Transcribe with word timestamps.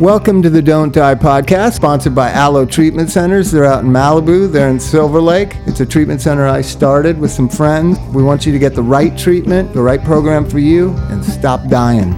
Welcome 0.00 0.40
to 0.44 0.48
the 0.48 0.62
Don't 0.62 0.94
Die 0.94 1.14
podcast, 1.16 1.74
sponsored 1.74 2.14
by 2.14 2.32
Alo 2.32 2.64
Treatment 2.64 3.10
Centers. 3.10 3.50
They're 3.50 3.66
out 3.66 3.84
in 3.84 3.90
Malibu, 3.90 4.50
they're 4.50 4.70
in 4.70 4.80
Silver 4.80 5.20
Lake. 5.20 5.58
It's 5.66 5.80
a 5.80 5.86
treatment 5.86 6.22
center 6.22 6.46
I 6.46 6.62
started 6.62 7.18
with 7.18 7.30
some 7.30 7.50
friends. 7.50 7.98
We 8.14 8.22
want 8.22 8.46
you 8.46 8.52
to 8.52 8.58
get 8.58 8.74
the 8.74 8.82
right 8.82 9.16
treatment, 9.18 9.74
the 9.74 9.82
right 9.82 10.02
program 10.02 10.48
for 10.48 10.58
you, 10.58 10.92
and 11.10 11.22
stop 11.22 11.68
dying. 11.68 12.16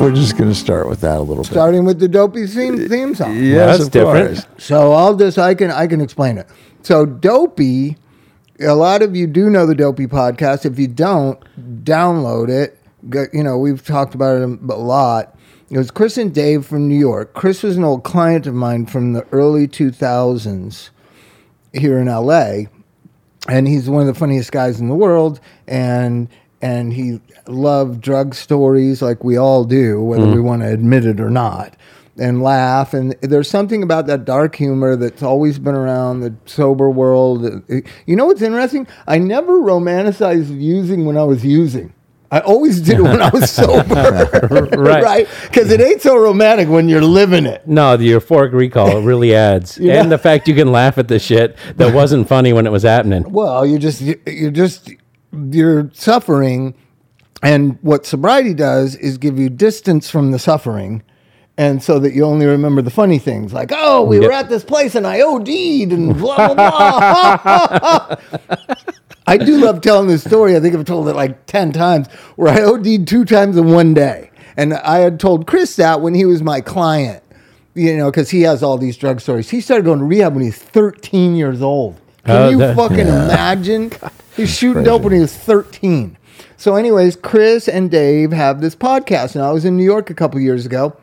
We're 0.00 0.14
just 0.14 0.36
going 0.38 0.50
to 0.50 0.54
start 0.54 0.88
with 0.88 1.00
that 1.02 1.18
a 1.18 1.20
little 1.20 1.44
bit. 1.44 1.50
Starting 1.52 1.84
with 1.84 1.98
the 1.98 2.08
dopey 2.08 2.46
theme, 2.46 2.84
uh, 2.84 2.88
theme 2.88 3.14
song. 3.14 3.36
Yes, 3.36 3.78
that's 3.78 3.86
of 3.86 3.90
different. 3.92 4.34
course. 4.36 4.46
So 4.64 4.92
I'll 4.92 5.16
just 5.16 5.38
I 5.38 5.54
can 5.54 5.70
I 5.70 5.86
can 5.86 6.00
explain 6.00 6.38
it. 6.38 6.48
So 6.82 7.04
Dopey, 7.04 7.96
a 8.60 8.74
lot 8.74 9.02
of 9.02 9.14
you 9.14 9.26
do 9.26 9.50
know 9.50 9.66
the 9.66 9.74
Dopey 9.74 10.06
podcast. 10.06 10.64
If 10.64 10.78
you 10.78 10.88
don't, 10.88 11.38
download 11.84 12.48
it. 12.48 12.78
You 13.32 13.42
know 13.42 13.58
we've 13.58 13.84
talked 13.84 14.14
about 14.14 14.40
it 14.40 14.42
a 14.42 14.74
lot. 14.74 15.36
It 15.70 15.78
was 15.78 15.90
Chris 15.90 16.16
and 16.18 16.34
Dave 16.34 16.66
from 16.66 16.88
New 16.88 16.98
York. 16.98 17.32
Chris 17.32 17.62
was 17.62 17.76
an 17.76 17.84
old 17.84 18.02
client 18.02 18.46
of 18.46 18.54
mine 18.54 18.86
from 18.86 19.12
the 19.12 19.24
early 19.30 19.68
two 19.68 19.90
thousands 19.92 20.90
here 21.72 21.98
in 21.98 22.06
LA, 22.08 22.62
and 23.48 23.68
he's 23.68 23.88
one 23.88 24.00
of 24.00 24.06
the 24.12 24.18
funniest 24.18 24.50
guys 24.50 24.80
in 24.80 24.88
the 24.88 24.94
world. 24.96 25.40
And 25.68 26.28
and 26.62 26.92
he 26.92 27.20
loved 27.46 28.00
drug 28.00 28.34
stories 28.34 29.02
like 29.02 29.24
we 29.24 29.36
all 29.36 29.64
do, 29.64 30.02
whether 30.02 30.26
we 30.26 30.34
mm-hmm. 30.34 30.44
want 30.44 30.62
to 30.62 30.68
admit 30.68 31.04
it 31.04 31.20
or 31.20 31.30
not, 31.30 31.74
and 32.18 32.42
laugh. 32.42 32.92
And 32.92 33.12
there's 33.22 33.48
something 33.48 33.82
about 33.82 34.06
that 34.06 34.24
dark 34.24 34.56
humor 34.56 34.96
that's 34.96 35.22
always 35.22 35.58
been 35.58 35.74
around 35.74 36.20
the 36.20 36.34
sober 36.46 36.90
world. 36.90 37.62
You 38.06 38.16
know 38.16 38.26
what's 38.26 38.42
interesting? 38.42 38.86
I 39.06 39.18
never 39.18 39.58
romanticized 39.58 40.60
using 40.60 41.06
when 41.06 41.16
I 41.16 41.24
was 41.24 41.44
using. 41.44 41.94
I 42.32 42.40
always 42.40 42.80
did 42.80 42.98
it 42.98 43.02
when 43.02 43.20
I 43.20 43.28
was 43.30 43.50
sober, 43.50 44.46
Right. 44.78 45.02
right? 45.04 45.28
Because 45.42 45.72
it 45.72 45.80
ain't 45.80 46.00
so 46.00 46.16
romantic 46.16 46.68
when 46.68 46.88
you're 46.88 47.02
living 47.02 47.44
it. 47.44 47.66
No, 47.66 47.96
the 47.96 48.08
euphoric 48.08 48.52
recall 48.52 49.02
really 49.02 49.34
adds, 49.34 49.78
and 49.78 50.12
the 50.12 50.18
fact 50.18 50.46
you 50.46 50.54
can 50.54 50.70
laugh 50.70 50.96
at 50.98 51.08
the 51.08 51.18
shit 51.18 51.56
that 51.76 51.92
wasn't 51.92 52.28
funny 52.28 52.52
when 52.52 52.66
it 52.66 52.70
was 52.70 52.84
happening. 52.84 53.24
Well, 53.32 53.66
you 53.66 53.80
just 53.80 54.00
you're 54.00 54.52
just 54.52 54.90
you're 55.32 55.90
suffering, 55.92 56.74
and 57.42 57.78
what 57.82 58.06
sobriety 58.06 58.54
does 58.54 58.96
is 58.96 59.18
give 59.18 59.38
you 59.38 59.48
distance 59.48 60.10
from 60.10 60.30
the 60.30 60.38
suffering, 60.38 61.02
and 61.56 61.82
so 61.82 61.98
that 61.98 62.14
you 62.14 62.24
only 62.24 62.46
remember 62.46 62.82
the 62.82 62.90
funny 62.90 63.18
things, 63.18 63.52
like 63.52 63.70
oh, 63.72 64.02
we 64.02 64.18
were 64.20 64.32
at 64.32 64.48
this 64.48 64.64
place 64.64 64.94
and 64.94 65.06
I 65.06 65.20
OD'd 65.20 65.92
and 65.92 66.16
blah 66.16 66.54
blah 66.54 67.36
blah. 67.36 68.16
I 69.26 69.36
do 69.36 69.58
love 69.64 69.80
telling 69.80 70.08
this 70.08 70.24
story. 70.24 70.56
I 70.56 70.60
think 70.60 70.74
I've 70.74 70.84
told 70.84 71.08
it 71.08 71.14
like 71.14 71.46
ten 71.46 71.72
times, 71.72 72.08
where 72.36 72.52
I 72.52 72.62
OD'd 72.62 73.06
two 73.06 73.24
times 73.24 73.56
in 73.56 73.72
one 73.72 73.94
day, 73.94 74.30
and 74.56 74.74
I 74.74 74.98
had 74.98 75.20
told 75.20 75.46
Chris 75.46 75.76
that 75.76 76.00
when 76.00 76.14
he 76.14 76.24
was 76.24 76.42
my 76.42 76.60
client. 76.60 77.22
You 77.72 77.96
know, 77.96 78.10
because 78.10 78.30
he 78.30 78.42
has 78.42 78.64
all 78.64 78.78
these 78.78 78.96
drug 78.96 79.20
stories. 79.20 79.48
He 79.48 79.60
started 79.60 79.84
going 79.84 80.00
to 80.00 80.04
rehab 80.04 80.32
when 80.34 80.42
he 80.42 80.48
was 80.48 80.58
13 80.58 81.36
years 81.36 81.62
old. 81.62 82.00
Can 82.30 82.42
Oh, 82.42 82.48
you 82.50 82.58
that- 82.58 82.76
fucking 82.76 82.98
imagine? 83.00 83.92
He's 84.36 84.54
shooting 84.56 84.84
dope 84.84 85.02
when 85.02 85.12
he 85.12 85.18
was 85.20 85.34
13. 85.36 86.16
So, 86.56 86.76
anyways, 86.76 87.16
Chris 87.16 87.68
and 87.68 87.90
Dave 87.90 88.32
have 88.32 88.60
this 88.60 88.76
podcast. 88.76 89.34
And 89.34 89.44
I 89.44 89.50
was 89.52 89.64
in 89.64 89.76
New 89.76 89.84
York 89.84 90.10
a 90.10 90.14
couple 90.14 90.38
years 90.40 90.64
ago, 90.66 90.96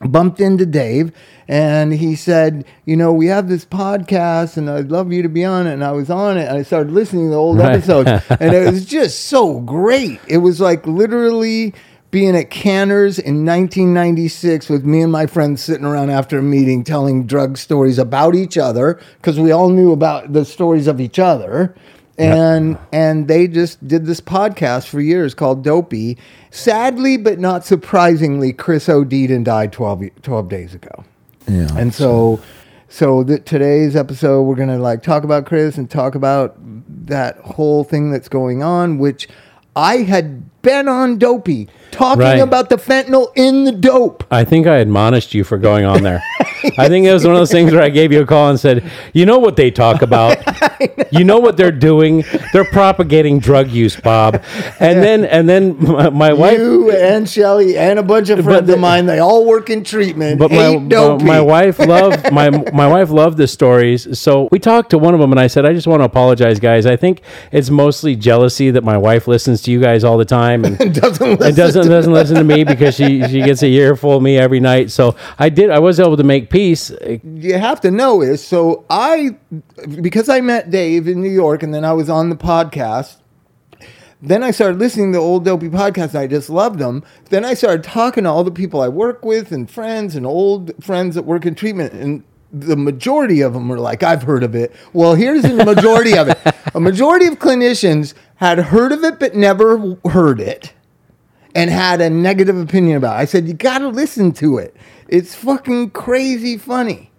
bumped 0.00 0.40
into 0.40 0.66
Dave, 0.66 1.12
and 1.48 1.92
he 1.92 2.16
said, 2.16 2.64
You 2.84 2.96
know, 2.96 3.12
we 3.12 3.26
have 3.26 3.48
this 3.48 3.64
podcast, 3.64 4.56
and 4.56 4.68
I'd 4.70 4.90
love 4.90 5.12
you 5.12 5.22
to 5.22 5.28
be 5.28 5.44
on 5.44 5.66
it. 5.66 5.72
And 5.74 5.84
I 5.84 5.92
was 5.92 6.10
on 6.10 6.36
it, 6.38 6.48
and 6.48 6.58
I 6.58 6.62
started 6.62 6.92
listening 6.92 7.26
to 7.26 7.30
the 7.30 7.36
old 7.36 7.60
episodes, 7.60 8.08
and 8.40 8.54
it 8.54 8.70
was 8.70 8.84
just 8.84 9.26
so 9.26 9.60
great. 9.60 10.20
It 10.26 10.38
was 10.38 10.60
like 10.60 10.86
literally 10.86 11.74
being 12.12 12.36
at 12.36 12.50
Canter's 12.50 13.18
in 13.18 13.46
1996 13.46 14.68
with 14.68 14.84
me 14.84 15.00
and 15.00 15.10
my 15.10 15.26
friends 15.26 15.62
sitting 15.62 15.86
around 15.86 16.10
after 16.10 16.38
a 16.38 16.42
meeting 16.42 16.84
telling 16.84 17.26
drug 17.26 17.56
stories 17.56 17.98
about 17.98 18.34
each 18.34 18.58
other 18.58 19.00
because 19.16 19.40
we 19.40 19.50
all 19.50 19.70
knew 19.70 19.92
about 19.92 20.34
the 20.34 20.44
stories 20.44 20.86
of 20.86 21.00
each 21.00 21.18
other. 21.18 21.74
And 22.18 22.78
and 22.92 23.26
they 23.26 23.48
just 23.48 23.88
did 23.88 24.04
this 24.04 24.20
podcast 24.20 24.86
for 24.86 25.00
years 25.00 25.34
called 25.34 25.64
Dopey. 25.64 26.18
Sadly, 26.50 27.16
but 27.16 27.40
not 27.40 27.64
surprisingly, 27.64 28.52
Chris 28.52 28.88
OD'd 28.88 29.12
and 29.12 29.44
died 29.44 29.72
12, 29.72 30.04
12 30.20 30.48
days 30.48 30.74
ago. 30.74 31.04
Yeah. 31.48 31.68
And 31.76 31.92
so, 31.92 32.40
so 32.88 33.24
that 33.24 33.46
today's 33.46 33.96
episode, 33.96 34.42
we're 34.42 34.54
gonna 34.54 34.78
like 34.78 35.02
talk 35.02 35.24
about 35.24 35.46
Chris 35.46 35.78
and 35.78 35.90
talk 35.90 36.14
about 36.14 36.54
that 37.06 37.38
whole 37.38 37.82
thing 37.82 38.12
that's 38.12 38.28
going 38.28 38.62
on, 38.62 38.98
which 38.98 39.26
I 39.74 39.96
had 40.02 40.44
been 40.62 40.88
on 40.88 41.18
dopey 41.18 41.68
talking 41.90 42.20
Right. 42.22 42.38
about 42.40 42.68
the 42.70 42.76
fentanyl 42.76 43.28
in 43.36 43.64
the 43.64 43.72
dope. 43.72 44.24
I 44.30 44.44
think 44.44 44.66
I 44.66 44.76
admonished 44.78 45.34
you 45.34 45.44
for 45.44 45.58
going 45.58 45.84
on 45.84 46.02
there. 46.02 46.22
I 46.78 46.88
think 46.88 47.04
it 47.06 47.12
was 47.12 47.24
one 47.24 47.34
of 47.34 47.40
those 47.40 47.50
things 47.50 47.72
where 47.72 47.82
I 47.82 47.88
gave 47.90 48.12
you 48.12 48.22
a 48.22 48.26
call 48.26 48.48
and 48.48 48.58
said, 48.58 48.84
"You 49.12 49.26
know 49.26 49.38
what 49.38 49.56
they 49.56 49.70
talk 49.70 50.00
about. 50.00 50.38
you 51.12 51.24
know 51.24 51.38
what 51.40 51.56
they're 51.56 51.72
doing. 51.72 52.24
They're 52.52 52.64
propagating 52.70 53.40
drug 53.40 53.68
use, 53.70 53.96
Bob." 53.96 54.40
And 54.78 55.02
then, 55.02 55.24
and 55.24 55.48
then 55.48 55.76
my, 55.82 56.08
my 56.10 56.32
wife. 56.32 56.58
You 56.58 56.92
and 56.92 57.28
Shelly 57.28 57.76
and 57.76 57.98
a 57.98 58.02
bunch 58.02 58.30
of 58.30 58.42
friends 58.44 58.68
the- 58.68 58.74
of 58.74 58.78
mine, 58.80 59.06
they 59.06 59.18
all 59.18 59.44
work 59.44 59.70
in 59.70 59.82
treatment. 59.82 60.38
But 60.38 60.50
my, 60.52 60.76
my 60.76 60.84
dopey. 60.86 61.24
my 61.24 61.40
wife 61.40 61.78
loved 61.80 62.32
my 62.32 62.48
my 62.72 62.86
wife 62.86 63.10
loved 63.10 63.38
the 63.38 63.48
stories. 63.48 64.18
So 64.18 64.48
we 64.52 64.58
talked 64.60 64.90
to 64.90 64.98
one 64.98 65.14
of 65.14 65.20
them, 65.20 65.32
and 65.32 65.40
I 65.40 65.48
said, 65.48 65.66
"I 65.66 65.72
just 65.72 65.88
want 65.88 66.00
to 66.00 66.04
apologize, 66.04 66.60
guys. 66.60 66.86
I 66.86 66.94
think 66.96 67.22
it's 67.50 67.70
mostly 67.70 68.14
jealousy 68.14 68.70
that 68.70 68.84
my 68.84 68.96
wife 68.96 69.26
listens 69.26 69.62
to 69.62 69.72
you 69.72 69.80
guys 69.80 70.04
all 70.04 70.16
the 70.16 70.24
time, 70.24 70.51
and 70.64 70.76
doesn't 70.94 71.20
listen 71.20 71.46
and 71.46 71.56
doesn't 71.56 71.82
to- 71.84 71.88
doesn't 71.88 72.12
listen 72.12 72.36
to 72.36 72.44
me 72.44 72.64
because 72.64 72.94
she 72.94 73.22
she 73.28 73.40
gets 73.42 73.62
a 73.62 73.66
earful 73.66 74.16
of 74.16 74.22
me 74.22 74.38
every 74.38 74.60
night. 74.60 74.90
So 74.90 75.16
I 75.38 75.48
did. 75.48 75.70
I 75.70 75.78
was 75.78 75.98
able 75.98 76.16
to 76.16 76.24
make 76.24 76.50
peace. 76.50 76.90
you 77.24 77.58
have 77.58 77.80
to 77.82 77.90
know 77.90 78.22
is 78.22 78.44
so 78.44 78.84
I 78.90 79.36
because 80.00 80.28
I 80.28 80.40
met 80.40 80.70
Dave 80.70 81.08
in 81.08 81.22
New 81.22 81.30
York 81.30 81.62
and 81.62 81.72
then 81.72 81.84
I 81.84 81.92
was 81.92 82.08
on 82.08 82.28
the 82.30 82.36
podcast. 82.36 83.16
Then 84.24 84.44
I 84.44 84.52
started 84.52 84.78
listening 84.78 85.12
to 85.14 85.18
old 85.18 85.44
dopey 85.44 85.68
podcasts. 85.68 86.10
And 86.10 86.18
I 86.18 86.26
just 86.28 86.48
loved 86.48 86.78
them. 86.78 87.02
Then 87.30 87.44
I 87.44 87.54
started 87.54 87.82
talking 87.82 88.22
to 88.22 88.30
all 88.30 88.44
the 88.44 88.52
people 88.52 88.80
I 88.80 88.88
work 88.88 89.24
with 89.24 89.50
and 89.50 89.68
friends 89.68 90.14
and 90.14 90.24
old 90.24 90.72
friends 90.82 91.16
that 91.16 91.24
work 91.24 91.44
in 91.44 91.56
treatment. 91.56 91.92
And 91.92 92.22
the 92.52 92.76
majority 92.76 93.40
of 93.40 93.52
them 93.52 93.68
were 93.68 93.80
like, 93.80 94.04
I've 94.04 94.22
heard 94.22 94.44
of 94.44 94.54
it. 94.54 94.72
Well, 94.92 95.14
here's 95.16 95.42
the 95.42 95.64
majority 95.64 96.16
of 96.16 96.28
it. 96.28 96.38
A 96.74 96.80
majority 96.80 97.26
of 97.26 97.38
clinicians 97.38 98.14
had 98.42 98.58
heard 98.58 98.90
of 98.90 99.04
it 99.04 99.20
but 99.20 99.36
never 99.36 99.96
heard 100.10 100.40
it 100.40 100.72
and 101.54 101.70
had 101.70 102.00
a 102.00 102.10
negative 102.10 102.58
opinion 102.58 102.96
about 102.96 103.14
it. 103.14 103.20
I 103.20 103.24
said, 103.24 103.46
You 103.46 103.54
got 103.54 103.78
to 103.78 103.88
listen 103.88 104.32
to 104.32 104.58
it. 104.58 104.74
It's 105.06 105.36
fucking 105.36 105.90
crazy 105.90 106.58
funny. 106.58 107.12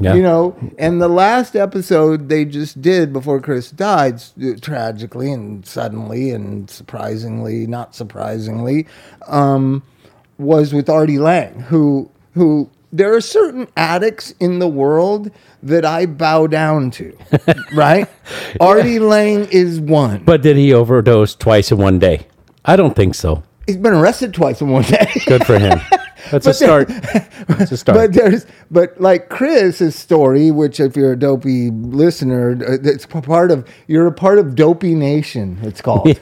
Yeah. 0.00 0.14
You 0.14 0.22
know, 0.22 0.72
and 0.78 1.02
the 1.02 1.08
last 1.08 1.54
episode 1.54 2.30
they 2.30 2.46
just 2.46 2.80
did 2.80 3.12
before 3.12 3.38
Chris 3.42 3.70
died, 3.70 4.22
tragically 4.62 5.30
and 5.30 5.64
suddenly 5.66 6.30
and 6.30 6.70
surprisingly, 6.70 7.66
not 7.66 7.94
surprisingly, 7.94 8.86
um, 9.28 9.82
was 10.38 10.72
with 10.72 10.88
Artie 10.88 11.18
Lange, 11.18 11.60
who 11.60 12.10
who 12.32 12.70
there 12.92 13.14
are 13.14 13.20
certain 13.20 13.68
addicts 13.76 14.32
in 14.38 14.58
the 14.58 14.68
world 14.68 15.30
that 15.62 15.84
I 15.84 16.06
bow 16.06 16.46
down 16.46 16.90
to, 16.92 17.16
right? 17.74 18.08
Artie 18.60 18.98
Lange 18.98 19.46
is 19.50 19.80
one. 19.80 20.24
But 20.24 20.42
did 20.42 20.56
he 20.56 20.72
overdose 20.74 21.34
twice 21.34 21.72
in 21.72 21.78
one 21.78 21.98
day? 21.98 22.26
I 22.64 22.76
don't 22.76 22.94
think 22.94 23.14
so. 23.14 23.42
He's 23.66 23.76
been 23.76 23.94
arrested 23.94 24.34
twice 24.34 24.60
in 24.60 24.68
one 24.68 24.82
day. 24.82 25.10
Good 25.26 25.46
for 25.46 25.58
him. 25.58 25.80
That's 26.30 26.46
a 26.46 26.54
start. 26.54 26.88
That's 27.48 27.72
a 27.72 27.76
start. 27.76 27.96
But 27.96 28.12
there's, 28.12 28.46
but 28.70 29.00
like 29.00 29.28
Chris's 29.28 29.96
story, 29.96 30.50
which 30.50 30.78
if 30.78 30.96
you're 30.96 31.12
a 31.12 31.18
dopey 31.18 31.70
listener, 31.70 32.52
uh, 32.52 32.78
it's 32.82 33.06
part 33.06 33.50
of. 33.50 33.68
You're 33.86 34.06
a 34.06 34.12
part 34.12 34.38
of 34.38 34.54
Dopey 34.54 34.94
Nation. 34.94 35.58
It's 35.62 35.80
called. 35.80 36.16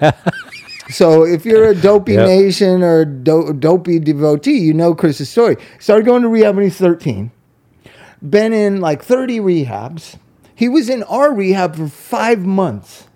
So 0.90 1.25
if 1.25 1.44
you're 1.44 1.69
a 1.69 1.75
Dopey 1.75 2.12
Yep. 2.14 2.26
Nation 2.26 2.82
or 2.82 3.04
do, 3.04 3.52
Dopey 3.52 3.98
devotee, 3.98 4.58
you 4.58 4.75
know 4.75 4.94
Chris's 4.94 5.31
story. 5.31 5.56
Started 5.78 6.06
going 6.06 6.22
to 6.22 6.28
rehab 6.28 6.56
when 6.56 6.64
he's 6.64 6.76
13. 6.76 7.31
Been 8.28 8.52
in 8.52 8.81
like 8.81 9.02
30 9.02 9.40
rehabs. 9.40 10.16
He 10.54 10.69
was 10.69 10.88
in 10.90 11.02
our 11.04 11.32
rehab 11.32 11.76
for 11.76 11.88
five 11.88 12.44
months 12.44 13.06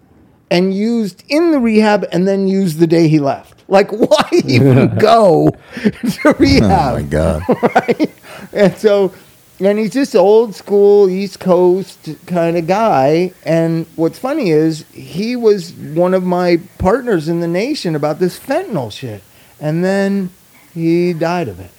and 0.51 0.73
used 0.75 1.25
in 1.29 1.51
the 1.51 1.59
rehab 1.59 2.07
and 2.13 2.27
then 2.27 2.49
used 2.49 2.79
the 2.79 2.87
day 2.87 3.09
he 3.09 3.19
left. 3.19 3.65
Like, 3.69 3.91
why 3.93 4.29
even 4.45 4.95
go 4.99 5.51
to 5.83 6.35
rehab? 6.39 6.93
Oh 6.93 6.95
my 6.95 7.03
God. 7.03 7.43
right? 7.75 8.15
And 8.53 8.77
so, 8.79 9.13
and 9.61 9.79
he's 9.79 9.93
just 9.93 10.15
old 10.17 10.55
school 10.55 11.09
East 11.09 11.41
Coast 11.41 12.09
kind 12.27 12.57
of 12.57 12.67
guy. 12.67 13.33
And 13.45 13.87
what's 13.97 14.19
funny 14.19 14.51
is 14.51 14.85
he 14.93 15.37
was 15.37 15.73
one 15.73 16.15
of 16.15 16.25
my 16.25 16.61
partners 16.79 17.29
in 17.29 17.41
the 17.41 17.49
nation 17.49 17.95
about 17.95 18.19
this 18.19 18.39
fentanyl 18.39 18.91
shit. 18.93 19.23
And 19.61 19.85
then 19.85 20.31
he 20.75 21.13
died 21.13 21.49
of 21.49 21.61
it. 21.61 21.71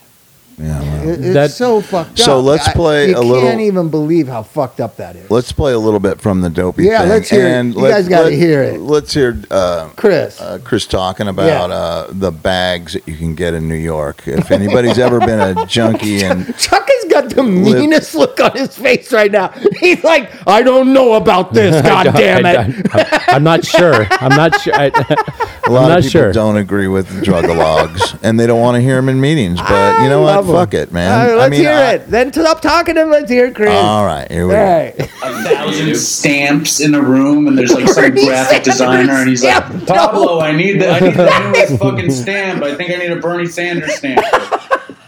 Yeah. 0.58 0.80
well. 0.82 1.10
It- 1.10 1.20
it's 1.20 1.34
That- 1.34 1.52
so 1.52 1.82
fucked 1.82 2.12
up. 2.12 2.18
So 2.26 2.40
let's 2.40 2.66
play 2.70 3.10
you 3.10 3.18
a 3.18 3.20
little- 3.20 3.42
can't 3.42 3.60
even 3.60 3.90
believe 3.90 4.30
how 4.30 4.42
fucked 4.42 4.80
up 4.80 4.96
that 4.96 5.18
is. 5.18 5.30
Let's 5.30 5.52
play 5.52 5.74
a 5.74 5.78
little 5.80 6.00
bit 6.00 6.22
from 6.22 6.40
the 6.42 6.50
dopey 6.50 6.86
Yeah, 6.86 7.00
thing. 7.02 7.10
let's 7.10 7.30
hear 7.30 7.46
it. 7.46 7.66
You 7.66 7.74
let, 7.74 7.90
guys 7.90 8.08
got 8.08 8.24
to 8.30 8.32
hear 8.36 8.64
it. 8.64 8.80
Let's 8.80 9.14
hear 9.14 9.38
uh, 9.52 9.90
Chris. 9.98 10.40
uh, 10.40 10.60
Chris 10.64 10.88
talking 10.88 11.28
about 11.28 11.48
Yeah. 11.70 11.76
uh, 11.76 12.08
the 12.10 12.32
bags 12.32 12.94
that 12.94 13.06
you 13.06 13.18
can 13.18 13.36
get 13.36 13.54
in 13.54 13.68
New 13.68 13.76
York. 13.76 14.24
If 14.28 14.50
anybody's 14.50 14.98
ever 14.98 15.20
been 15.20 15.42
a 15.42 15.66
junkie 15.66 16.24
and 16.24 16.58
Chuck 16.58 16.88
has 16.90 17.05
got 17.22 17.30
the 17.30 17.44
meanest 17.44 18.14
look 18.16 18.40
on 18.40 18.52
his 18.52 18.78
face 18.78 19.12
right 19.14 19.32
now. 19.32 19.48
He's 19.80 20.04
like, 20.04 20.30
I 20.48 20.62
don't 20.62 20.94
know 20.94 21.14
about 21.14 21.54
this. 21.54 21.82
God 21.82 22.04
damn 22.14 22.46
it. 22.46 22.88
I, 22.94 23.36
am 23.36 23.44
not 23.44 23.66
sure. 23.66 24.06
I'm 24.12 24.36
not 24.36 24.60
sure. 24.60 24.74
I, 24.76 24.86
a 25.68 25.72
lot 25.72 25.84
I'm 25.84 25.90
not 25.90 26.00
of 26.00 26.04
people 26.06 26.10
sure. 26.10 26.34
don't 26.34 26.58
agree 26.58 26.88
with 26.88 27.08
drugalogs 27.24 28.20
and 28.22 28.40
they 28.40 28.48
don't 28.48 28.60
want 28.60 28.76
to 28.76 28.82
hear 28.82 28.96
them 28.98 29.10
in 29.10 29.20
meetings. 29.22 29.60
But 29.62 30.04
you 30.04 30.10
know 30.10 30.22
what? 30.22 30.36
love 30.36 30.50
'em. 30.50 30.56
Fuck 30.56 30.74
it, 30.74 30.92
man. 30.92 31.12
All 31.12 31.28
right, 31.28 31.36
let's 31.38 31.52
mean, 31.52 31.62
hear 31.62 31.72
I- 31.72 31.94
it. 31.94 32.08
Then 32.08 32.34
stop 32.34 32.62
talking 32.62 32.96
to 32.96 33.02
him. 33.04 33.10
Let's 33.10 33.30
hear 33.32 33.48
it, 33.48 33.56
Chris. 33.56 33.70
All 33.70 34.06
right, 34.06 34.30
here 34.30 34.48
we 34.48 34.54
All 34.54 34.60
go. 34.60 34.66
right. 34.66 35.00
a 35.00 35.44
thousand 35.44 35.96
stamps 35.96 36.80
in 36.82 36.94
a 36.96 37.02
room, 37.02 37.48
and 37.48 37.58
there's 37.58 37.74
like 37.74 37.88
some 37.88 38.12
graphic 38.26 38.64
designer, 38.64 39.14
and 39.14 39.30
he's 39.30 39.42
stamp, 39.42 39.74
like, 39.74 39.88
Pablo, 39.88 40.40
I 40.42 40.52
need 40.52 40.82
the 40.82 40.90
I 40.90 41.00
need 41.00 41.14
the 41.14 41.52
newest 41.54 41.82
fucking 41.82 42.12
stamp. 42.12 42.64
I 42.64 42.76
think 42.76 42.92
I 42.92 42.96
need 42.98 43.12
a 43.12 43.20
Bernie 43.20 43.48
Sanders 43.48 43.96
stamp. 43.96 44.26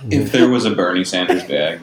If 0.10 0.32
there 0.32 0.50
was 0.50 0.64
a 0.66 0.72
Bernie 0.74 1.04
Sanders 1.04 1.44
bag, 1.44 1.80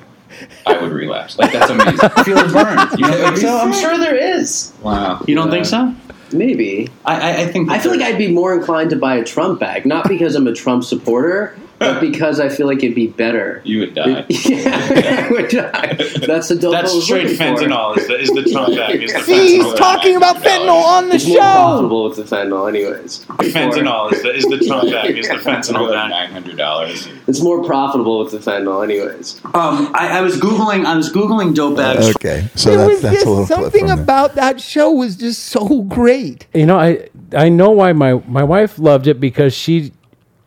I 0.66 0.81
would 0.81 0.92
relapse. 0.92 1.38
Like 1.38 1.52
that's 1.52 1.70
amazing. 1.70 1.96
Feel 2.25 2.36
the 2.36 2.52
Bern. 2.52 2.98
You 2.98 3.06
don't 3.06 3.34
think 3.34 3.38
so? 3.38 3.58
I'm 3.58 3.72
sure 3.72 3.98
there 3.98 4.16
is. 4.16 4.72
Wow. 4.82 5.22
You 5.26 5.34
don't 5.34 5.50
think 5.50 5.66
so? 5.66 5.94
Maybe. 6.32 6.88
I 7.04 7.14
I, 7.14 7.36
I 7.42 7.46
think 7.46 7.70
I 7.70 7.78
feel 7.78 7.92
like 7.92 8.02
I'd 8.02 8.19
be 8.19 8.32
more 8.32 8.54
inclined 8.54 8.90
to 8.90 8.96
buy 8.96 9.16
a 9.16 9.25
Trump 9.25 9.60
bag, 9.60 9.86
not 9.86 10.08
because 10.08 10.34
I'm 10.34 10.46
a 10.46 10.52
Trump 10.52 10.84
supporter, 10.84 11.56
but 11.78 12.00
because 12.00 12.40
I 12.40 12.48
feel 12.48 12.66
like 12.66 12.78
it'd 12.78 12.94
be 12.94 13.08
better. 13.08 13.60
You 13.64 13.80
would 13.80 13.94
die. 13.94 14.24
yeah, 14.28 15.30
which 15.30 15.54
I- 15.54 15.94
that's 16.26 16.48
the 16.48 16.56
dope 16.60 16.72
that's 16.72 17.02
straight 17.04 17.38
fentanyl. 17.38 17.96
Is 17.98 18.06
the, 18.06 18.18
is 18.20 18.28
the 18.30 18.42
Trump 18.50 18.74
bag? 18.76 19.02
Is 19.02 19.12
the 19.12 19.20
See, 19.20 19.56
he's 19.56 19.64
fentanyl? 19.64 19.76
talking 19.76 20.16
about 20.16 20.36
fentanyl 20.36 20.82
on 20.82 21.08
the 21.08 21.16
It's 21.16 21.26
more 21.26 21.36
show. 21.36 21.40
profitable 21.42 22.08
with 22.08 22.16
the 22.16 22.22
fentanyl, 22.22 22.68
anyways. 22.68 23.24
Fentanyl 23.26 24.12
is 24.12 24.22
the, 24.22 24.34
is 24.34 24.44
the 24.44 24.58
Trump 24.66 24.90
bag? 24.90 25.18
Is 25.18 25.28
the 25.28 25.34
fentanyl 25.50 25.90
bag? 25.92 26.10
Nine 26.10 26.30
hundred 26.30 26.56
dollars. 26.56 27.08
It's 27.26 27.42
more 27.42 27.62
profitable 27.64 28.20
with 28.22 28.32
the 28.32 28.38
fentanyl, 28.38 28.82
anyways. 28.84 29.40
Um, 29.46 29.90
I, 29.94 30.18
I 30.18 30.20
was 30.20 30.36
googling. 30.36 30.84
I 30.84 30.96
was 30.96 31.12
googling 31.12 31.54
dope 31.54 31.76
bags. 31.76 32.08
Okay, 32.16 32.48
so 32.54 32.70
There 32.70 32.78
that's, 32.78 32.90
was 32.90 33.02
that's 33.02 33.14
just 33.16 33.26
a 33.26 33.30
little 33.30 33.46
clip 33.46 33.58
something 33.58 33.80
from 33.88 33.96
there. 33.96 34.02
about 34.04 34.34
that 34.36 34.60
show 34.60 34.90
was 34.90 35.16
just 35.16 35.44
so 35.46 35.82
great. 35.82 36.46
You 36.54 36.66
know, 36.66 36.78
I 36.78 37.08
I 37.36 37.48
know 37.48 37.70
why 37.70 37.92
my 37.92 38.14
my 38.28 38.42
wife 38.44 38.78
loved 38.78 39.06
it 39.06 39.20
because 39.20 39.54
she 39.54 39.92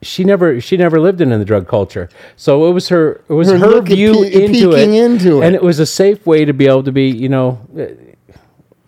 she 0.02 0.24
never 0.24 0.60
she 0.62 0.78
never 0.78 1.00
lived 1.00 1.22
in 1.22 1.32
in 1.32 1.40
the 1.40 1.46
drug 1.46 1.68
culture. 1.68 2.10
So 2.36 2.68
it 2.70 2.74
was 2.74 2.90
her 2.90 3.22
it 3.30 3.34
was 3.34 3.50
Her 3.50 3.58
her, 3.58 3.82
view 3.82 4.14
pe- 4.24 4.46
into 4.46 4.72
it, 4.74 4.90
into 4.90 5.42
and 5.42 5.56
it. 5.56 5.60
it 5.60 5.64
was 5.64 5.80
a 5.80 5.86
safe 5.86 6.26
way 6.26 6.46
to 6.46 6.54
be 6.54 6.68
able 6.68 6.84
to 6.84 6.92
be 6.92 7.10
you 7.10 7.30
know. 7.30 7.60
uh, 7.78 7.86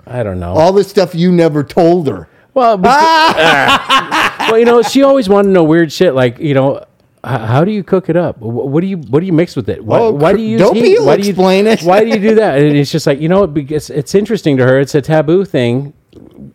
I 0.06 0.24
don't 0.24 0.40
know. 0.40 0.54
All 0.54 0.74
the 0.74 0.84
stuff 0.84 1.14
you 1.14 1.32
never 1.32 1.64
told 1.64 2.08
her. 2.08 2.28
Well, 2.56 2.78
because, 2.78 3.36
well, 4.50 4.58
you 4.58 4.66
know, 4.66 4.82
she 4.82 5.04
always 5.04 5.30
wanted 5.30 5.50
to 5.50 5.54
know 5.54 5.64
weird 5.64 5.92
shit 5.92 6.14
like 6.16 6.40
you 6.40 6.54
know. 6.54 6.84
How 7.22 7.66
do 7.66 7.72
you 7.72 7.84
cook 7.84 8.08
it 8.10 8.16
up? 8.16 8.38
What 8.40 8.80
do 8.80 8.88
you 8.88 8.96
What 8.98 9.20
do 9.20 9.26
you 9.26 9.34
mix 9.34 9.54
with 9.58 9.68
it? 9.68 9.84
Why, 9.84 10.00
Oh, 10.00 10.12
why 10.12 10.32
do 10.32 10.42
you 10.42 10.58
use 10.58 10.72
heat? 10.72 11.02
Why 11.02 11.18
do 11.18 11.24
you 11.24 11.32
explain 11.32 11.68
it. 11.68 11.82
Why 11.82 12.06
do 12.06 12.10
you 12.12 12.18
do 12.18 12.36
that? 12.36 12.58
And 12.60 12.78
it's 12.78 12.92
just 12.92 13.06
like 13.06 13.20
you 13.20 13.28
know, 13.28 13.44
it, 13.44 13.54
because 13.54 13.90
it's 13.90 14.16
interesting 14.16 14.56
to 14.56 14.64
her. 14.66 14.80
It's 14.80 14.96
a 14.96 15.02
taboo 15.02 15.44
thing. 15.44 15.94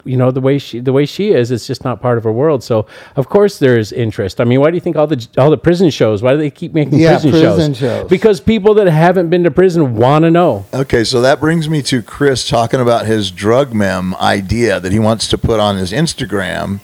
You 0.05 0.17
know 0.17 0.33
the 0.33 0.41
way 0.41 0.59
she 0.59 0.81
the 0.81 0.93
way 0.93 1.07
she 1.07 1.31
is. 1.31 1.51
It's 1.53 1.67
just 1.67 1.85
not 1.85 2.01
part 2.03 2.19
of 2.19 2.25
her 2.25 2.33
world. 2.33 2.65
So 2.65 2.87
of 3.15 3.29
course 3.29 3.61
there's 3.61 3.93
interest. 3.93 4.41
I 4.41 4.45
mean, 4.45 4.61
why 4.61 4.71
do 4.71 4.77
you 4.77 4.81
think 4.81 4.97
all 4.97 5.07
the 5.07 5.27
all 5.39 5.51
the 5.51 5.57
prison 5.57 5.91
shows? 5.91 6.23
Why 6.23 6.33
do 6.33 6.39
they 6.39 6.51
keep 6.51 6.75
making 6.75 6.99
Yeah, 6.99 7.13
prison, 7.21 7.31
prison 7.31 7.75
shows? 7.75 7.79
shows. 7.79 8.11
Because 8.11 8.41
people 8.41 8.75
that 8.75 8.89
haven't 8.89 9.31
been 9.31 9.45
to 9.45 9.51
prison 9.53 9.95
want 9.95 10.25
to 10.25 10.31
know. 10.31 10.67
Okay, 10.75 11.05
so 11.05 11.21
that 11.21 11.39
brings 11.39 11.69
me 11.69 11.83
to 11.83 12.03
Chris 12.03 12.49
talking 12.49 12.81
about 12.81 13.07
his 13.07 13.31
drug 13.31 13.73
mem 13.73 14.15
idea 14.17 14.81
that 14.81 14.91
he 14.91 14.99
wants 14.99 15.29
to 15.29 15.39
put 15.39 15.61
on 15.61 15.77
his 15.77 15.93
Instagram. 15.93 16.81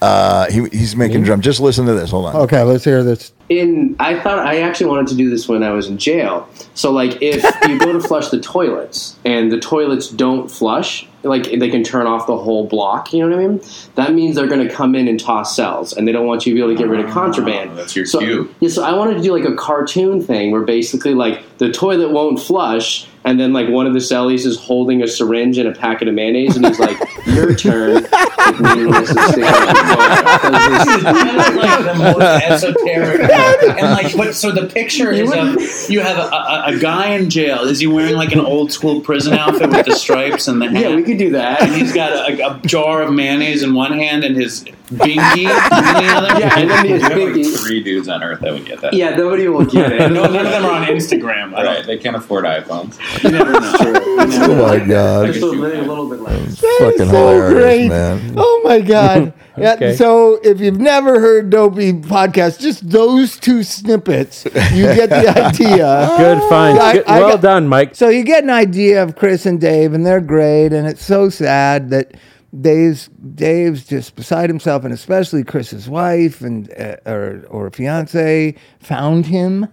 Uh, 0.00 0.48
he, 0.50 0.60
he's 0.68 0.94
making 0.94 1.24
drum. 1.24 1.40
Just 1.40 1.58
listen 1.58 1.84
to 1.86 1.92
this. 1.92 2.10
Hold 2.10 2.26
on. 2.26 2.36
Okay, 2.36 2.62
let's 2.62 2.84
hear 2.84 3.02
this. 3.02 3.32
in 3.48 3.96
I 3.98 4.18
thought 4.20 4.38
I 4.38 4.60
actually 4.60 4.86
wanted 4.90 5.08
to 5.08 5.16
do 5.16 5.28
this 5.28 5.48
when 5.48 5.64
I 5.64 5.70
was 5.72 5.88
in 5.88 5.98
jail. 5.98 6.48
So 6.74 6.92
like 6.92 7.20
if 7.20 7.42
you 7.68 7.78
go 7.80 7.92
to 7.92 8.00
flush 8.00 8.28
the 8.28 8.38
toilets 8.40 9.16
and 9.24 9.50
the 9.50 9.58
toilets 9.58 10.08
don't 10.08 10.48
flush, 10.48 11.08
like 11.28 11.44
they 11.58 11.70
can 11.70 11.84
turn 11.84 12.06
off 12.06 12.26
the 12.26 12.36
whole 12.36 12.66
block, 12.66 13.12
you 13.12 13.20
know 13.20 13.36
what 13.36 13.44
I 13.44 13.48
mean? 13.48 13.60
That 13.94 14.12
means 14.14 14.36
they're 14.36 14.46
going 14.46 14.66
to 14.66 14.72
come 14.72 14.94
in 14.94 15.08
and 15.08 15.18
toss 15.18 15.54
cells 15.54 15.92
and 15.92 16.06
they 16.06 16.12
don't 16.12 16.26
want 16.26 16.46
you 16.46 16.52
to 16.52 16.54
be 16.54 16.60
able 16.60 16.74
to 16.74 16.78
get 16.78 16.88
rid 16.88 17.00
of 17.00 17.10
ah, 17.10 17.14
contraband. 17.14 17.70
Oh, 17.70 17.74
that's 17.74 17.94
your 17.94 18.06
so, 18.06 18.18
cue. 18.18 18.54
Yeah, 18.60 18.68
so 18.70 18.84
I 18.84 18.92
wanted 18.94 19.14
to 19.14 19.22
do 19.22 19.32
like 19.32 19.44
a 19.44 19.54
cartoon 19.54 20.22
thing 20.22 20.50
where 20.50 20.62
basically 20.62 21.14
like 21.14 21.58
the 21.58 21.70
toilet 21.70 22.10
won't 22.10 22.40
flush 22.40 23.06
and 23.28 23.38
then 23.38 23.52
like 23.52 23.68
one 23.68 23.86
of 23.86 23.92
the 23.92 23.98
cellies 23.98 24.46
is 24.46 24.58
holding 24.58 25.02
a 25.02 25.08
syringe 25.08 25.58
and 25.58 25.68
a 25.68 25.72
packet 25.72 26.08
of 26.08 26.14
mayonnaise 26.14 26.56
and 26.56 26.64
he's 26.66 26.78
like, 26.78 26.96
"Your 27.26 27.54
turn." 27.54 28.06
Like, 28.48 28.60
meaning 28.60 28.90
this 28.90 29.10
is 29.10 29.16
sticking 29.24 29.44
out 29.44 29.66
the 29.66 30.48
toilet. 30.48 31.02
That 31.02 31.48
is 31.48 31.56
like 31.56 31.84
the 31.84 31.98
most 31.98 32.64
esoteric. 32.64 33.30
and 33.78 33.90
like, 33.90 34.16
but 34.16 34.34
so 34.34 34.50
the 34.50 34.66
picture 34.66 35.10
is 35.10 35.30
of 35.30 35.90
you 35.90 36.00
have 36.00 36.16
a, 36.16 36.34
a, 36.34 36.62
a 36.68 36.78
guy 36.78 37.08
in 37.08 37.28
jail. 37.28 37.64
Is 37.64 37.80
he 37.80 37.86
wearing 37.86 38.14
like 38.14 38.32
an 38.32 38.40
old 38.40 38.72
school 38.72 39.02
prison 39.02 39.34
outfit 39.34 39.68
with 39.68 39.84
the 39.84 39.94
stripes 39.94 40.48
and 40.48 40.62
the 40.62 40.70
hat? 40.70 40.80
Yeah, 40.80 40.96
we 40.96 41.02
could 41.02 41.18
do 41.18 41.32
that. 41.32 41.60
And 41.60 41.74
he's 41.74 41.92
got 41.92 42.12
a, 42.12 42.54
a 42.54 42.60
jar 42.66 43.02
of 43.02 43.12
mayonnaise 43.12 43.62
in 43.62 43.74
one 43.74 43.92
hand 43.92 44.24
and 44.24 44.34
his 44.34 44.64
binky 44.88 45.38
in 45.38 45.44
the 45.46 46.12
other. 46.14 46.38
Yeah, 46.40 46.58
and 46.58 46.70
then 46.70 46.82
the 46.86 46.92
You 46.94 47.00
have 47.00 47.36
like 47.36 47.58
three 47.60 47.82
dudes 47.82 48.08
on 48.08 48.22
Earth 48.22 48.40
that 48.40 48.52
would 48.52 48.64
get 48.64 48.80
that. 48.80 48.92
Yeah, 48.94 49.10
nobody 49.16 49.48
will 49.48 49.64
get 49.64 49.92
it. 50.00 50.10
No, 50.12 50.22
none 50.24 50.46
of 50.46 50.52
them 50.52 50.64
are 50.64 50.72
on 50.72 50.84
Instagram. 50.86 51.54
I 51.54 51.64
Right. 51.64 51.86
They 51.86 51.98
can't 51.98 52.16
afford 52.16 52.44
iPhones. 52.44 52.98
you 53.22 53.30
never 53.30 53.52
know. 53.52 53.60
Never 53.60 54.44
Oh 54.44 54.46
know. 54.48 54.66
my 54.66 54.78
god, 54.84 55.26
Just 55.26 55.42
a 55.42 55.46
little, 55.46 55.84
little 55.84 56.08
bit 56.08 56.20
less. 56.20 56.58
fucking 56.60 56.98
so 56.98 57.04
hilarious, 57.06 57.52
great. 57.54 57.88
man. 57.88 58.34
Oh 58.36 58.60
my 58.64 58.80
god! 58.80 59.32
Yeah, 59.58 59.72
Okay. 59.72 59.96
So 59.96 60.38
if 60.44 60.60
you've 60.60 60.78
never 60.78 61.18
heard 61.18 61.50
Dopey 61.50 61.92
podcast, 61.92 62.60
just 62.60 62.88
those 62.88 63.36
two 63.36 63.64
snippets, 63.64 64.44
you 64.44 64.84
get 64.84 65.10
the 65.10 65.28
idea. 65.46 66.14
Good 66.16 66.38
find. 66.48 66.78
I- 66.78 66.92
Good- 66.92 67.06
I 67.08 67.18
well 67.18 67.30
got- 67.30 67.40
done, 67.40 67.66
Mike. 67.66 67.96
So 67.96 68.08
you 68.08 68.22
get 68.22 68.44
an 68.44 68.50
idea 68.50 69.02
of 69.02 69.16
Chris 69.16 69.46
and 69.46 69.60
Dave, 69.60 69.94
and 69.94 70.06
they're 70.06 70.20
great. 70.20 70.72
And 70.72 70.86
it's 70.86 71.04
so 71.04 71.28
sad 71.28 71.90
that 71.90 72.12
Dave's 72.58 73.08
Dave's 73.34 73.84
just 73.86 74.16
beside 74.16 74.48
himself, 74.48 74.84
and 74.84 74.92
especially 74.94 75.44
Chris's 75.44 75.88
wife 75.88 76.40
and 76.40 76.70
uh, 76.78 76.96
or 77.06 77.44
or 77.50 77.70
fiance 77.70 78.54
found 78.80 79.26
him, 79.26 79.68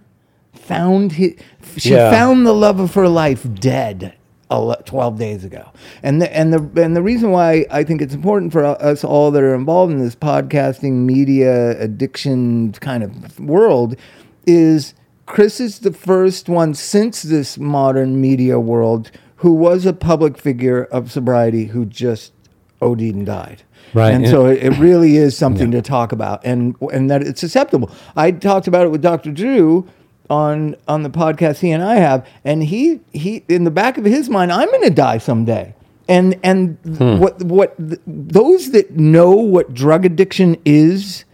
found 0.52 1.12
his, 1.12 1.34
she 1.76 1.92
Yeah. 1.92 2.10
found 2.10 2.46
the 2.46 2.52
love 2.52 2.78
of 2.80 2.94
her 2.94 3.08
life 3.08 3.46
dead. 3.54 4.14
12 4.48 5.18
days 5.18 5.44
ago. 5.44 5.72
And 6.04 6.22
the, 6.22 6.32
and 6.36 6.52
the 6.52 6.80
and 6.84 6.94
the 6.94 7.02
reason 7.02 7.32
why 7.32 7.66
I 7.68 7.82
think 7.82 8.00
it's 8.00 8.14
important 8.14 8.52
for 8.52 8.64
us 8.64 9.02
all 9.02 9.32
that 9.32 9.42
are 9.42 9.56
involved 9.56 9.92
in 9.92 9.98
this 9.98 10.14
podcasting 10.14 11.04
media 11.04 11.76
addiction 11.80 12.70
kind 12.74 13.02
of 13.02 13.40
world 13.40 13.96
is 14.46 14.94
Chris 15.26 15.58
is 15.58 15.80
the 15.80 15.92
first 15.92 16.48
one 16.48 16.74
since 16.74 17.22
this 17.22 17.58
modern 17.58 18.20
media 18.20 18.60
world 18.60 19.10
who 19.36 19.52
was 19.52 19.84
a 19.84 19.92
public 19.92 20.38
figure 20.38 20.84
of 20.84 21.10
sobriety 21.10 21.64
who 21.66 21.84
just 21.84 22.32
OD'd 22.82 23.00
and 23.02 23.26
died. 23.26 23.62
Right, 23.94 24.12
And 24.12 24.24
yeah. 24.24 24.30
so 24.30 24.46
it, 24.46 24.62
it 24.62 24.78
really 24.78 25.16
is 25.16 25.36
something 25.44 25.70
to 25.70 25.80
talk 25.82 26.12
about 26.12 26.40
and 26.44 26.74
and 26.92 27.08
that 27.10 27.22
it's 27.22 27.42
acceptable. 27.42 27.90
I 28.16 28.30
talked 28.32 28.66
about 28.66 28.84
it 28.86 28.90
with 28.90 29.02
Dr. 29.02 29.30
Drew 29.32 29.86
on 30.28 30.74
on 30.88 31.02
the 31.04 31.10
podcast 31.10 31.60
he 31.60 31.70
and 31.70 31.82
I 31.82 31.96
have 31.96 32.26
and 32.44 32.64
he 32.64 33.00
he 33.12 33.44
in 33.48 33.62
the 33.64 33.70
back 33.70 33.96
of 33.96 34.04
his 34.04 34.28
mind 34.28 34.50
I'm 34.52 34.68
going 34.68 34.82
to 34.82 34.90
die 34.90 35.18
someday. 35.18 35.74
And 36.08 36.38
and 36.42 36.78
Hmm. 36.84 37.18
what 37.18 37.42
what 37.44 37.76
th- 37.78 38.00
those 38.06 38.70
that 38.72 38.96
know 38.96 39.30
what 39.32 39.72
drug 39.74 40.04
addiction 40.04 40.56
is 40.64 41.24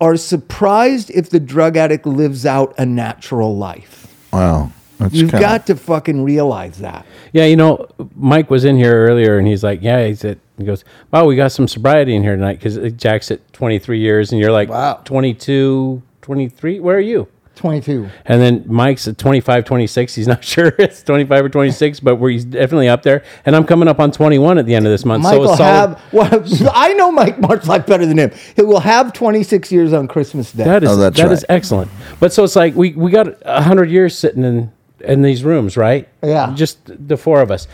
are 0.00 0.16
surprised 0.16 1.10
if 1.10 1.30
the 1.30 1.40
drug 1.40 1.76
addict 1.76 2.04
lives 2.06 2.44
out 2.44 2.74
a 2.76 2.84
natural 2.84 3.56
life. 3.56 4.12
Wow, 4.32 4.72
that's 4.98 5.14
You've 5.14 5.30
kinda- 5.30 5.44
got 5.46 5.66
to 5.66 5.76
fucking 5.76 6.22
realize 6.24 6.78
that. 6.78 7.04
Yeah, 7.32 7.44
you 7.46 7.56
know, 7.56 7.86
Mike 8.16 8.50
was 8.50 8.64
in 8.64 8.76
here 8.76 9.06
earlier, 9.06 9.38
and 9.38 9.46
he's 9.46 9.62
like, 9.64 9.82
"Yeah," 9.82 10.06
he 10.06 10.14
said, 10.14 10.38
"He 10.58 10.64
goes, 10.64 10.84
wow, 11.12 11.24
we 11.24 11.36
got 11.36 11.52
some 11.52 11.66
sobriety 11.68 12.14
in 12.14 12.22
here 12.22 12.36
tonight 12.36 12.58
because 12.58 12.78
uh, 12.78 12.90
Jack's 12.96 13.30
at 13.30 13.52
23 13.52 13.98
years, 13.98 14.30
and 14.32 14.40
you're 14.40 14.52
like, 14.52 14.68
Wow. 14.68 15.00
22, 15.04 16.02
23. 16.22 16.80
Where 16.80 16.96
are 16.96 17.00
you?" 17.00 17.28
22. 17.56 18.08
And 18.24 18.40
then 18.42 18.64
Mike's 18.66 19.06
at 19.06 19.16
25, 19.16 19.64
26. 19.64 20.14
He's 20.16 20.26
not 20.26 20.42
sure 20.44 20.74
it's 20.76 21.04
25 21.04 21.44
or 21.44 21.48
26, 21.48 22.00
but 22.00 22.16
where 22.16 22.28
he's 22.32 22.44
definitely 22.44 22.88
up 22.88 23.04
there. 23.04 23.22
And 23.46 23.54
I'm 23.54 23.62
coming 23.64 23.86
up 23.86 24.00
on 24.00 24.10
21 24.10 24.58
at 24.58 24.66
the 24.66 24.74
end 24.74 24.86
of 24.86 24.90
this 24.90 25.04
month. 25.04 25.22
Mike 25.22 25.34
so 25.34 25.38
will 25.40 25.56
solid. 25.56 25.96
have. 25.96 26.00
Well, 26.12 26.44
I 26.74 26.94
know 26.94 27.12
Mike 27.12 27.38
Mart's 27.38 27.68
life 27.68 27.86
better 27.86 28.06
than 28.06 28.18
him. 28.18 28.32
He 28.56 28.62
will 28.62 28.80
have 28.80 29.12
26 29.12 29.70
years 29.70 29.92
on 29.92 30.08
Christmas 30.08 30.50
Day. 30.50 30.64
That 30.64 30.82
is 30.82 30.90
Oh, 30.90 30.96
that's 30.96 31.16
that 31.16 31.30
is 31.30 31.44
right. 31.48 31.54
excellent. 31.56 31.92
But 32.18 32.32
so 32.32 32.42
it's 32.42 32.56
like 32.56 32.74
we 32.74 32.92
we 32.94 33.12
got 33.12 33.28
a 33.42 33.62
hundred 33.62 33.88
years 33.88 34.18
sitting 34.18 34.42
in 34.42 34.72
in 35.04 35.22
these 35.22 35.44
rooms, 35.44 35.76
right? 35.76 36.08
Yeah. 36.22 36.52
just 36.54 36.78
the 37.08 37.16
four 37.16 37.40
of 37.40 37.50
us. 37.50 37.66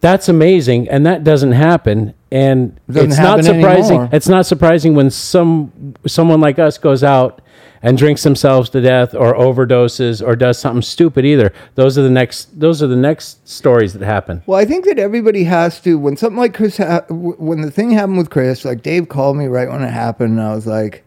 That's 0.00 0.28
amazing, 0.28 0.88
and 0.88 1.06
that 1.06 1.24
doesn't 1.24 1.52
happen. 1.52 2.14
And 2.30 2.78
Doesn't 2.90 3.12
it's 3.12 3.18
not 3.18 3.42
surprising. 3.44 3.96
anymore. 3.96 4.08
It's 4.12 4.28
not 4.28 4.44
surprising 4.46 4.94
when 4.94 5.10
some 5.10 5.94
someone 6.06 6.40
like 6.40 6.58
us 6.58 6.76
goes 6.76 7.02
out 7.02 7.40
and 7.82 7.96
drinks 7.96 8.22
themselves 8.22 8.68
to 8.70 8.80
death 8.80 9.14
or 9.14 9.32
overdoses 9.34 10.26
or 10.26 10.36
does 10.36 10.58
something 10.58 10.82
stupid 10.82 11.24
either. 11.24 11.52
Those 11.76 11.96
are 11.96 12.02
the 12.02 12.10
next. 12.10 12.60
Those 12.60 12.82
are 12.82 12.86
the 12.88 12.94
next 12.96 13.48
stories 13.48 13.94
that 13.94 14.04
happen. 14.04 14.42
Well, 14.46 14.60
I 14.60 14.64
think 14.66 14.84
that 14.84 14.98
everybody 14.98 15.44
has 15.44 15.80
to 15.80 15.98
when 15.98 16.16
something 16.16 16.38
like 16.38 16.52
Chris, 16.54 16.76
ha- 16.76 17.04
when 17.08 17.62
the 17.62 17.70
thing 17.70 17.90
happened 17.90 18.18
with 18.18 18.28
Chris, 18.30 18.64
like 18.66 18.82
Dave 18.82 19.08
called 19.08 19.36
me 19.38 19.46
right 19.46 19.68
when 19.68 19.82
it 19.82 19.90
happened, 19.90 20.38
and 20.38 20.46
I 20.46 20.54
was 20.54 20.66
like, 20.66 21.04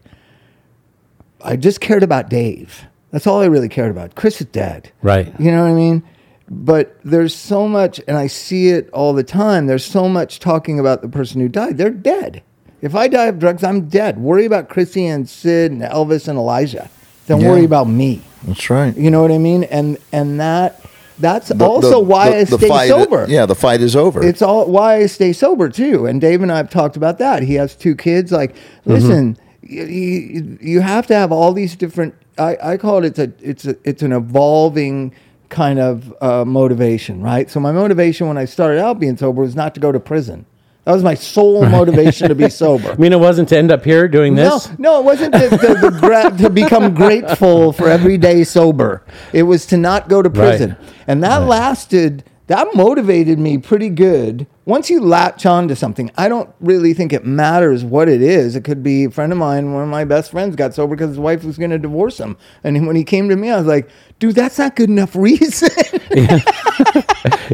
I 1.42 1.56
just 1.56 1.80
cared 1.80 2.02
about 2.02 2.28
Dave. 2.28 2.86
That's 3.10 3.26
all 3.26 3.40
I 3.40 3.46
really 3.46 3.68
cared 3.68 3.90
about. 3.90 4.14
Chris 4.14 4.40
is 4.40 4.46
dead. 4.48 4.92
Right. 5.02 5.32
You 5.40 5.50
know 5.50 5.62
what 5.64 5.70
I 5.70 5.74
mean? 5.74 6.02
But 6.48 6.96
there's 7.04 7.34
so 7.34 7.68
much, 7.68 8.00
and 8.08 8.16
I 8.16 8.26
see 8.26 8.68
it 8.70 8.90
all 8.92 9.12
the 9.12 9.22
time. 9.22 9.66
There's 9.66 9.84
so 9.84 10.08
much 10.08 10.40
talking 10.40 10.78
about 10.80 11.00
the 11.02 11.08
person 11.08 11.40
who 11.40 11.48
died. 11.48 11.78
They're 11.78 11.90
dead. 11.90 12.42
If 12.82 12.94
I 12.94 13.08
die 13.08 13.26
of 13.26 13.38
drugs, 13.38 13.62
I'm 13.62 13.88
dead. 13.88 14.18
Worry 14.18 14.46
about 14.46 14.68
Chrissy 14.68 15.06
and 15.06 15.28
Sid 15.28 15.70
and 15.70 15.82
Elvis 15.82 16.26
and 16.28 16.38
Elijah. 16.38 16.88
Don't 17.28 17.40
Yeah. 17.40 17.50
worry 17.50 17.64
about 17.64 17.88
me. 17.88 18.22
That's 18.46 18.68
right. 18.70 18.96
You 18.96 19.10
know 19.10 19.22
what 19.22 19.30
I 19.30 19.38
mean? 19.38 19.64
And 19.64 19.98
and 20.12 20.40
that 20.40 20.80
that's 21.18 21.48
The- 21.50 21.64
also 21.64 21.90
the- 21.90 22.00
why 22.00 22.30
the- 22.30 22.36
I 22.38 22.44
stay 22.44 22.68
fight- 22.68 22.88
sober. 22.88 23.26
Yeah, 23.28 23.44
the 23.44 23.54
fight 23.54 23.82
is 23.82 23.94
over. 23.94 24.24
It's 24.24 24.40
all 24.40 24.64
why 24.66 24.96
I 24.96 25.06
stay 25.06 25.32
sober 25.34 25.68
too. 25.68 26.06
And 26.06 26.20
Dave 26.20 26.42
and 26.42 26.50
I 26.50 26.56
have 26.56 26.70
talked 26.70 26.96
about 26.96 27.18
that. 27.18 27.42
He 27.42 27.54
has 27.56 27.74
two 27.76 27.94
kids. 27.94 28.32
Like, 28.32 28.54
mm-hmm. 28.54 28.92
listen, 28.92 29.28
you, 29.28 29.36
you, 29.70 30.58
you 30.60 30.80
have 30.80 31.06
to 31.08 31.14
have 31.14 31.32
all 31.32 31.52
these 31.52 31.76
different. 31.76 32.14
I, 32.38 32.56
I 32.62 32.76
call 32.76 33.04
it 33.04 33.18
it's 33.18 33.18
a 33.18 33.32
it's 33.40 33.64
a 33.66 33.76
it's 33.84 34.02
an 34.02 34.12
evolving 34.12 35.14
kind 35.48 35.78
of 35.78 36.14
uh, 36.22 36.44
motivation, 36.44 37.22
right? 37.22 37.50
So 37.50 37.60
my 37.60 37.72
motivation 37.72 38.28
when 38.28 38.38
I 38.38 38.44
started 38.44 38.80
out 38.80 38.98
being 38.98 39.16
sober 39.16 39.42
was 39.42 39.56
not 39.56 39.74
to 39.74 39.80
go 39.80 39.92
to 39.92 40.00
prison. 40.00 40.46
That 40.84 40.92
was 40.92 41.02
my 41.02 41.14
sole 41.14 41.66
motivation 41.66 42.28
to 42.28 42.34
be 42.34 42.48
sober. 42.62 42.92
I 42.92 42.96
mean, 42.96 43.12
it 43.12 43.20
wasn't 43.20 43.48
to 43.50 43.58
end 43.58 43.70
up 43.70 43.84
here 43.84 44.08
doing 44.08 44.34
this. 44.34 44.68
No, 44.70 44.76
no, 44.78 45.00
it 45.00 45.04
wasn't 45.04 45.34
to, 45.34 45.50
to, 45.50 45.56
to, 45.58 45.90
gra- 46.00 46.36
to 46.38 46.48
become 46.48 46.94
grateful 47.02 47.72
for 47.72 47.88
every 47.88 48.16
day 48.16 48.44
sober. 48.44 49.02
It 49.32 49.42
was 49.42 49.66
to 49.66 49.76
not 49.76 50.08
go 50.08 50.22
to 50.22 50.30
prison. 50.30 50.76
And 51.06 51.22
that 51.22 51.42
lasted, 51.42 52.24
that 52.50 52.74
motivated 52.74 53.38
me 53.38 53.58
pretty 53.58 53.88
good. 53.88 54.44
Once 54.64 54.90
you 54.90 55.00
latch 55.00 55.46
on 55.46 55.68
to 55.68 55.76
something, 55.76 56.10
I 56.16 56.28
don't 56.28 56.52
really 56.58 56.94
think 56.94 57.12
it 57.12 57.24
matters 57.24 57.84
what 57.84 58.08
it 58.08 58.20
is. 58.20 58.56
It 58.56 58.64
could 58.64 58.82
be 58.82 59.04
a 59.04 59.10
friend 59.10 59.30
of 59.30 59.38
mine, 59.38 59.72
one 59.72 59.84
of 59.84 59.88
my 59.88 60.04
best 60.04 60.32
friends 60.32 60.56
got 60.56 60.74
sober 60.74 60.96
because 60.96 61.10
his 61.10 61.18
wife 61.20 61.44
was 61.44 61.56
going 61.56 61.70
to 61.70 61.78
divorce 61.78 62.18
him. 62.18 62.36
And 62.64 62.88
when 62.88 62.96
he 62.96 63.04
came 63.04 63.28
to 63.28 63.36
me, 63.36 63.50
I 63.50 63.56
was 63.56 63.68
like, 63.68 63.88
dude, 64.18 64.34
that's 64.34 64.58
not 64.58 64.74
good 64.74 64.90
enough 64.90 65.14
reason. 65.14 65.70
and 66.10 66.42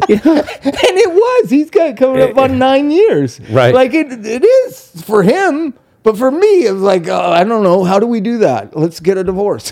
it 0.09 1.11
was. 1.11 1.51
He's 1.51 1.69
got 1.69 1.95
coming 1.95 2.23
up 2.23 2.35
eh, 2.35 2.41
on 2.41 2.53
eh. 2.53 2.55
nine 2.55 2.89
years. 2.89 3.39
Right. 3.51 3.75
Like 3.75 3.93
it, 3.93 4.25
it 4.25 4.43
is 4.43 5.03
for 5.03 5.21
him. 5.21 5.75
But 6.03 6.17
for 6.17 6.31
me, 6.31 6.65
it 6.65 6.71
was 6.73 6.81
like, 6.81 7.07
oh, 7.07 7.31
I 7.31 7.43
don't 7.43 7.63
know. 7.63 7.83
How 7.83 7.99
do 7.99 8.07
we 8.07 8.21
do 8.21 8.37
that? 8.39 8.75
Let's 8.77 8.99
get 8.99 9.17
a 9.17 9.23
divorce. 9.23 9.71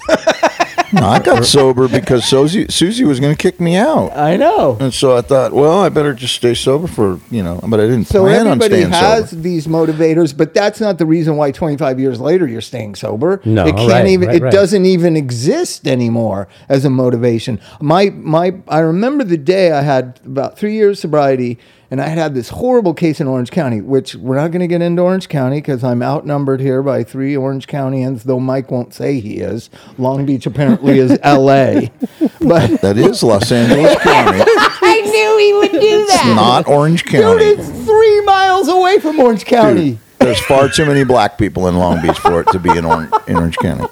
No, 0.93 1.07
I 1.07 1.19
got 1.19 1.43
sober 1.45 1.87
because 1.87 2.25
Susie, 2.25 2.67
Susie 2.69 3.03
was 3.03 3.19
going 3.19 3.35
to 3.35 3.41
kick 3.41 3.59
me 3.59 3.75
out. 3.75 4.15
I 4.15 4.37
know. 4.37 4.77
And 4.79 4.93
so 4.93 5.17
I 5.17 5.21
thought, 5.21 5.51
well, 5.51 5.79
I 5.79 5.89
better 5.89 6.13
just 6.13 6.35
stay 6.35 6.53
sober 6.53 6.87
for, 6.87 7.19
you 7.31 7.43
know, 7.43 7.59
but 7.67 7.79
I 7.79 7.83
didn't 7.83 8.05
So 8.05 8.21
plan 8.23 8.41
on 8.41 8.61
everybody 8.61 8.75
staying 8.75 8.91
has 8.91 9.29
sober. 9.31 9.41
these 9.41 9.67
motivators, 9.67 10.35
but 10.37 10.53
that's 10.53 10.79
not 10.79 10.97
the 10.97 11.05
reason 11.05 11.37
why 11.37 11.51
25 11.51 11.99
years 11.99 12.19
later 12.21 12.47
you're 12.47 12.61
staying 12.61 12.95
sober. 12.95 13.41
No, 13.45 13.65
it 13.65 13.75
can't 13.75 13.91
right, 13.91 14.07
even. 14.07 14.27
right, 14.27 14.37
it 14.37 14.43
right. 14.43 14.53
doesn't 14.53 14.85
even 14.85 15.15
exist 15.17 15.87
anymore 15.87 16.47
as 16.69 16.85
a 16.85 16.89
motivation. 16.89 17.59
My 17.81 18.09
my. 18.11 18.55
I 18.67 18.79
remember 18.79 19.23
the 19.23 19.37
day 19.37 19.71
I 19.71 19.81
had 19.81 20.19
about 20.25 20.57
three 20.57 20.73
years 20.75 20.99
sobriety, 20.99 21.57
and 21.91 22.01
I 22.01 22.07
had 22.07 22.33
this 22.33 22.49
horrible 22.49 22.93
case 22.93 23.19
in 23.21 23.27
Orange 23.27 23.51
County, 23.51 23.81
which 23.81 24.15
we're 24.15 24.35
not 24.35 24.51
going 24.51 24.61
to 24.61 24.67
get 24.67 24.81
into 24.81 25.01
Orange 25.01 25.29
County 25.29 25.57
because 25.57 25.83
I'm 25.83 26.01
outnumbered 26.01 26.59
here 26.61 26.81
by 26.83 27.03
three 27.03 27.35
Orange 27.35 27.67
Countyans, 27.67 28.23
though 28.23 28.39
Mike 28.39 28.71
won't 28.71 28.93
say 28.93 29.19
he 29.19 29.35
is. 29.37 29.69
Long 29.97 30.25
Beach 30.25 30.45
apparently 30.45 30.99
is 30.99 31.17
L.A., 31.23 31.91
but. 32.41 32.81
That 32.81 32.97
is 32.97 33.21
Los 33.23 33.51
Angeles 33.51 33.95
County. 34.03 34.41
I 34.41 35.01
knew 35.01 35.37
he 35.37 35.53
would 35.53 35.81
do 35.81 36.05
that. 36.07 36.25
It's 36.25 36.35
not 36.35 36.67
Orange 36.67 37.03
Dude, 37.03 37.21
County. 37.21 37.43
it's 37.45 37.69
three 37.85 38.21
miles 38.21 38.67
away 38.67 38.99
from 38.99 39.19
Orange 39.19 39.45
County. 39.45 39.91
Dude, 39.91 39.99
there's 40.19 40.39
far 40.41 40.69
too 40.69 40.85
many 40.85 41.03
black 41.03 41.37
people 41.37 41.67
in 41.67 41.75
Long 41.77 42.01
Beach 42.01 42.17
for 42.19 42.41
it 42.41 42.47
to 42.49 42.59
be 42.59 42.69
in 42.75 42.85
Orange, 42.85 43.11
in 43.27 43.35
Orange 43.35 43.57
County. 43.57 43.85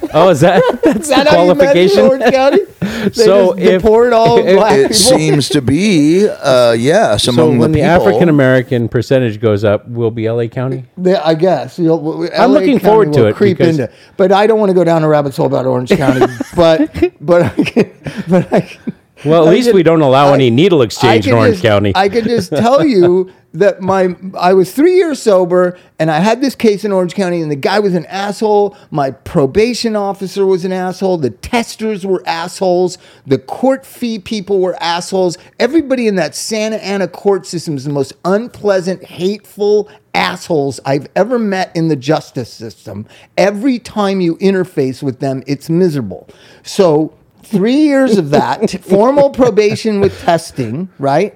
Oh, 0.14 0.28
is 0.30 0.40
that 0.40 0.62
that's 0.82 1.00
Is 1.00 1.08
that 1.08 1.24
the 1.24 1.30
how 1.30 1.42
you 1.44 1.54
measure 1.54 1.54
qualification? 1.54 2.00
Orange 2.00 2.34
County? 2.34 2.58
They 3.02 3.10
So 3.10 3.54
just 3.54 3.58
if- 3.58 3.82
deport 3.82 4.12
all 4.12 4.38
if- 4.38 4.56
black 4.56 4.72
It 4.78 4.82
people. 4.82 4.94
seems 4.96 5.48
to 5.50 5.60
be, 5.62 6.28
uh, 6.28 6.72
yes, 6.72 7.24
So 7.24 7.32
among 7.32 7.58
when 7.58 7.72
the 7.72 7.80
the. 7.80 7.84
African 7.86 8.28
American 8.28 8.88
percentage 8.88 9.40
goes 9.40 9.64
up, 9.64 9.88
will 9.88 10.10
be 10.10 10.28
LA 10.30 10.46
County. 10.46 10.84
Yeah, 11.02 11.20
I 11.24 11.34
guess. 11.34 11.78
You'll, 11.78 12.28
I'm 12.36 12.52
looking 12.52 12.78
County 12.78 12.84
forward 12.84 13.12
to 13.14 13.26
it 13.26 13.34
Creep 13.36 13.60
into, 13.60 13.90
but 14.16 14.30
I 14.32 14.46
don't 14.46 14.60
want 14.60 14.70
to 14.70 14.74
go 14.74 14.84
down 14.84 15.02
a 15.02 15.08
rabbit 15.08 15.34
hole 15.36 15.46
about 15.46 15.66
Orange 15.66 15.90
County. 15.90 16.26
but 16.54 16.90
but 17.20 17.42
I 17.42 17.64
can, 17.64 17.90
but 18.28 18.52
I 18.52 18.60
can, 18.60 18.94
Well, 19.24 19.46
at 19.46 19.50
least 19.52 19.68
can- 19.68 19.76
we 19.76 19.82
don't 19.82 20.00
allow 20.02 20.28
I- 20.30 20.34
any 20.34 20.50
needle 20.50 20.82
exchange 20.82 21.26
in 21.26 21.34
Orange 21.34 21.54
just- 21.54 21.64
County. 21.64 21.92
I 21.94 22.08
can 22.08 22.24
just 22.24 22.50
tell 22.50 22.84
you 22.84 23.30
that 23.54 23.82
my 23.82 24.16
I 24.38 24.54
was 24.54 24.72
three 24.72 24.96
years 24.96 25.20
sober, 25.20 25.76
and 25.98 26.10
I 26.10 26.20
had 26.20 26.40
this 26.40 26.54
case 26.54 26.84
in 26.84 26.92
Orange 26.92 27.14
County, 27.14 27.42
and 27.42 27.50
the 27.50 27.56
guy 27.56 27.78
was 27.80 27.94
an 27.94 28.06
asshole. 28.06 28.76
My 28.90 29.10
probation 29.10 29.94
officer 29.94 30.46
was 30.46 30.64
an 30.64 30.72
asshole. 30.72 31.18
The 31.18 31.30
testers 31.30 32.06
were 32.06 32.22
assholes. 32.26 32.96
The 33.26 33.38
court 33.38 33.84
fee 33.84 34.18
people 34.18 34.58
were 34.60 34.74
assholes. 34.82 35.36
Everybody 35.60 36.08
in 36.08 36.14
that 36.16 36.34
Santa 36.34 36.82
Ana 36.82 37.08
court 37.08 37.46
system 37.46 37.76
is 37.76 37.84
the 37.84 37.92
most 37.92 38.14
unpleasant, 38.24 39.04
hateful 39.04 39.88
assholes 40.14 40.80
I've 40.84 41.08
ever 41.14 41.38
met 41.38 41.74
in 41.76 41.88
the 41.88 41.96
justice 41.96 42.50
system. 42.52 43.06
Every 43.36 43.78
time 43.78 44.20
you 44.20 44.36
interface 44.36 45.02
with 45.02 45.20
them, 45.20 45.42
it's 45.46 45.68
miserable. 45.70 46.28
So. 46.62 47.12
Three 47.42 47.76
years 47.76 48.18
of 48.18 48.30
that, 48.30 48.70
formal 48.82 49.30
probation 49.30 50.00
with 50.00 50.18
testing, 50.20 50.88
right? 50.98 51.34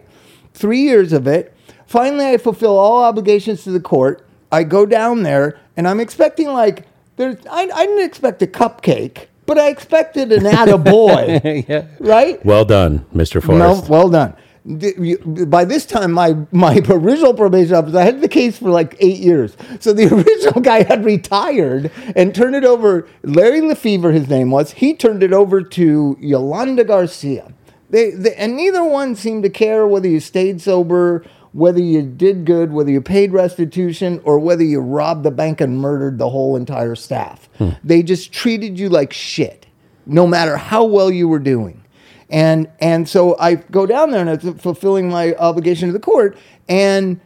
three 0.54 0.80
years 0.80 1.12
of 1.12 1.26
it. 1.26 1.52
Finally, 1.86 2.30
I 2.30 2.36
fulfill 2.38 2.78
all 2.78 3.04
obligations 3.04 3.62
to 3.64 3.70
the 3.70 3.80
court. 3.80 4.26
I 4.50 4.64
go 4.64 4.86
down 4.86 5.22
there, 5.22 5.58
and 5.76 5.86
I'm 5.86 6.00
expecting 6.00 6.48
like 6.48 6.86
there's. 7.16 7.36
I, 7.50 7.68
I 7.72 7.86
didn't 7.86 8.04
expect 8.04 8.40
a 8.42 8.46
cupcake, 8.46 9.26
but 9.44 9.58
I 9.58 9.68
expected 9.68 10.32
an 10.32 10.44
attaboy, 10.44 11.68
yeah. 11.68 11.86
right? 12.00 12.44
Well 12.44 12.64
done, 12.64 13.04
Mr. 13.14 13.36
No, 13.36 13.74
Forrest. 13.74 13.88
well 13.90 14.08
done. 14.08 14.34
By 14.66 15.64
this 15.64 15.86
time, 15.86 16.12
my 16.12 16.36
my 16.50 16.80
original 16.88 17.34
probation 17.34 17.74
officer, 17.74 17.98
I 17.98 18.04
had 18.04 18.20
the 18.20 18.28
case 18.28 18.58
for 18.58 18.70
like 18.70 18.96
eight 18.98 19.18
years. 19.18 19.56
So 19.78 19.92
the 19.92 20.06
original 20.14 20.60
guy 20.60 20.82
had 20.82 21.04
retired 21.04 21.92
and 22.16 22.34
turned 22.34 22.56
it 22.56 22.64
over. 22.64 23.08
Larry 23.22 23.60
Lefevre, 23.60 24.12
his 24.12 24.28
name 24.28 24.50
was. 24.50 24.72
He 24.72 24.94
turned 24.94 25.22
it 25.22 25.32
over 25.32 25.62
to 25.62 26.16
Yolanda 26.20 26.84
Garcia. 26.84 27.52
They, 27.90 28.10
they 28.10 28.34
and 28.34 28.56
neither 28.56 28.82
one 28.82 29.14
seemed 29.14 29.44
to 29.44 29.50
care 29.50 29.86
whether 29.86 30.08
you 30.08 30.18
stayed 30.18 30.60
sober, 30.60 31.24
whether 31.52 31.80
you 31.80 32.02
did 32.02 32.44
good, 32.44 32.72
whether 32.72 32.90
you 32.90 33.00
paid 33.00 33.32
restitution, 33.32 34.20
or 34.24 34.38
whether 34.38 34.64
you 34.64 34.80
robbed 34.80 35.22
the 35.22 35.30
bank 35.30 35.60
and 35.60 35.78
murdered 35.78 36.18
the 36.18 36.30
whole 36.30 36.56
entire 36.56 36.96
staff. 36.96 37.48
Hmm. 37.58 37.70
They 37.84 38.02
just 38.02 38.32
treated 38.32 38.78
you 38.78 38.88
like 38.88 39.12
shit, 39.12 39.66
no 40.04 40.26
matter 40.26 40.56
how 40.56 40.84
well 40.84 41.10
you 41.10 41.28
were 41.28 41.38
doing. 41.38 41.82
And 42.28 42.68
and 42.80 43.08
so 43.08 43.38
I 43.38 43.54
go 43.54 43.86
down 43.86 44.10
there 44.10 44.20
and 44.20 44.30
I'm 44.30 44.58
fulfilling 44.58 45.08
my 45.08 45.34
obligation 45.34 45.88
to 45.88 45.92
the 45.92 46.00
court, 46.00 46.36
and 46.68 47.20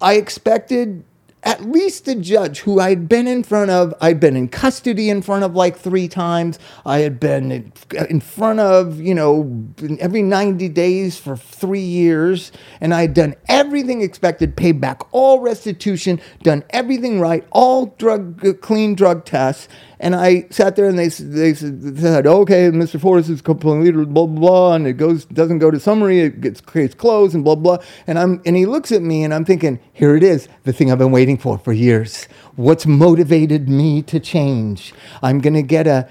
I 0.00 0.14
expected 0.14 1.04
at 1.44 1.62
least 1.62 2.06
the 2.06 2.14
judge 2.14 2.60
who 2.60 2.80
I'd 2.80 3.08
been 3.08 3.28
in 3.28 3.42
front 3.42 3.70
of. 3.70 3.94
I'd 4.00 4.18
been 4.18 4.36
in 4.36 4.48
custody 4.48 5.10
in 5.10 5.22
front 5.22 5.44
of 5.44 5.54
like 5.54 5.76
three 5.78 6.08
times. 6.08 6.58
I 6.86 7.00
had 7.00 7.20
been 7.20 7.52
in, 7.52 8.20
front 8.20 8.60
of 8.60 9.00
you 9.00 9.14
know 9.14 9.66
every 10.00 10.22
ninety 10.22 10.68
days 10.68 11.18
for 11.18 11.36
three 11.36 11.80
years, 11.80 12.50
and 12.80 12.94
I 12.94 13.02
had 13.02 13.14
done 13.14 13.34
everything 13.48 14.02
expected, 14.02 14.56
paid 14.56 14.80
back 14.80 15.02
all 15.12 15.40
restitution, 15.40 16.20
done 16.42 16.64
everything 16.70 17.20
right, 17.20 17.46
all 17.52 17.86
drug 17.98 18.44
uh, 18.44 18.54
clean 18.54 18.94
drug 18.94 19.24
tests. 19.24 19.68
And 20.00 20.14
I 20.14 20.46
sat 20.50 20.76
there 20.76 20.86
and 20.86 20.98
they, 20.98 21.08
they 21.08 21.54
said, 21.54 22.26
okay, 22.26 22.70
Mr. 22.70 23.00
Forrest 23.00 23.30
is 23.30 23.40
completely 23.40 23.92
blah, 24.04 24.26
blah, 24.26 24.26
blah, 24.26 24.74
and 24.74 24.86
it 24.86 24.94
goes, 24.94 25.24
doesn't 25.24 25.60
go 25.60 25.70
to 25.70 25.80
summary, 25.80 26.20
it 26.20 26.42
gets 26.42 26.60
closed 26.60 27.34
and 27.34 27.42
blah, 27.42 27.54
blah. 27.54 27.78
And 28.06 28.18
I'm, 28.18 28.42
and 28.44 28.54
he 28.54 28.66
looks 28.66 28.92
at 28.92 29.00
me 29.00 29.24
and 29.24 29.32
I'm 29.32 29.46
thinking, 29.46 29.80
here 29.94 30.14
it 30.16 30.22
is, 30.22 30.48
the 30.64 30.72
thing 30.72 30.92
I've 30.92 30.98
been 30.98 31.12
waiting 31.12 31.38
for 31.38 31.56
for 31.56 31.72
years. 31.72 32.28
What's 32.56 32.84
motivated 32.84 33.68
me 33.68 34.02
to 34.02 34.20
change? 34.20 34.92
I'm 35.22 35.40
going 35.40 35.54
to 35.54 35.62
get 35.62 35.86
a, 35.86 36.08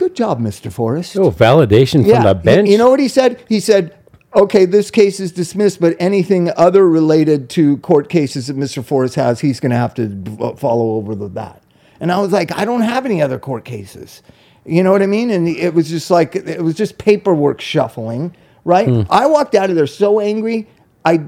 good 0.00 0.16
job, 0.16 0.40
Mr. 0.40 0.72
Forrest. 0.72 1.14
Oh, 1.18 1.30
validation 1.30 2.08
from 2.08 2.24
the 2.24 2.34
bench. 2.34 2.70
You 2.70 2.78
know 2.78 2.88
what 2.88 3.00
he 3.00 3.08
said? 3.08 3.44
He 3.50 3.60
said, 3.60 3.98
okay, 4.34 4.64
this 4.64 4.90
case 4.90 5.20
is 5.20 5.30
dismissed, 5.30 5.78
but 5.78 5.94
anything 6.00 6.50
other 6.56 6.88
related 6.88 7.50
to 7.50 7.76
court 7.78 8.08
cases 8.08 8.46
that 8.46 8.56
Mr. 8.56 8.82
Forrest 8.82 9.16
has, 9.16 9.40
he's 9.40 9.60
going 9.60 9.70
to 9.70 9.76
have 9.76 9.92
to 9.94 10.56
follow 10.56 10.92
over 10.92 11.12
with 11.12 11.34
that. 11.34 11.62
And 12.00 12.10
I 12.10 12.18
was 12.18 12.32
like, 12.32 12.50
I 12.52 12.64
don't 12.64 12.80
have 12.80 13.04
any 13.04 13.20
other 13.20 13.38
court 13.38 13.66
cases. 13.66 14.22
You 14.64 14.82
know 14.82 14.90
what 14.90 15.02
I 15.02 15.06
mean? 15.06 15.30
And 15.30 15.46
it 15.46 15.74
was 15.74 15.90
just 15.90 16.10
like, 16.10 16.34
it 16.34 16.62
was 16.62 16.74
just 16.74 16.96
paperwork 16.96 17.60
shuffling, 17.60 18.34
right? 18.64 18.88
Hmm. 18.88 19.02
I 19.10 19.26
walked 19.26 19.54
out 19.54 19.68
of 19.68 19.76
there 19.76 19.86
so 19.86 20.18
angry. 20.18 20.66
I, 21.04 21.26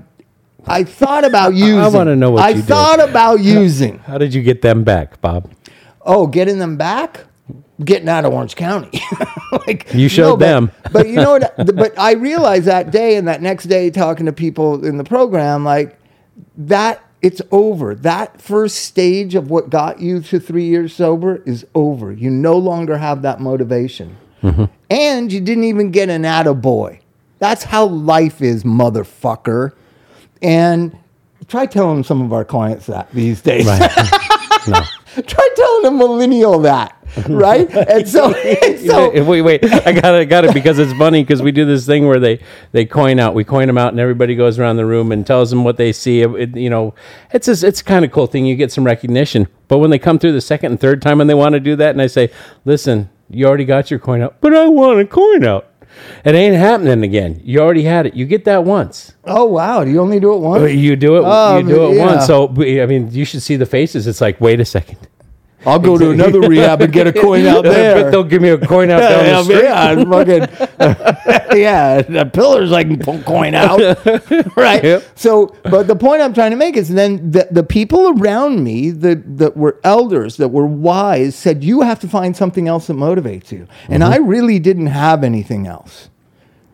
I 0.67 0.85
thought 0.85 1.25
about 1.25 1.55
using. 1.55 1.79
I 1.79 1.89
wanna 1.89 2.17
know 2.17 2.31
what 2.31 2.43
I 2.43 2.51
you 2.51 2.55
did. 2.57 2.67
thought 2.67 3.01
about 3.01 3.41
using. 3.41 3.99
How 4.01 4.19
did 4.19 4.33
you 4.35 4.43
get 4.43 4.63
them 4.63 4.85
back, 4.85 5.21
Bob? 5.21 5.51
Oh, 6.03 6.27
getting 6.27 6.59
them 6.59 6.77
back? 6.77 7.27
getting 7.85 8.09
out 8.09 8.25
of 8.25 8.33
Orange 8.33 8.57
County. 8.57 9.01
like 9.67 9.93
You 9.93 10.09
showed 10.09 10.39
but- 10.39 10.47
them. 10.47 10.71
but 10.93 11.09
you 11.09 11.17
know 11.17 11.33
what? 11.33 11.57
but 11.77 11.99
I 11.99 12.13
realized 12.13 12.67
that 12.67 12.91
day 12.91 13.17
and 13.17 13.29
that 13.29 13.43
next 13.43 13.65
day 13.65 13.91
talking 13.91 14.27
to 14.27 14.33
people 14.33 14.85
in 14.85 14.97
the 14.97 15.05
program, 15.05 15.65
like 15.65 15.99
that 16.57 17.03
it's 17.21 17.41
over. 17.51 17.95
That 17.95 18.41
first 18.41 18.77
stage 18.85 19.35
of 19.35 19.49
what 19.51 19.71
got 19.71 20.01
you 20.01 20.21
to 20.23 20.41
three 20.41 20.65
years 20.65 20.95
sober 20.95 21.43
is 21.47 21.65
over. 21.75 22.13
You 22.13 22.31
no 22.31 22.57
longer 22.57 22.99
have 22.99 23.23
that 23.23 23.41
motivation. 23.41 24.17
Mm-hmm. 24.43 24.65
And 24.91 25.33
you 25.33 25.41
didn't 25.41 25.65
even 25.65 25.93
get 25.93 26.09
an 26.09 26.23
attaboy. 26.23 26.99
That's 27.39 27.65
how 27.65 27.87
life 27.87 28.43
is, 28.43 28.65
motherfucker. 28.65 29.73
And 30.43 30.97
try 31.49 31.67
telling 31.67 32.03
some 32.05 32.23
of 32.23 32.33
our 32.33 32.45
clients 32.45 32.87
that 32.87 33.11
these 33.13 33.41
days. 33.43 33.67
no. 34.69 34.81
try 35.27 35.49
telling 35.57 35.87
a 35.87 35.91
millennial 35.91 36.59
that, 36.61 36.97
right? 37.29 37.71
And 37.71 38.09
so, 38.09 38.33
and 38.63 38.79
so 38.81 39.23
wait, 39.25 39.43
wait. 39.43 39.65
I 39.87 39.93
got 39.93 40.15
it, 40.15 40.27
got 40.27 40.45
it 40.45 40.55
because 40.55 40.79
it's 40.79 40.93
funny 40.95 41.23
because 41.23 41.43
we 41.43 41.53
do 41.53 41.65
this 41.65 41.87
thing 41.87 42.07
where 42.07 42.19
they 42.21 42.41
they 42.73 42.85
coin 42.85 43.19
out, 43.21 43.35
we 43.35 43.45
coin 43.45 43.67
them 43.67 43.79
out, 43.79 43.93
and 43.93 44.01
everybody 44.01 44.35
goes 44.35 44.59
around 44.59 44.77
the 44.77 44.87
room 44.87 45.13
and 45.13 45.27
tells 45.27 45.51
them 45.51 45.65
what 45.65 45.77
they 45.77 45.93
see. 45.93 46.23
It, 46.23 46.31
it- 46.35 46.57
you 46.57 46.71
know, 46.71 46.95
it's 47.33 47.49
a, 47.49 47.67
it's 47.67 47.83
kind 47.83 48.05
of 48.05 48.11
cool 48.13 48.27
thing. 48.27 48.47
You 48.47 48.57
get 48.57 48.73
some 48.73 48.85
recognition, 48.85 49.49
but 49.69 49.79
when 49.79 49.91
they 49.91 49.99
come 49.99 50.19
through 50.19 50.33
the 50.33 50.41
second 50.41 50.73
and 50.73 50.81
third 50.81 51.03
time 51.03 51.21
and 51.21 51.29
they 51.29 51.35
want 51.35 51.53
to 51.55 51.61
do 51.61 51.77
that, 51.77 51.91
and 51.91 52.01
I 52.03 52.07
say, 52.07 52.31
listen, 52.65 53.11
you 53.31 53.47
already 53.47 53.65
got 53.65 53.91
your 53.91 54.01
coin 54.01 54.23
out, 54.23 54.41
but 54.41 54.55
I 54.55 54.67
want 54.69 55.01
a 55.01 55.07
coin 55.07 55.45
out. 55.45 55.69
It 56.25 56.35
ain't 56.35 56.57
happening 56.57 57.03
again. 57.03 57.41
You 57.45 57.61
already 57.61 57.83
had 57.83 58.07
it. 58.07 58.15
You 58.15 58.27
get 58.27 58.45
that 58.45 58.65
once. 58.65 59.15
oh 59.25 59.45
wow, 59.45 59.85
do 59.85 59.91
you 59.91 60.01
only 60.01 60.21
do 60.21 60.35
it 60.35 60.39
once? 60.39 60.73
You 60.73 60.97
do 60.97 61.17
it. 61.17 61.25
Um, 61.25 61.69
you 61.69 61.75
do 61.75 61.87
it 61.91 61.97
yeah. 61.97 62.07
once. 62.07 62.27
So 62.27 62.49
I 62.49 62.87
mean, 62.87 63.11
you 63.11 63.25
should 63.25 63.43
see 63.43 63.57
the 63.57 63.67
faces. 63.67 64.07
It's 64.07 64.21
like, 64.21 64.41
wait 64.41 64.61
a 64.61 64.65
second. 64.65 64.99
I'll 65.65 65.79
go 65.79 65.97
to 65.99 66.11
another 66.11 66.41
rehab 66.41 66.81
and 66.81 66.93
get 66.93 67.07
a 67.07 67.13
coin 67.13 67.47
out 67.47 67.65
there. 67.65 68.03
But 68.03 68.11
they'll 68.11 68.25
give 68.25 68.43
me 68.43 68.51
a 68.51 68.59
coin 68.59 68.91
out 68.91 69.01
down 69.01 69.47
the 69.47 69.55
yeah, 69.63 69.93
street. 69.93 70.39
yeah, 70.39 70.49
fucking, 71.19 71.59
yeah, 71.61 72.03
the 72.03 72.31
pillars 72.33 72.73
I 72.73 72.85
can 72.85 72.99
pull 72.99 73.21
coin 73.23 73.55
out, 73.55 73.81
right? 74.57 74.83
Yep. 74.83 75.05
So, 75.15 75.57
but 75.65 75.87
the 75.87 75.97
point 75.97 76.23
I'm 76.23 76.35
trying 76.35 76.51
to 76.51 76.57
make 76.57 76.77
is 76.77 76.89
then 76.89 77.31
the, 77.31 77.49
the 77.51 77.63
people 77.63 78.19
around 78.19 78.63
me 78.65 78.91
that, 78.91 79.39
that 79.39 79.57
were 79.57 79.79
elders, 79.85 80.37
that 80.39 80.49
were 80.49 80.67
wise, 80.67 81.35
said, 81.35 81.63
you 81.65 81.83
have 81.83 82.01
to 82.01 82.09
find 82.09 82.37
something 82.37 82.69
else 82.69 82.87
that 82.89 82.95
motivates 82.95 83.53
you. 83.53 83.67
And 83.89 84.03
mm-hmm. 84.03 84.13
I 84.13 84.17
really 84.17 84.59
didn't 84.59 84.87
have 84.87 85.25
anything 85.25 85.67
else. 85.67 86.09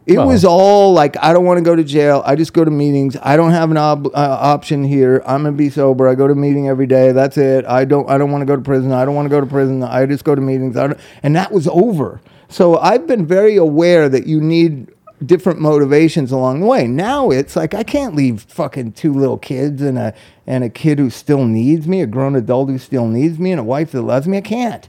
It 0.08 0.16
Well- 0.16 0.26
was 0.28 0.44
all 0.44 0.94
like, 0.94 1.16
I 1.22 1.34
don't 1.34 1.44
want 1.44 1.58
to 1.58 1.62
go 1.64 1.76
to 1.76 1.84
jail. 1.84 2.22
I 2.24 2.34
just 2.34 2.54
go 2.54 2.64
to 2.64 2.70
meetings. 2.70 3.16
I 3.22 3.36
don't 3.36 3.50
have 3.50 3.70
an 3.70 3.76
ob- 3.76 4.06
uh, 4.06 4.38
option 4.40 4.82
here. 4.82 5.22
I'm 5.26 5.42
gonna 5.42 5.52
be 5.54 5.68
sober. 5.68 6.08
I 6.08 6.14
go 6.14 6.26
to 6.26 6.34
meeting 6.34 6.66
every 6.66 6.86
day. 6.86 7.12
That's 7.12 7.36
it. 7.36 7.66
I 7.66 7.84
don't. 7.84 8.08
I 8.08 8.16
don't 8.16 8.32
want 8.32 8.40
to 8.42 8.46
go 8.46 8.56
to 8.56 8.62
prison. 8.62 8.90
I 8.90 9.04
don't 9.04 9.14
want 9.14 9.26
to 9.26 9.30
go 9.30 9.38
to 9.40 9.46
prison. 9.46 9.82
I 9.82 10.06
just 10.06 10.24
go 10.24 10.34
to 10.34 10.40
meetings. 10.40 10.76
I 10.78 10.86
don't, 10.88 10.98
and 11.22 11.36
that 11.36 11.52
was 11.52 11.68
over. 11.68 12.20
So 12.48 12.78
I've 12.78 13.06
been 13.06 13.26
very 13.26 13.56
aware 13.56 14.08
that 14.08 14.26
you 14.26 14.40
need 14.40 14.88
different 15.26 15.60
motivations 15.60 16.32
along 16.32 16.60
the 16.60 16.66
way. 16.66 16.86
Now 16.86 17.28
it's 17.30 17.54
like 17.54 17.74
I 17.74 17.82
can't 17.82 18.14
leave 18.14 18.42
fucking 18.48 18.92
two 18.92 19.12
little 19.12 19.36
kids 19.36 19.82
and 19.82 19.98
a 19.98 20.14
and 20.46 20.64
a 20.64 20.70
kid 20.70 20.98
who 20.98 21.10
still 21.10 21.44
needs 21.44 21.86
me, 21.86 22.00
a 22.00 22.06
grown 22.06 22.34
adult 22.34 22.70
who 22.70 22.78
still 22.78 23.06
needs 23.08 23.38
me, 23.38 23.50
and 23.50 23.60
a 23.60 23.64
wife 23.64 23.92
that 23.92 24.00
loves 24.00 24.26
me. 24.26 24.38
I 24.38 24.40
can't. 24.40 24.88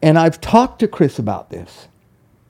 And 0.00 0.16
I've 0.18 0.40
talked 0.40 0.78
to 0.78 0.86
Chris 0.86 1.18
about 1.18 1.50
this 1.50 1.88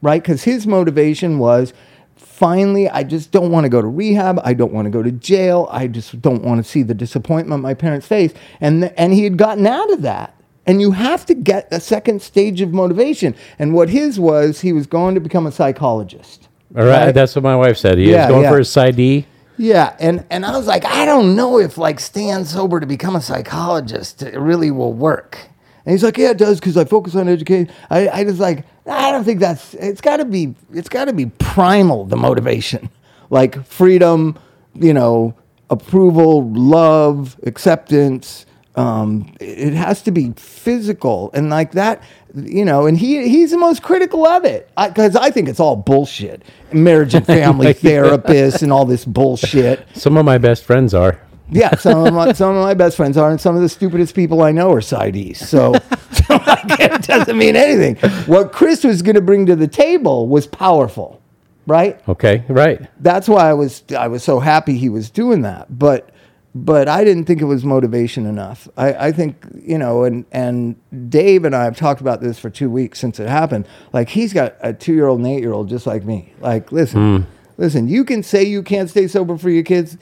right? 0.02 0.22
Because 0.22 0.44
his 0.44 0.66
motivation 0.66 1.38
was 1.38 1.72
finally, 2.16 2.88
I 2.88 3.02
just 3.02 3.32
don't 3.32 3.50
want 3.50 3.64
to 3.64 3.68
go 3.68 3.82
to 3.82 3.86
rehab. 3.88 4.40
I 4.44 4.54
don't 4.54 4.72
want 4.72 4.86
to 4.86 4.90
go 4.90 5.02
to 5.02 5.12
jail. 5.12 5.68
I 5.70 5.86
just 5.86 6.20
don't 6.22 6.42
want 6.42 6.64
to 6.64 6.70
see 6.70 6.82
the 6.82 6.94
disappointment 6.94 7.62
my 7.62 7.74
parents 7.74 8.06
face. 8.06 8.32
And, 8.60 8.82
th- 8.82 8.94
and 8.96 9.12
he 9.12 9.24
had 9.24 9.36
gotten 9.36 9.66
out 9.66 9.92
of 9.92 10.02
that. 10.02 10.34
And 10.66 10.80
you 10.80 10.92
have 10.92 11.26
to 11.26 11.34
get 11.34 11.68
a 11.72 11.80
second 11.80 12.22
stage 12.22 12.60
of 12.60 12.72
motivation. 12.72 13.34
And 13.58 13.74
what 13.74 13.88
his 13.90 14.20
was, 14.20 14.60
he 14.60 14.72
was 14.72 14.86
going 14.86 15.14
to 15.16 15.20
become 15.20 15.46
a 15.46 15.52
psychologist. 15.52 16.48
All 16.76 16.84
right, 16.84 17.10
that's 17.12 17.34
what 17.34 17.42
my 17.42 17.56
wife 17.56 17.76
said. 17.76 17.98
He 17.98 18.10
Yeah, 18.10 18.26
was 18.26 18.30
going 18.30 18.42
yeah. 18.44 18.50
for 18.50 18.58
his 18.58 18.68
PsyD. 18.68 19.24
Yeah, 19.56 19.94
and 19.98 20.24
and 20.30 20.46
I 20.46 20.56
was 20.56 20.66
like, 20.66 20.84
I 20.86 21.04
don't 21.04 21.36
know 21.36 21.58
if 21.58 21.76
like 21.76 22.00
staying 22.00 22.44
sober 22.44 22.80
to 22.80 22.86
become 22.86 23.16
a 23.16 23.20
psychologist 23.20 24.22
it 24.22 24.38
really 24.38 24.70
will 24.70 24.92
work. 24.94 25.36
And 25.84 25.92
he's 25.92 26.02
like, 26.04 26.16
Yeah, 26.16 26.30
it 26.30 26.38
does 26.38 26.60
because 26.60 26.76
I 26.76 26.84
focus 26.84 27.14
on 27.14 27.28
education. 27.28 27.70
I 27.90 28.08
I 28.08 28.24
just 28.24 28.38
like 28.40 28.64
I 28.90 29.12
don't 29.12 29.24
think 29.24 29.40
that's 29.40 29.74
it's 29.74 30.00
got 30.00 30.18
to 30.18 30.24
be 30.24 30.54
it's 30.72 30.88
got 30.88 31.06
to 31.06 31.12
be 31.12 31.26
primal 31.26 32.04
the 32.04 32.16
motivation, 32.16 32.90
like 33.30 33.64
freedom, 33.64 34.38
you 34.74 34.92
know, 34.92 35.34
approval, 35.70 36.50
love, 36.50 37.38
acceptance. 37.44 38.46
Um, 38.76 39.34
it 39.40 39.74
has 39.74 40.02
to 40.02 40.10
be 40.10 40.32
physical 40.36 41.30
and 41.34 41.50
like 41.50 41.72
that, 41.72 42.02
you 42.34 42.64
know. 42.64 42.86
And 42.86 42.96
he 42.96 43.28
he's 43.28 43.50
the 43.50 43.58
most 43.58 43.82
critical 43.82 44.26
of 44.26 44.44
it 44.44 44.70
because 44.76 45.16
I, 45.16 45.30
think 45.30 45.48
it's 45.48 45.60
all 45.60 45.76
bullshit. 45.76 46.42
Marriage 46.72 47.14
and 47.14 47.26
family 47.26 47.74
therapists 47.74 48.62
and 48.62 48.72
all 48.72 48.84
this 48.84 49.04
bullshit. 49.04 49.86
Some 49.94 50.16
of 50.16 50.24
my 50.24 50.38
best 50.38 50.64
friends 50.64 50.94
are. 50.94 51.20
Yeah, 51.50 51.74
some 51.76 52.06
of 52.06 52.14
my 52.14 52.32
some 52.32 52.56
of 52.56 52.62
my 52.62 52.74
best 52.74 52.96
friends 52.96 53.16
are, 53.16 53.30
and 53.30 53.40
some 53.40 53.56
of 53.56 53.62
the 53.62 53.68
stupidest 53.68 54.14
people 54.14 54.42
I 54.42 54.52
know 54.52 54.72
are 54.72 54.80
PsyDs. 54.80 55.36
So, 55.36 55.72
so 56.12 56.40
it 56.78 57.02
doesn't 57.02 57.36
mean 57.36 57.56
anything. 57.56 57.96
What 58.26 58.52
Chris 58.52 58.84
was 58.84 59.02
going 59.02 59.16
to 59.16 59.20
bring 59.20 59.46
to 59.46 59.56
the 59.56 59.68
table 59.68 60.28
was 60.28 60.46
powerful, 60.46 61.20
right? 61.66 62.00
Okay, 62.08 62.44
right. 62.48 62.88
That's 63.00 63.28
why 63.28 63.50
I 63.50 63.54
was 63.54 63.82
I 63.96 64.08
was 64.08 64.22
so 64.22 64.40
happy 64.40 64.76
he 64.76 64.88
was 64.88 65.10
doing 65.10 65.42
that. 65.42 65.78
But 65.78 66.10
but 66.54 66.88
I 66.88 67.04
didn't 67.04 67.24
think 67.24 67.40
it 67.40 67.44
was 67.44 67.64
motivation 67.64 68.26
enough. 68.26 68.68
I, 68.76 68.92
I 68.94 69.12
think 69.12 69.44
you 69.62 69.78
know, 69.78 70.04
and 70.04 70.24
and 70.32 70.76
Dave 71.10 71.44
and 71.44 71.54
I 71.54 71.64
have 71.64 71.76
talked 71.76 72.00
about 72.00 72.20
this 72.20 72.38
for 72.38 72.50
two 72.50 72.70
weeks 72.70 72.98
since 72.98 73.20
it 73.20 73.28
happened. 73.28 73.66
Like 73.92 74.08
he's 74.08 74.32
got 74.32 74.56
a 74.60 74.72
two 74.72 74.94
year 74.94 75.06
old 75.06 75.20
and 75.20 75.28
eight 75.28 75.40
year 75.40 75.52
old 75.52 75.68
just 75.68 75.86
like 75.86 76.04
me. 76.04 76.32
Like 76.40 76.72
listen. 76.72 77.22
Hmm. 77.22 77.30
Listen, 77.60 77.88
you 77.88 78.06
can 78.06 78.22
say 78.22 78.42
you 78.42 78.62
can't 78.62 78.88
stay 78.88 79.06
sober 79.06 79.36
for 79.36 79.50
your 79.50 79.62
kids. 79.62 79.98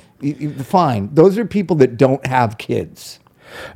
Fine. 0.62 1.12
Those 1.12 1.36
are 1.36 1.44
people 1.44 1.74
that 1.76 1.96
don't 1.96 2.24
have 2.24 2.56
kids. 2.56 3.18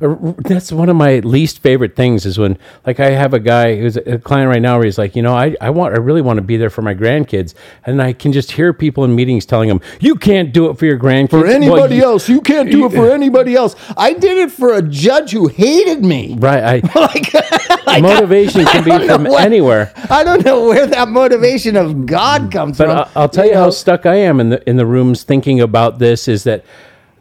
Uh, 0.01 0.33
That's 0.39 0.71
one 0.71 0.89
of 0.89 0.95
my 0.95 1.19
least 1.19 1.59
favorite 1.59 1.95
things 1.95 2.25
is 2.25 2.37
when, 2.37 2.57
like, 2.85 2.99
I 2.99 3.11
have 3.11 3.33
a 3.33 3.39
guy 3.39 3.75
who's 3.77 3.97
a 3.97 4.17
client 4.19 4.49
right 4.49 4.61
now 4.61 4.75
where 4.77 4.85
he's 4.85 4.97
like, 4.97 5.15
you 5.15 5.21
know, 5.21 5.33
I, 5.35 5.55
I 5.61 5.69
want, 5.69 5.93
I 5.93 5.97
really 5.97 6.21
want 6.21 6.37
to 6.37 6.41
be 6.43 6.57
there 6.57 6.69
for 6.69 6.81
my 6.81 6.93
grandkids, 6.95 7.53
and 7.85 8.01
I 8.01 8.13
can 8.13 8.31
just 8.31 8.51
hear 8.51 8.73
people 8.73 9.03
in 9.03 9.15
meetings 9.15 9.45
telling 9.45 9.69
them, 9.69 9.81
you 9.99 10.15
can't 10.15 10.53
do 10.53 10.69
it 10.69 10.77
for 10.77 10.85
your 10.85 10.97
grandkids. 10.99 11.29
For 11.31 11.41
Well, 11.43 11.51
anybody 11.51 11.95
you- 11.97 12.03
else, 12.03 12.27
you 12.29 12.41
can't 12.41 12.69
do 12.71 12.85
it 12.85 12.91
for 12.91 13.09
anybody 13.19 13.55
else. 13.55 13.75
I 13.97 14.13
did 14.13 14.37
it 14.37 14.51
for 14.51 14.73
a 14.73 14.81
judge 14.81 15.31
who 15.31 15.47
hated 15.47 16.03
me. 16.03 16.35
Right. 16.39 16.63
I, 16.63 16.89
Like, 17.03 17.33
like, 17.85 18.01
motivation 18.01 18.65
can 18.65 18.83
be 18.83 18.91
I 18.91 18.97
don't 18.99 19.07
know 19.07 19.15
from 19.15 19.23
what- 19.25 19.43
anywhere. 19.43 19.91
I 20.09 20.23
don't 20.23 20.45
know 20.45 20.67
where 20.67 20.87
that 20.87 21.09
motivation 21.09 21.75
of 21.75 22.05
God 22.05 22.51
comes 22.51 22.77
But 22.77 22.85
from. 22.87 22.97
I'll, 22.97 23.11
I'll 23.23 23.29
tell 23.29 23.45
you, 23.45 23.53
how 23.55 23.65
know. 23.65 23.69
stuck 23.71 24.05
I 24.05 24.15
am 24.15 24.39
in 24.39 24.49
the 24.49 24.69
in 24.69 24.77
the 24.77 24.85
rooms 24.85 25.23
thinking 25.23 25.59
about 25.61 25.99
this 25.99 26.27
is 26.27 26.43
that 26.45 26.63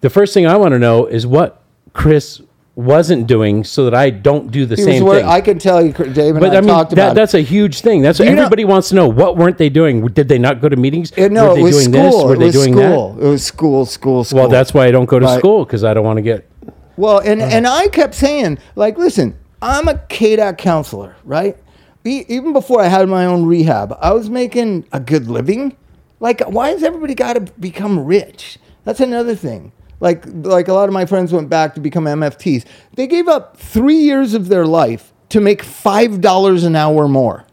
the 0.03 0.11
first 0.11 0.35
thing 0.35 0.47
I 0.47 0.57
want 0.57 0.73
to 0.73 0.79
know 0.79 1.07
is 1.07 1.27
what 1.27 1.62
Chris 1.93 2.41
wasn't 2.75 3.27
doing 3.27 3.63
so 3.65 3.85
that 3.85 3.95
I 3.95 4.09
don't 4.09 4.51
do 4.51 4.65
the 4.65 4.77
He 4.77 4.83
same 4.83 5.05
thing. 5.07 5.27
I 5.27 5.43
can 5.43 5.59
tell 5.59 5.85
you, 5.85 5.93
Dave 5.93 6.37
and 6.37 6.41
but 6.41 6.55
I, 6.55 6.57
I 6.57 6.61
mean, 6.63 6.69
talked 6.71 6.91
that, 6.93 6.99
about 7.09 7.15
that's 7.15 7.35
a 7.35 7.41
huge 7.43 7.81
thing. 7.83 8.01
That's 8.01 8.19
what 8.19 8.27
You 8.29 8.35
know- 8.35 8.43
everybody 8.43 8.65
wants 8.65 8.89
to 8.91 8.95
know. 8.95 9.09
What 9.09 9.37
weren't 9.37 9.59
they 9.59 9.69
doing? 9.69 10.07
Did 10.07 10.29
they 10.29 10.39
not 10.39 10.61
go 10.63 10.69
to 10.71 10.77
meetings? 10.77 11.13
it. 11.17 11.31
No, 11.33 11.49
Were 11.49 11.53
it 11.53 11.55
they 11.57 11.63
was 11.65 11.87
doing 11.89 12.11
school. 12.11 12.27
Were 12.27 12.35
it 12.35 12.39
they 12.39 12.45
was 12.47 12.55
doing 12.55 12.73
school. 12.75 13.13
that? 13.15 13.25
It 13.27 13.29
was 13.29 13.45
school, 13.45 13.85
school, 13.87 14.25
school. 14.25 14.39
Well, 14.41 14.49
that's 14.49 14.73
why 14.73 14.87
I 14.87 14.91
don't 14.91 15.05
go 15.05 15.19
to 15.19 15.27
Right. 15.27 15.39
school 15.39 15.65
because 15.67 15.85
I 15.85 15.93
don't 15.93 16.05
want 16.05 16.17
to 16.17 16.23
get. 16.23 16.49
Well, 16.97 17.19
and, 17.19 17.43
uh. 17.43 17.47
and 17.47 17.67
I 17.67 17.89
kept 17.89 18.15
saying, 18.15 18.59
like, 18.75 18.97
listen, 18.97 19.37
I'm 19.61 19.87
a 19.87 19.95
KDAC 19.95 20.57
counselor, 20.57 21.15
right? 21.25 21.57
Even 22.05 22.53
before 22.53 22.81
I 22.83 22.89
had 22.89 23.07
my 23.09 23.27
own 23.27 23.45
rehab, 23.47 23.97
I 24.01 24.13
was 24.13 24.29
making 24.31 24.87
a 24.93 24.99
good 24.99 25.29
living. 25.29 25.77
Like, 26.21 26.41
why 26.41 26.71
has 26.71 26.83
everybody 26.83 27.15
got 27.15 27.35
to 27.35 27.41
become 27.61 27.99
rich? 28.05 28.59
That's 28.85 28.99
another 29.01 29.35
thing. 29.37 29.73
Like, 30.03 30.25
like 30.27 30.67
a 30.67 30.73
lot 30.73 30.89
of 30.89 30.93
my 30.93 31.07
friends 31.07 31.33
went 31.33 31.49
back 31.49 31.77
to 31.77 31.81
become 31.81 32.07
MFTs. 32.07 32.65
They 32.97 33.07
gave 33.07 33.29
up 33.29 33.57
three 33.57 33.99
years 33.99 34.35
of 34.35 34.49
their 34.49 34.67
life 34.67 35.13
to 35.29 35.41
make 35.41 35.63
five 35.63 36.21
dollars 36.21 36.65
an 36.65 36.75
hour 36.75 37.07
more. 37.07 37.47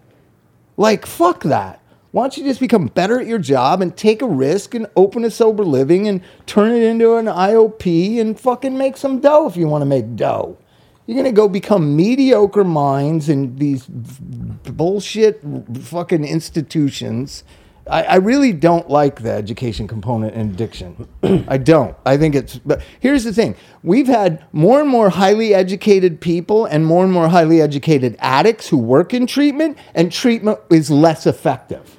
Like, 0.76 1.06
fuck 1.06 1.44
that. 1.44 1.80
Why 2.10 2.24
don't 2.24 2.36
you 2.38 2.44
just 2.44 2.60
become 2.60 2.88
better 2.88 3.20
at 3.20 3.28
your 3.28 3.38
job 3.38 3.84
and 3.84 3.96
take 3.96 4.24
a 4.24 4.28
risk 4.28 4.74
and 4.74 4.88
open 4.96 5.24
a 5.24 5.30
sober 5.30 5.64
living 5.64 6.08
and 6.08 6.22
turn 6.48 6.72
it 6.72 6.82
into 6.82 7.18
an 7.18 7.28
IOP 7.28 8.20
and 8.20 8.40
fucking 8.40 8.76
make 8.76 8.98
some 8.98 9.20
dough 9.20 9.46
if 9.48 9.56
you 9.56 9.68
want 9.68 9.84
to 9.84 9.86
make 9.86 10.16
dough? 10.16 10.58
You're 11.06 11.24
to 11.24 11.32
go 11.32 11.48
become 11.48 11.96
mediocre 11.96 12.64
minds 12.64 13.30
in 13.30 13.58
these 13.58 13.86
bullshit 13.86 15.40
fucking 15.84 16.26
institutions. 16.26 17.44
I, 17.90 18.04
I 18.04 18.16
really 18.16 18.54
don't 18.54 18.90
like 18.90 19.22
the 19.22 19.32
education 19.32 19.88
component 19.88 20.36
in 20.36 20.50
addiction. 20.52 21.08
I 21.48 21.58
don't. 21.58 21.96
I 22.06 22.18
think 22.18 22.36
it's. 22.36 22.58
But 22.58 22.82
here's 23.00 23.24
the 23.24 23.34
thing: 23.34 23.56
we've 23.84 24.08
had 24.08 24.46
more 24.52 24.80
and 24.80 24.90
more 24.90 25.10
highly 25.10 25.54
educated 25.54 26.22
people 26.22 26.66
and 26.66 26.86
more 26.86 27.04
and 27.04 27.12
more 27.12 27.30
highly 27.30 27.62
educated 27.62 28.16
addicts 28.20 28.70
who 28.70 28.78
work 28.78 29.14
in 29.14 29.28
treatment, 29.28 29.78
and 29.96 30.12
treatment 30.12 30.60
is 30.70 30.90
less 30.90 31.26
effective. 31.26 31.98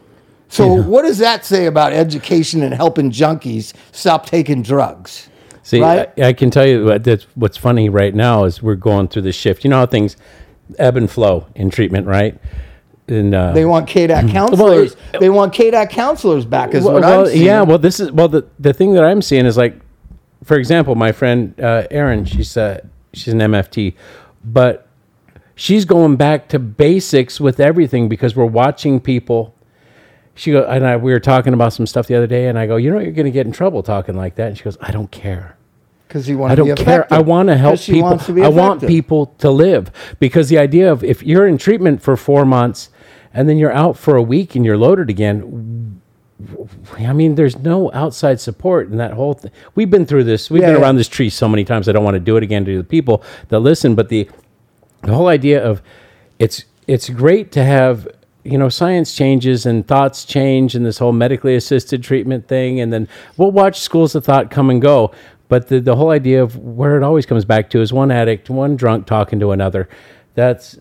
So, 0.49 0.83
what 0.83 1.03
does 1.03 1.19
that 1.19 1.45
say 1.45 1.67
about 1.67 1.93
education 1.93 2.63
and 2.63 2.75
helping 2.75 3.13
junkies 3.13 3.73
stop 3.93 4.27
taking 4.27 4.63
drugs? 4.63 5.29
See, 5.63 5.81
Right? 5.81 6.11
I, 6.19 6.29
I 6.29 6.33
can 6.33 6.51
tell 6.51 6.67
you 6.67 6.85
what, 6.87 7.05
that's 7.05 7.25
what's 7.37 7.57
funny 7.57 7.89
right 7.89 8.13
now 8.13 8.45
is 8.45 8.61
we're 8.61 8.75
going 8.75 9.07
through 9.07 9.23
the 9.23 9.33
shift. 9.33 9.63
You 9.63 9.71
know 9.71 9.79
how 9.79 9.87
things 9.87 10.17
ebb 10.79 10.97
and 10.97 11.09
flow 11.09 11.47
in 11.55 11.71
treatment, 11.71 12.09
right? 12.09 12.37
And 13.11 13.35
uh, 13.35 13.53
They 13.53 13.65
want 13.65 13.89
KDAC 13.89 14.31
counselors. 14.33 14.97
they 15.19 15.29
want 15.31 15.53
KDAC 15.53 15.91
counselors 15.91 16.45
back, 16.45 16.75
is 16.75 16.85
well, 16.85 16.95
what 16.95 17.03
well, 17.03 17.21
I'm 17.21 17.27
seeing. 17.27 17.45
yeah. 17.47 17.63
Well, 17.63 17.79
this 17.79 18.01
is 18.01 18.11
well 18.13 18.29
the 18.29 18.47
the 18.59 18.73
thing 18.73 18.95
that 18.95 19.05
I'm 19.05 19.21
seeing 19.23 19.47
is 19.47 19.57
like, 19.57 19.75
for 20.45 20.57
example, 20.57 20.95
my 20.95 21.13
friend 21.13 21.55
uh, 21.61 21.87
Erin. 21.91 22.25
She's 22.25 22.57
uh, 22.57 22.81
she's 23.13 23.33
an 23.33 23.41
MFT, 23.41 23.95
but 24.45 24.87
she's 25.55 25.85
going 25.85 26.17
back 26.17 26.49
to 26.49 26.59
basics 26.59 27.41
with 27.41 27.61
everything 27.61 28.09
because 28.09 28.35
we're 28.37 28.45
watching 28.47 29.01
people. 29.01 29.55
She 30.35 30.53
go 30.53 30.65
and 30.65 30.87
I, 30.87 30.97
we 30.97 31.13
were 31.13 31.21
talking 31.21 31.53
about 31.53 31.73
some 31.75 31.87
stuff 31.87 32.07
the 32.07 32.15
other 32.15 32.27
day, 32.27 32.47
and 32.49 32.59
I 32.59 32.67
go, 32.67 32.77
you 32.77 32.91
know, 32.91 32.99
you're 32.99 33.13
going 33.13 33.27
to 33.27 33.31
get 33.33 33.47
in 33.47 33.53
trouble 33.53 33.83
talking 33.83 34.17
like 34.17 34.37
that. 34.37 34.49
And 34.49 34.57
she 34.57 34.65
goes, 34.65 34.79
I 34.81 34.91
don't 34.91 35.11
care. 35.11 35.57
because 36.09 36.29
you 36.29 36.39
want 36.39 36.53
I 36.53 36.55
don't 36.55 36.77
care. 36.79 37.13
I 37.13 37.21
want 37.21 37.49
to 37.49 37.57
help 37.59 37.79
people. 37.81 38.19
I 38.43 38.49
want 38.49 38.81
people 38.87 39.27
to 39.39 39.51
live 39.51 39.91
because 40.19 40.49
the 40.49 40.57
idea 40.57 40.91
of 40.91 41.05
if 41.05 41.23
you're 41.23 41.47
in 41.47 41.59
treatment 41.59 42.01
for 42.01 42.17
four 42.17 42.47
months 42.47 42.89
and 43.33 43.49
then 43.49 43.57
you're 43.59 43.73
out 43.73 43.97
for 43.97 44.17
a 44.17 44.23
week 44.23 44.55
and 44.57 44.65
you're 44.65 44.79
loaded 44.79 45.11
again. 45.11 46.01
I 46.99 47.13
mean, 47.13 47.35
there's 47.35 47.59
no 47.59 47.91
outside 47.93 48.41
support 48.41 48.91
in 48.91 48.97
that 48.97 49.13
whole 49.13 49.35
thing. 49.35 49.51
We've 49.75 49.91
been 49.91 50.07
through 50.07 50.25
this. 50.25 50.51
We've 50.51 50.63
Yeah, 50.63 50.69
been 50.69 50.77
yeah. 50.77 50.83
around 50.83 50.97
this 50.97 51.09
tree 51.09 51.29
so 51.29 51.49
many 51.49 51.65
times. 51.65 51.89
I 51.89 51.93
don't 51.93 52.05
want 52.05 52.15
to 52.15 52.21
do 52.21 52.37
it 52.37 52.43
again 52.43 52.65
to 52.65 52.77
the 52.79 52.85
people 52.85 53.23
that 53.49 53.61
listen. 53.61 53.95
But 53.95 54.09
the 54.09 54.29
the 55.03 55.15
whole 55.15 55.29
idea 55.29 55.63
of 55.65 55.83
it's 56.39 56.65
it's 56.87 57.09
great 57.11 57.53
to 57.53 57.65
have 57.65 58.09
you 58.45 58.57
know 58.59 58.69
science 58.69 59.15
changes 59.15 59.67
and 59.67 59.87
thoughts 59.87 60.25
change 60.25 60.75
and 60.75 60.85
this 60.85 60.99
whole 60.99 61.13
medically 61.13 61.55
assisted 61.57 62.03
treatment 62.03 62.49
thing 62.49 62.81
and 62.81 62.93
then 62.93 63.07
we'll 63.37 63.51
watch 63.51 63.79
schools 63.81 64.15
of 64.15 64.25
thought 64.25 64.51
come 64.51 64.71
and 64.71 64.81
go 64.81 65.13
but 65.49 65.69
the, 65.69 65.79
the 65.81 65.95
whole 65.97 66.11
idea 66.11 66.43
of 66.43 66.57
where 66.57 66.97
it 66.97 67.03
always 67.03 67.27
comes 67.27 67.45
back 67.45 67.69
to 67.69 67.83
is 67.83 67.93
one 67.93 68.11
addict 68.11 68.49
one 68.49 68.77
drunk 68.77 69.07
talking 69.07 69.39
to 69.39 69.53
another 69.53 69.89
that's 70.35 70.79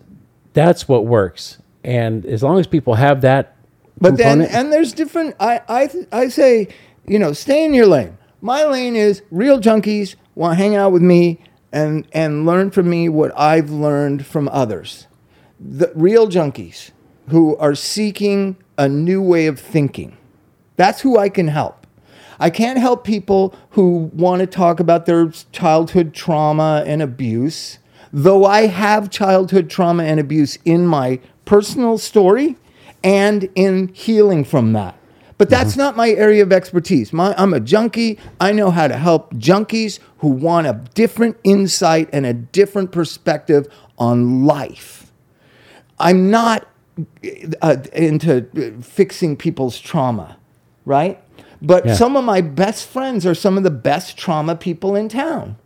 that's 0.54 0.88
what 0.88 1.04
works 1.06 1.58
and 1.84 2.24
as 2.26 2.42
long 2.42 2.58
as 2.58 2.66
people 2.66 2.94
have 2.94 3.22
that 3.22 3.56
But 4.00 4.16
then, 4.16 4.40
and 4.42 4.72
there's 4.72 4.92
different. 4.92 5.36
I 5.40 5.60
I 5.68 5.90
I 6.12 6.28
say, 6.28 6.68
you 7.06 7.18
know, 7.18 7.32
stay 7.32 7.64
in 7.64 7.74
your 7.74 7.86
lane. 7.86 8.16
My 8.40 8.64
lane 8.64 8.96
is 8.96 9.22
real 9.30 9.60
junkies 9.60 10.16
want 10.34 10.56
to 10.56 10.62
hang 10.62 10.74
out 10.74 10.90
with 10.92 11.02
me 11.02 11.38
and 11.72 12.06
and 12.12 12.46
learn 12.46 12.70
from 12.70 12.88
me 12.88 13.08
what 13.08 13.30
I've 13.38 13.70
learned 13.70 14.26
from 14.26 14.48
others. 14.48 15.06
The 15.60 15.92
real 15.94 16.28
junkies 16.28 16.90
who 17.28 17.56
are 17.58 17.74
seeking 17.74 18.56
a 18.78 18.88
new 18.88 19.22
way 19.22 19.46
of 19.46 19.60
thinking. 19.60 20.16
That's 20.76 21.02
who 21.02 21.18
I 21.18 21.28
can 21.28 21.48
help. 21.48 21.86
I 22.38 22.48
can't 22.48 22.78
help 22.78 23.04
people 23.04 23.54
who 23.70 24.10
want 24.14 24.40
to 24.40 24.46
talk 24.46 24.80
about 24.80 25.04
their 25.04 25.28
childhood 25.52 26.14
trauma 26.14 26.82
and 26.86 27.02
abuse, 27.02 27.78
though 28.10 28.46
I 28.46 28.66
have 28.66 29.10
childhood 29.10 29.68
trauma 29.68 30.04
and 30.04 30.18
abuse 30.18 30.56
in 30.64 30.86
my 30.86 31.20
personal 31.50 31.98
story 31.98 32.54
and 33.02 33.48
in 33.56 33.88
healing 33.88 34.44
from 34.44 34.72
that. 34.72 34.94
But 35.36 35.50
that's 35.50 35.76
not 35.76 35.96
my 35.96 36.10
area 36.10 36.44
of 36.44 36.52
expertise. 36.52 37.12
My, 37.12 37.34
I'm 37.36 37.52
a 37.52 37.58
junkie. 37.58 38.20
I 38.40 38.52
know 38.52 38.70
how 38.70 38.86
to 38.86 38.96
help 38.96 39.34
junkies 39.34 39.98
who 40.18 40.28
want 40.28 40.68
a 40.68 40.74
different 40.94 41.36
insight 41.42 42.08
and 42.12 42.24
a 42.24 42.32
different 42.34 42.92
perspective 42.92 43.66
on 43.98 44.44
life. 44.44 45.10
I'm 45.98 46.30
not 46.30 46.68
uh, 47.62 47.78
into 47.94 48.46
fixing 48.82 49.36
people's 49.36 49.80
trauma, 49.80 50.36
right? 50.84 51.18
But 51.60 51.84
Yeah. 51.84 51.94
some 51.94 52.16
of 52.16 52.24
my 52.24 52.42
best 52.42 52.86
friends 52.86 53.26
are 53.26 53.34
some 53.34 53.56
of 53.56 53.64
the 53.64 53.72
best 53.72 54.16
trauma 54.16 54.54
people 54.54 54.94
in 54.94 55.08
town, 55.08 55.56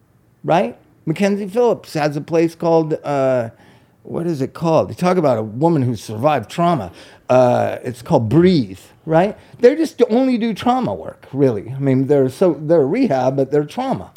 right? 0.44 0.79
Mackenzie 1.05 1.47
Phillips 1.47 1.92
has 1.92 2.16
a 2.16 2.23
place 2.23 2.55
called, 2.55 2.97
uh, 3.05 3.51
what 4.04 4.26
is 4.26 4.40
it 4.40 4.52
called? 4.52 4.90
They 4.90 4.94
talk 4.94 5.16
about 5.16 5.38
a 5.38 5.42
woman 5.42 5.82
who 5.82 5.96
survived 5.96 6.50
trauma. 6.50 6.92
Uh, 7.28 7.78
it's 7.82 8.02
called 8.02 8.28
Breathe, 8.28 8.78
right? 9.06 9.36
They 9.58 9.74
just 9.74 10.00
only 10.10 10.38
do 10.38 10.54
trauma 10.54 10.94
work, 10.94 11.26
really. 11.32 11.70
I 11.70 11.78
mean, 11.78 12.06
they're 12.06 12.28
so 12.28 12.54
they're 12.54 12.86
rehab, 12.86 13.36
but 13.36 13.50
they're 13.50 13.64
trauma, 13.64 14.12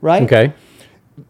right? 0.00 0.22
okay 0.22 0.54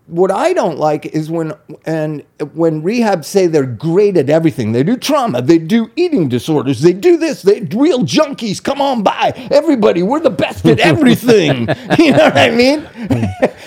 what 0.06 0.30
I 0.30 0.52
don't 0.52 0.78
like 0.78 1.06
is 1.06 1.30
when 1.30 1.54
and 1.86 2.22
when 2.54 2.82
rehab 2.82 3.24
say 3.24 3.46
they're 3.46 3.66
great 3.66 4.16
at 4.16 4.30
everything. 4.30 4.72
They 4.72 4.82
do 4.82 4.96
trauma, 4.96 5.42
they 5.42 5.58
do 5.58 5.90
eating 5.96 6.28
disorders, 6.28 6.82
they 6.82 6.92
do 6.92 7.16
this. 7.16 7.42
They 7.42 7.60
real 7.60 8.00
junkies. 8.00 8.62
Come 8.62 8.80
on 8.80 9.02
by, 9.02 9.32
everybody. 9.50 10.02
We're 10.02 10.20
the 10.20 10.30
best 10.30 10.64
at 10.66 10.78
everything. 10.78 11.68
you 11.98 12.12
know 12.12 12.24
what 12.24 12.36
I 12.38 12.50
mean? 12.50 12.86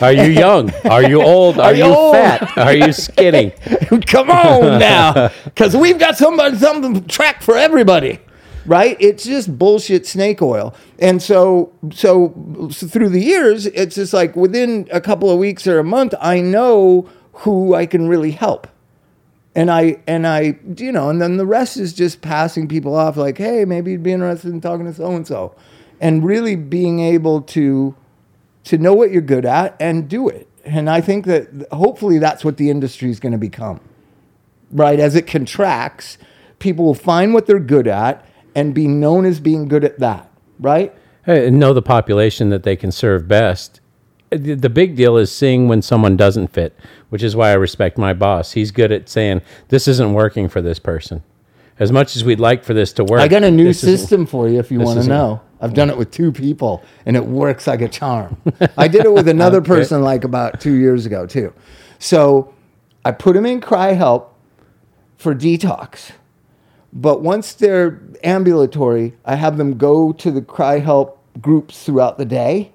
are 0.02 0.12
you 0.14 0.24
young 0.24 0.72
are 0.86 1.04
you 1.04 1.22
old 1.22 1.58
are, 1.58 1.66
Are 1.68 1.74
you 1.76 1.84
old? 1.84 2.16
fat 2.16 2.58
are 2.58 2.74
you 2.76 2.92
skinny 2.92 3.52
Come 4.08 4.30
on 4.30 4.80
now, 4.80 5.30
because 5.46 5.76
we've 5.76 5.98
got 6.00 6.18
somebody 6.18 6.58
something 6.58 7.06
track 7.08 7.42
for 7.42 7.58
everybody. 7.58 8.20
Right? 8.66 8.98
It's 9.00 9.26
just 9.26 9.58
bullshit 9.60 10.08
snake 10.08 10.42
oil. 10.42 10.74
And 11.00 11.22
so, 11.22 11.72
so, 11.92 12.30
through 12.72 13.10
the 13.10 13.22
years, 13.22 13.68
it's 13.68 13.96
just 13.96 14.14
like 14.14 14.36
within 14.36 14.88
a 14.92 15.02
couple 15.02 15.30
of 15.30 15.38
weeks 15.40 15.68
or 15.68 15.80
a 15.80 15.84
month, 15.84 16.16
I 16.20 16.42
know 16.42 17.10
who 17.34 17.76
I 17.76 17.86
can 17.86 18.08
really 18.08 18.32
help. 18.32 18.68
and 19.56 19.72
I 19.72 19.98
and 20.08 20.28
I 20.28 20.58
you 20.78 20.92
know, 20.92 21.10
and 21.10 21.22
then 21.22 21.38
the 21.38 21.46
rest 21.46 21.78
is 21.78 21.94
just 21.94 22.22
passing 22.22 22.68
people 22.68 22.96
off 22.96 23.18
like, 23.18 23.38
hey, 23.38 23.66
maybe 23.66 23.92
you'd 23.92 24.04
be 24.04 24.12
interested 24.12 24.52
in 24.52 24.62
talking 24.62 24.86
to 24.86 24.94
so 24.94 25.16
and 25.16 25.26
so, 25.26 25.56
and 26.02 26.24
really 26.26 26.56
being 26.56 27.00
able 27.00 27.42
to 27.44 27.96
to 28.66 28.78
know 28.78 28.94
what 28.94 29.12
you're 29.12 29.22
good 29.22 29.46
at 29.46 29.76
and 29.80 30.10
do 30.10 30.28
it. 30.28 30.48
And 30.66 30.90
I 30.90 31.00
think 31.02 31.26
that 31.26 31.48
hopefully 31.72 32.18
that's 32.20 32.44
what 32.44 32.58
the 32.58 32.70
industry 32.70 33.10
is 33.10 33.20
going 33.20 33.32
to 33.34 33.38
become, 33.38 33.80
right? 34.72 35.00
As 35.00 35.16
it 35.16 35.28
contracts, 35.28 36.18
people 36.60 36.86
will 36.86 36.96
find 36.96 37.34
what 37.34 37.46
they're 37.46 37.60
good 37.60 37.88
at 37.88 38.26
and 38.56 38.74
be 38.74 38.88
known 38.88 39.26
as 39.26 39.40
being 39.40 39.68
good 39.68 39.84
at 39.84 40.00
that, 40.00 40.32
right? 40.60 40.94
Hey, 41.26 41.48
and 41.48 41.60
know 41.60 41.74
the 41.74 41.82
population 41.82 42.50
that 42.50 42.64
they 42.64 42.76
can 42.76 42.92
serve 42.92 43.28
best. 43.28 43.82
The 44.32 44.70
big 44.70 44.96
deal 44.96 45.18
is 45.18 45.32
seeing 45.32 45.68
when 45.68 45.82
someone 45.82 46.18
doesn't 46.18 46.48
fit, 46.48 46.78
which 47.10 47.22
is 47.24 47.36
why 47.36 47.50
I 47.52 47.54
respect 47.54 47.98
my 47.98 48.14
boss. 48.14 48.54
He's 48.54 48.72
good 48.72 48.92
at 48.92 49.08
saying 49.08 49.42
this 49.70 49.88
isn't 49.88 50.14
working 50.14 50.50
for 50.50 50.62
this 50.62 50.80
person. 50.80 51.24
As 51.78 51.92
much 51.92 52.16
as 52.16 52.24
we'd 52.24 52.40
like 52.40 52.64
for 52.64 52.74
this 52.74 52.94
to 52.94 53.04
work, 53.04 53.20
I 53.22 53.28
got 53.28 53.44
a 53.44 53.52
new 53.52 53.74
system 53.74 54.26
for 54.26 54.48
you 54.48 54.60
if 54.60 54.72
you 54.72 54.80
want 54.80 55.02
to 55.02 55.08
know. 55.08 55.42
I've 55.62 55.74
done 55.74 55.90
it 55.90 55.98
with 55.98 56.12
two 56.12 56.32
people 56.32 56.84
and 57.06 57.16
it 57.16 57.26
works 57.26 57.68
like 57.68 57.82
a 57.82 57.88
charm. 57.90 58.38
I 58.78 58.88
did 58.88 59.06
it 59.06 59.12
with 59.14 59.28
another 59.38 59.58
Okay. 59.58 59.68
person 59.68 60.02
like 60.02 60.24
about 60.24 60.60
two 60.62 60.74
years 60.74 61.06
ago 61.06 61.26
too. 61.26 61.54
So 62.00 62.54
I 63.04 63.12
put 63.12 63.34
them 63.34 63.46
in 63.46 63.62
CRI-Help 63.62 64.34
for 65.18 65.34
detox. 65.36 66.12
But 66.94 67.22
once 67.22 67.54
they're 67.54 68.02
ambulatory, 68.24 69.14
I 69.26 69.36
have 69.36 69.58
them 69.58 69.78
go 69.78 70.14
to 70.14 70.32
the 70.32 70.42
CRI-Help 70.42 71.22
groups 71.42 71.84
throughout 71.84 72.18
the 72.18 72.26
day 72.26 72.72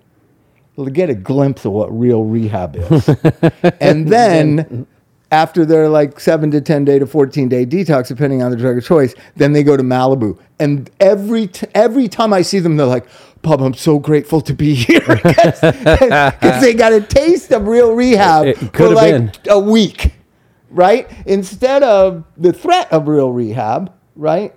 to 0.76 0.90
get 0.90 1.10
a 1.10 1.14
glimpse 1.14 1.64
of 1.64 1.72
what 1.72 1.96
real 1.98 2.24
rehab 2.24 2.76
is. 2.76 3.08
and 3.80 4.08
then 4.08 4.86
after 5.32 5.64
their 5.64 5.88
like 5.88 6.18
seven 6.18 6.50
to 6.50 6.60
10 6.60 6.84
day 6.84 6.98
to 6.98 7.06
14 7.06 7.48
day 7.48 7.64
detox, 7.64 8.08
depending 8.08 8.42
on 8.42 8.50
the 8.50 8.56
drug 8.56 8.78
of 8.78 8.84
choice, 8.84 9.14
then 9.36 9.52
they 9.52 9.62
go 9.62 9.76
to 9.76 9.82
Malibu. 9.82 10.38
And 10.58 10.90
every, 11.00 11.46
t- 11.46 11.66
every 11.74 12.08
time 12.08 12.32
I 12.32 12.42
see 12.42 12.58
them, 12.58 12.76
they're 12.76 12.86
like, 12.86 13.06
Pub, 13.42 13.62
I'm 13.62 13.74
so 13.74 13.98
grateful 13.98 14.40
to 14.42 14.52
be 14.52 14.74
here 14.86 15.00
because 15.00 16.60
they 16.60 16.74
got 16.74 16.92
a 16.92 17.00
taste 17.00 17.52
of 17.52 17.66
real 17.66 17.94
rehab 17.94 18.46
It 18.46 18.56
for 18.56 18.90
like 18.90 19.12
been. 19.12 19.32
a 19.48 19.58
week, 19.58 20.12
right? 20.70 21.10
Instead 21.26 21.82
of 21.82 22.24
the 22.36 22.52
threat 22.52 22.92
of 22.92 23.08
real 23.08 23.30
rehab, 23.32 23.92
right? 24.20 24.54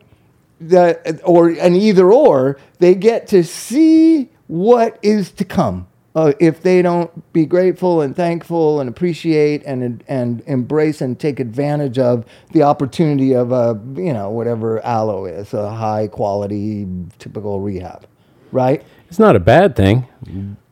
The, 0.59 1.21
or 1.23 1.49
an 1.49 1.75
either 1.75 2.11
or, 2.11 2.57
they 2.79 2.93
get 2.95 3.27
to 3.27 3.43
see 3.43 4.29
what 4.47 4.99
is 5.01 5.31
to 5.31 5.45
come. 5.45 5.87
Uh, 6.15 6.33
if 6.39 6.61
they 6.61 6.83
don't 6.83 7.33
be 7.33 7.43
grateful 7.43 8.01
and 8.01 8.15
thankful 8.15 8.79
and 8.79 8.87
appreciate 8.87 9.63
and 9.63 10.03
and 10.07 10.43
embrace 10.45 11.01
and 11.01 11.19
take 11.19 11.39
advantage 11.39 11.97
of 11.97 12.23
the 12.51 12.61
opportunity 12.61 13.33
of 13.33 13.51
a 13.51 13.81
you 13.95 14.13
know 14.13 14.29
whatever 14.29 14.79
Alo 14.85 15.25
is 15.25 15.55
a 15.55 15.71
high 15.71 16.07
quality 16.07 16.87
typical 17.17 17.61
rehab, 17.61 18.05
right? 18.51 18.83
It's 19.09 19.17
not 19.17 19.35
a 19.35 19.39
bad 19.39 19.75
thing. 19.75 20.07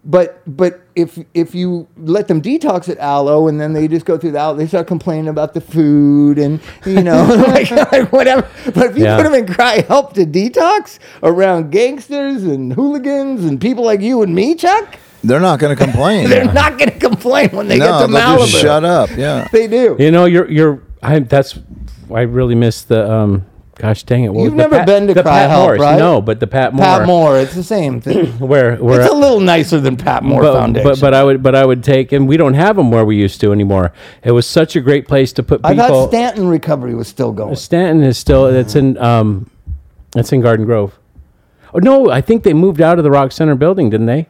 But 0.05 0.43
but 0.45 0.80
if 0.95 1.17
if 1.33 1.55
you 1.55 1.87
let 1.97 2.27
them 2.27 2.41
detox 2.41 2.89
at 2.89 2.99
Alo 2.99 3.47
and 3.47 3.59
then 3.59 3.73
they 3.73 3.87
just 3.87 4.05
go 4.05 4.17
through 4.17 4.31
the 4.31 4.39
Alo, 4.39 4.55
they 4.55 4.67
start 4.67 4.87
complaining 4.87 5.27
about 5.27 5.53
the 5.53 5.61
food 5.61 6.37
and 6.37 6.59
you 6.85 7.01
know 7.01 7.23
like, 7.47 7.71
like 7.91 8.11
whatever. 8.11 8.47
But 8.73 8.91
if 8.91 8.97
you 8.97 9.03
Yeah. 9.05 9.17
put 9.17 9.23
them 9.23 9.33
in 9.33 9.53
CRI-Help 9.53 10.13
to 10.13 10.25
detox 10.25 10.99
around 11.23 11.71
gangsters 11.71 12.43
and 12.43 12.73
hooligans 12.73 13.45
and 13.45 13.59
people 13.59 13.83
like 13.85 14.01
you 14.01 14.21
and 14.21 14.33
me, 14.35 14.55
Chuck, 14.55 14.95
They're 15.23 15.39
not 15.39 15.59
going 15.59 15.75
to 15.75 15.81
complain. 15.83 16.29
they're 16.29 16.51
not 16.51 16.77
going 16.77 16.91
to 16.91 16.99
complain 16.99 17.49
when 17.51 17.67
they 17.67 17.77
no, 17.77 17.85
get 17.85 18.07
to 18.07 18.11
they'll 18.11 18.21
Malibu. 18.37 18.47
just 18.47 18.61
shut 18.61 18.83
up. 18.83 19.09
Yeah. 19.17 19.47
They 19.51 19.67
do. 19.67 19.95
You 19.99 20.11
know, 20.11 20.25
you're 20.25 20.49
you're. 20.49 20.81
I 21.03 21.19
that's 21.19 21.57
I 22.13 22.21
really 22.21 22.55
miss 22.55 22.83
the 22.83 23.09
um, 23.11 23.45
gosh 23.81 24.03
dang 24.03 24.25
it! 24.25 24.33
what 24.33 24.43
You've 24.43 24.53
never 24.53 24.85
been 24.85 25.07
to 25.07 25.13
the 25.13 25.23
Cry 25.23 25.39
Pat 25.39 25.49
Help, 25.49 25.63
Morris. 25.65 25.79
right? 25.81 25.97
No, 25.97 26.21
but 26.21 26.39
the 26.39 26.45
Pat 26.45 26.73
Moore. 26.73 26.85
Pat 26.85 27.07
Moore, 27.07 27.39
it's 27.39 27.55
the 27.55 27.63
same 27.63 27.99
thing. 27.99 28.27
Where 28.39 28.75
where 28.77 29.01
it's 29.01 29.11
a 29.11 29.15
little 29.15 29.39
nicer 29.39 29.79
than 29.79 29.97
Pat 29.97 30.23
Moore 30.23 30.41
but, 30.41 30.53
Foundation. 30.53 30.89
but 30.89 31.01
but 31.01 31.13
I 31.13 31.23
would 31.23 31.41
but 31.41 31.55
I 31.55 31.65
would 31.65 31.83
take 31.83 32.11
and 32.11 32.27
we 32.27 32.37
don't 32.37 32.53
have 32.53 32.75
them 32.75 32.91
where 32.91 33.03
we 33.03 33.15
used 33.15 33.41
to 33.41 33.51
anymore. 33.51 33.91
It 34.23 34.31
was 34.31 34.45
such 34.45 34.75
a 34.75 34.81
great 34.81 35.07
place 35.07 35.33
to 35.33 35.43
put 35.43 35.61
I 35.63 35.73
people. 35.73 35.87
thought 35.87 36.09
Stanton 36.09 36.47
Recovery 36.47 36.93
was 36.93 37.07
still 37.07 37.31
going. 37.31 37.55
Stanton 37.55 38.03
is 38.03 38.17
still 38.17 38.45
it's 38.45 38.75
in 38.75 38.97
um, 38.97 39.49
it's 40.15 40.31
in 40.31 40.41
Garden 40.41 40.65
Grove. 40.65 40.97
Oh 41.73 41.79
no, 41.79 42.09
I 42.09 42.21
think 42.21 42.43
they 42.43 42.53
moved 42.53 42.81
out 42.81 42.97
of 42.97 43.03
the 43.03 43.11
Rock 43.11 43.31
Center 43.31 43.55
building, 43.55 43.89
didn't 43.89 44.07
they? 44.07 44.27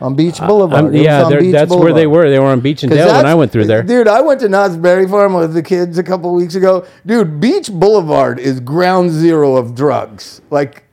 On 0.00 0.14
Beach 0.14 0.38
Boulevard. 0.38 0.86
Um, 0.86 0.94
yeah, 0.94 1.28
Beach 1.28 1.52
that's 1.52 1.74
where 1.74 1.92
they 1.92 2.06
were. 2.06 2.30
They 2.30 2.38
were 2.38 2.46
on 2.46 2.60
Beach 2.60 2.82
and 2.82 2.92
Dale 2.92 3.08
when 3.08 3.26
I 3.26 3.34
went 3.34 3.52
through 3.52 3.66
there. 3.66 3.82
Dude, 3.82 4.08
I 4.08 4.20
went 4.20 4.40
to 4.40 4.48
Knott's 4.48 4.76
Berry 4.76 5.08
Farm 5.08 5.34
with 5.34 5.54
the 5.54 5.62
kids 5.62 5.98
a 5.98 6.02
couple 6.02 6.32
weeks 6.34 6.54
ago. 6.54 6.86
Dude, 7.04 7.40
Beach 7.40 7.70
Boulevard 7.70 8.38
is 8.38 8.60
ground 8.60 9.10
zero 9.10 9.56
of 9.56 9.74
drugs. 9.74 10.40
Like, 10.50 10.84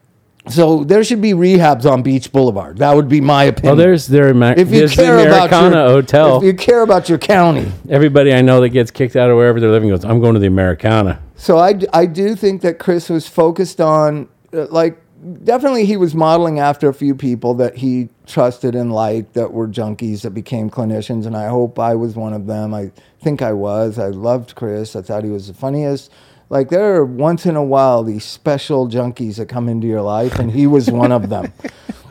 so 0.48 0.84
there 0.84 1.04
should 1.04 1.22
be 1.22 1.32
rehabs 1.32 1.89
on 1.89 2.04
Beach 2.04 2.32
Boulevard. 2.32 2.78
That 2.78 2.96
would 2.96 3.10
be 3.10 3.22
my 3.22 3.46
opinion. 3.46 3.70
Oh, 3.70 3.74
opinion. 3.74 3.78
there's 3.78 4.08
their 4.08 4.54
if 4.54 4.72
you 4.72 4.80
there's 4.80 4.96
care 4.96 5.18
the 5.18 5.28
about 5.28 5.48
Americana 5.48 5.76
your, 5.76 5.88
Hotel. 5.88 6.38
if 6.38 6.44
you 6.44 6.54
care 6.54 6.82
about 6.82 7.10
your 7.10 7.18
county. 7.18 7.72
Everybody 7.89 8.34
I 8.34 8.41
know 8.41 8.62
that 8.62 8.70
gets 8.70 8.91
kicked 8.91 9.15
out 9.15 9.30
of 9.30 9.38
wherever 9.38 9.60
they're 9.60 9.72
living 9.72 9.89
goes, 9.89 10.06
I'm 10.06 10.20
going 10.20 10.36
to 10.36 10.39
the 10.39 10.48
Americana. 10.48 11.22
So 11.36 11.58
I, 11.58 11.80
I 11.94 12.06
do 12.06 12.36
think 12.36 12.62
that 12.62 12.80
Chris 12.80 13.10
was 13.10 13.28
focused 13.28 13.82
on, 13.82 14.30
uh, 14.54 14.68
like, 14.70 15.02
definitely 15.44 15.86
he 15.86 15.98
was 15.98 16.16
modeling 16.16 16.60
after 16.60 16.90
a 16.90 16.94
few 16.94 17.16
people 17.16 17.54
that 17.56 17.78
he 17.78 18.10
trusted 18.28 18.76
and 18.76 18.94
liked 18.94 19.34
that 19.34 19.52
were 19.52 19.68
junkies 19.68 20.22
that 20.22 20.32
became 20.32 20.70
clinicians. 20.70 21.26
And 21.26 21.36
I 21.36 21.48
hope 21.48 21.80
I 21.80 21.96
was 21.96 22.16
one 22.16 22.34
of 22.34 22.48
them. 22.48 22.74
I 22.74 22.92
think 23.22 23.42
I 23.42 23.54
was. 23.54 23.98
I 24.00 24.08
loved 24.08 24.56
Chris. 24.56 24.96
I 24.96 25.02
thought 25.02 25.24
he 25.24 25.30
was 25.30 25.48
the 25.48 25.54
funniest. 25.54 26.12
Like, 26.50 26.70
there 26.70 26.96
are 26.96 27.06
once 27.06 27.46
in 27.46 27.56
a 27.56 27.64
while 27.64 28.04
these 28.04 28.24
special 28.24 28.88
junkies 28.88 29.38
that 29.38 29.48
come 29.48 29.68
into 29.68 29.88
your 29.88 30.04
life, 30.04 30.38
and 30.38 30.52
he 30.52 30.68
was 30.68 30.92
one 30.92 31.12
of 31.12 31.30
them. 31.30 31.52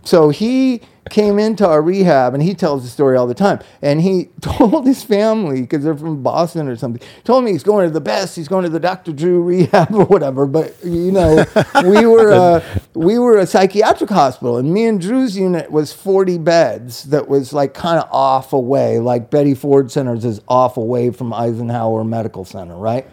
So 0.05 0.29
he 0.29 0.83
came 1.11 1.39
into 1.39 1.67
our 1.67 1.83
rehab, 1.83 2.35
and 2.35 2.43
he 2.43 2.55
tells 2.55 2.83
the 2.83 2.89
story 2.89 3.17
all 3.17 3.27
the 3.27 3.35
time. 3.35 3.61
And 3.83 4.01
he 4.01 4.31
told 4.41 4.87
his 4.87 5.03
family, 5.05 5.63
because 5.63 5.85
they're 5.85 5.97
from 5.97 6.23
Boston 6.23 6.69
or 6.69 6.77
something, 6.77 7.07
told 7.25 7.45
me 7.45 7.53
he's 7.53 7.63
going 7.63 7.87
to 7.87 7.93
the 7.93 8.01
best. 8.01 8.37
He's 8.37 8.49
going 8.49 8.65
to 8.65 8.71
the 8.71 8.81
Dr. 8.81 9.13
Drew 9.13 9.43
rehab 9.45 9.95
or 9.95 10.05
whatever. 10.05 10.47
But 10.47 10.77
you 10.85 11.13
know, 11.13 11.45
we 11.85 12.07
were 12.07 12.33
uh, 12.33 12.65
we 12.95 13.19
were 13.19 13.39
a 13.39 13.47
psychiatric 13.47 14.11
hospital, 14.11 14.57
and 14.57 14.73
me 14.73 14.87
and 14.87 15.01
Drew's 15.01 15.37
unit 15.37 15.71
was 15.71 15.93
40 15.93 16.39
beds. 16.39 17.05
That 17.05 17.29
was 17.29 17.53
like 17.53 17.75
kind 17.75 18.01
of 18.01 18.09
off 18.11 18.53
away, 18.53 18.99
like 18.99 19.31
Betty 19.31 19.55
Ford 19.55 19.91
Centers 19.91 20.25
is 20.25 20.41
off 20.49 20.77
away 20.77 21.11
from 21.11 21.33
Eisenhower 21.33 22.05
Medical 22.05 22.45
Center, 22.45 22.77
right? 22.77 23.07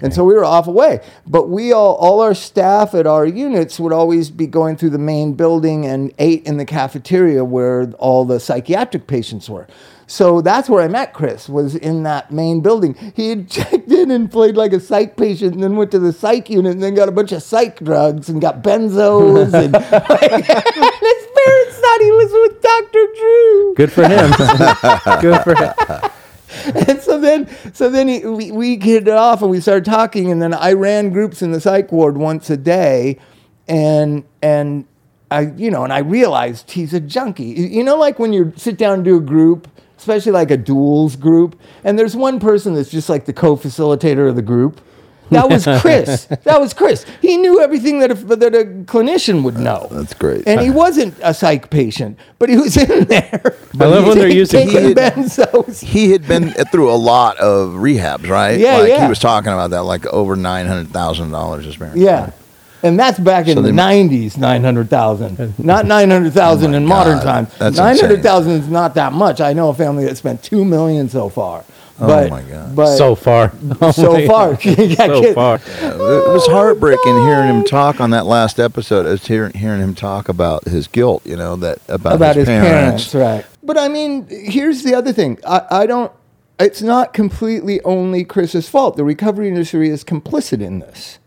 And 0.00 0.12
so 0.12 0.24
we 0.24 0.34
were 0.34 0.44
off 0.44 0.66
away. 0.66 1.00
But 1.26 1.48
we 1.48 1.72
all, 1.72 1.94
all 1.96 2.20
our 2.20 2.34
staff 2.34 2.94
at 2.94 3.06
our 3.06 3.26
units 3.26 3.80
would 3.80 3.92
always 3.92 4.30
be 4.30 4.46
going 4.46 4.76
through 4.76 4.90
the 4.90 4.98
main 4.98 5.34
building 5.34 5.86
and 5.86 6.12
ate 6.18 6.44
in 6.44 6.56
the 6.56 6.64
cafeteria 6.64 7.44
where 7.44 7.90
all 7.98 8.24
the 8.24 8.40
psychiatric 8.40 9.06
patients 9.06 9.48
were. 9.48 9.66
So 10.08 10.40
that's 10.40 10.68
where 10.68 10.82
I 10.82 10.88
met 10.88 11.12
Chris, 11.12 11.48
was 11.48 11.74
in 11.74 12.04
that 12.04 12.30
main 12.30 12.60
building. 12.60 12.94
He 13.16 13.30
had 13.30 13.50
checked 13.50 13.90
in 13.90 14.10
and 14.10 14.30
played 14.30 14.56
like 14.56 14.72
a 14.72 14.80
psych 14.80 15.16
patient 15.16 15.54
and 15.54 15.62
then 15.62 15.76
went 15.76 15.90
to 15.92 15.98
the 15.98 16.12
psych 16.12 16.48
unit 16.48 16.72
and 16.72 16.82
then 16.82 16.94
got 16.94 17.08
a 17.08 17.12
bunch 17.12 17.32
of 17.32 17.42
psych 17.42 17.80
drugs 17.80 18.28
and 18.28 18.40
got 18.40 18.62
benzos. 18.62 19.52
And, 19.52 19.74
his 19.76 21.26
parents 21.36 21.78
thought 21.78 22.00
he 22.00 22.10
was 22.12 22.32
with 22.32 22.62
Dr. 22.62 23.06
Drew. 23.16 23.74
Good 23.74 23.92
for 23.92 24.06
him. 24.06 24.30
Good 25.20 25.42
for 25.42 25.54
him. 25.54 26.10
and 26.88 27.00
so 27.00 27.20
then 27.20 27.48
so 27.72 27.88
then 27.90 28.08
he, 28.08 28.24
we, 28.26 28.50
we 28.50 28.76
get 28.76 29.06
it 29.06 29.14
off 29.14 29.42
and 29.42 29.50
we 29.50 29.60
started 29.60 29.84
talking 29.84 30.32
and 30.32 30.42
then 30.42 30.52
i 30.54 30.72
ran 30.72 31.10
groups 31.10 31.42
in 31.42 31.52
the 31.52 31.60
psych 31.60 31.92
ward 31.92 32.16
once 32.16 32.50
a 32.50 32.56
day 32.56 33.18
and 33.68 34.24
and 34.42 34.84
i 35.30 35.42
you 35.56 35.70
know 35.70 35.84
and 35.84 35.92
i 35.92 35.98
realized 35.98 36.70
he's 36.72 36.92
a 36.92 37.00
junkie. 37.00 37.44
You- 37.44 37.84
know 37.84 37.96
like 37.96 38.18
when 38.18 38.32
you 38.32 38.52
sit 38.56 38.76
down 38.78 38.94
and 38.94 39.04
do 39.04 39.16
a 39.16 39.20
group 39.20 39.68
especially 39.98 40.32
like 40.32 40.50
a 40.50 40.56
duels 40.56 41.14
group 41.16 41.58
and 41.84 41.98
there's 41.98 42.16
one 42.16 42.40
person 42.40 42.74
that's 42.74 42.90
just 42.90 43.08
like 43.08 43.24
the 43.26 43.32
co-facilitator 43.32 44.28
of 44.28 44.36
the 44.36 44.42
group 44.42 44.80
that 45.30 45.48
was 45.48 45.64
chris 45.80 46.26
that 46.44 46.60
was 46.60 46.72
chris 46.74 47.04
he 47.20 47.36
knew 47.36 47.60
everything 47.60 47.98
that 48.00 48.10
a, 48.10 48.14
that 48.14 48.54
a 48.54 48.64
clinician 48.84 49.42
would 49.42 49.58
know 49.58 49.88
That's 49.90 50.14
great. 50.14 50.46
and 50.46 50.60
he 50.60 50.70
wasn't 50.70 51.14
a 51.22 51.34
psych 51.34 51.68
patient 51.70 52.18
but 52.38 52.48
he 52.48 52.56
was 52.56 52.76
in 52.76 53.04
there 53.06 53.56
I 53.80 53.84
love 53.86 54.06
when 54.06 54.18
they're 54.18 54.28
using- 54.28 54.68
He 54.68 54.74
had- 54.74 54.96
benzos 54.96 55.82
he 55.82 56.10
had 56.12 56.26
been 56.28 56.50
through 56.70 56.90
a 56.90 56.96
lot 56.96 57.36
of 57.38 57.70
rehabs, 57.74 58.28
right? 58.28 58.58
Yeah, 58.58 58.78
like 58.78 58.88
yeah. 58.88 59.02
He 59.02 59.08
was 59.08 59.18
talking 59.18 59.52
about 59.52 59.70
that, 59.70 59.82
like 59.82 60.06
over 60.06 60.34
nine 60.36 60.66
hundred 60.66 60.88
thousand 60.88 61.30
dollars. 61.30 61.64
His 61.66 61.76
parents. 61.76 61.98
Yeah. 62.00 62.30
And 62.82 62.98
that's 62.98 63.18
back 63.18 63.48
in 63.48 63.62
the 63.62 63.70
90s, 63.70 64.36
900,000. 64.36 65.58
Not 65.64 65.86
900,000 65.86 66.74
in 66.74 66.86
modern 66.86 67.20
times. 67.20 67.52
that's 67.58 67.76
900,000 67.78 68.52
is 68.52 68.68
not 68.68 68.94
that 68.94 69.12
much. 69.12 69.40
I 69.40 69.52
know 69.54 69.70
a 69.70 69.74
family 69.74 70.04
that 70.04 70.16
spent 70.16 70.42
2 70.42 70.64
million 70.64 71.08
so 71.08 71.28
far. 71.28 71.64
Oh 71.98 72.06
but, 72.06 72.30
my 72.30 72.42
God. 72.42 72.76
But 72.76 72.96
So 72.96 73.14
far. 73.14 73.52
Oh 73.80 73.90
so 73.92 74.26
far. 74.26 74.58
Yeah, 74.62 75.06
So 75.06 75.34
far. 75.34 75.56
It 75.56 75.98
was 75.98 76.46
heartbreaking 76.46 77.22
hearing 77.22 77.48
him 77.48 77.64
talk 77.64 78.00
on 78.00 78.10
that 78.10 78.26
last 78.26 78.60
episode. 78.60 79.06
I 79.06 79.10
was 79.10 79.26
hearing, 79.26 79.52
hearing 79.52 79.80
him 79.80 79.94
talk 79.94 80.28
about 80.28 80.64
his 80.64 80.86
guilt, 80.86 81.24
you 81.24 81.36
know, 81.36 81.56
that 81.56 81.78
about, 81.88 82.16
about 82.16 82.36
his, 82.36 82.48
his 82.48 82.60
parents. 82.60 83.14
right? 83.14 83.46
But 83.62 83.78
I 83.78 83.88
mean, 83.88 84.26
here's 84.28 84.82
the 84.82 84.94
other 84.94 85.12
thing. 85.12 85.38
I, 85.46 85.62
I 85.70 85.86
don't. 85.86 86.12
It's 86.58 86.80
not 86.80 87.12
completely 87.12 87.82
only 87.82 88.24
Chris's 88.24 88.68
fault. 88.68 88.96
The 88.96 89.04
recovery 89.04 89.48
industry 89.48 89.90
is 89.90 90.04
complicit 90.04 90.62
in 90.62 90.78
this, 90.78 91.18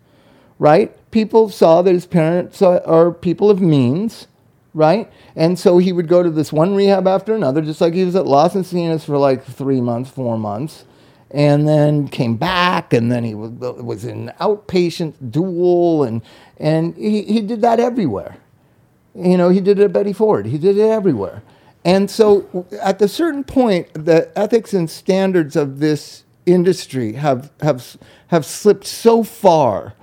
right? 0.58 0.96
People 1.12 1.50
saw 1.50 1.82
that 1.84 1.94
his 1.94 2.08
parents 2.08 2.62
are, 2.64 2.82
are 2.86 3.12
people 3.12 3.50
of 3.52 3.62
means, 3.62 4.28
right? 4.74 5.12
And 5.36 5.58
so 5.58 5.78
he 5.78 5.92
would 5.92 6.08
go 6.08 6.24
to 6.24 6.30
this 6.30 6.52
one 6.54 6.76
rehab 6.76 7.08
after 7.08 7.36
another, 7.36 7.62
just 7.62 7.82
like 7.82 7.94
he 7.94 8.06
was 8.06 8.16
at 8.16 8.26
Los 8.26 8.54
Encinas 8.54 9.04
for 9.04 9.18
like 9.18 9.44
three 9.44 9.82
months, 9.82 10.10
four 10.10 10.38
months, 10.38 10.86
and 11.32 11.68
then 11.68 12.08
came 12.08 12.38
back, 12.38 12.94
and 12.94 13.12
then 13.12 13.24
he 13.24 13.36
was, 13.36 13.52
was 13.52 14.06
in 14.06 14.32
outpatient 14.40 15.32
dual, 15.32 16.04
and 16.04 16.22
and 16.58 16.96
he, 16.96 17.24
he 17.24 17.42
did 17.42 17.62
that 17.62 17.80
everywhere. 17.80 18.38
You 19.16 19.38
know, 19.38 19.50
he 19.50 19.60
did 19.60 19.80
it 19.80 19.86
at 19.86 19.94
Betty 19.94 20.14
Ford. 20.14 20.46
He 20.46 20.58
did 20.58 20.78
it 20.78 20.90
everywhere. 20.90 21.42
And 21.86 22.10
so 22.12 22.68
at 22.82 23.02
a 23.02 23.08
certain 23.08 23.44
point, 23.44 23.94
the 23.94 24.32
ethics 24.38 24.74
and 24.74 24.90
standards 24.90 25.56
of 25.56 25.80
this 25.80 26.24
industry 26.46 27.14
have, 27.14 27.52
have, 27.62 27.98
have 28.28 28.46
slipped 28.46 28.86
so 28.86 29.24
far 29.24 29.94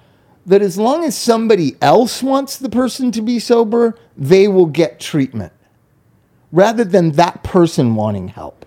that 0.46 0.62
as 0.62 0.78
long 0.78 1.04
as 1.04 1.16
somebody 1.16 1.76
else 1.82 2.22
wants 2.22 2.56
the 2.56 2.68
person 2.70 3.10
to 3.12 3.20
be 3.22 3.38
sober, 3.38 3.94
they 4.16 4.48
will 4.48 4.66
get 4.66 5.00
treatment 5.00 5.52
rather 6.52 6.84
than 6.84 7.12
that 7.12 7.42
person 7.42 7.94
wanting 7.94 8.28
help 8.28 8.64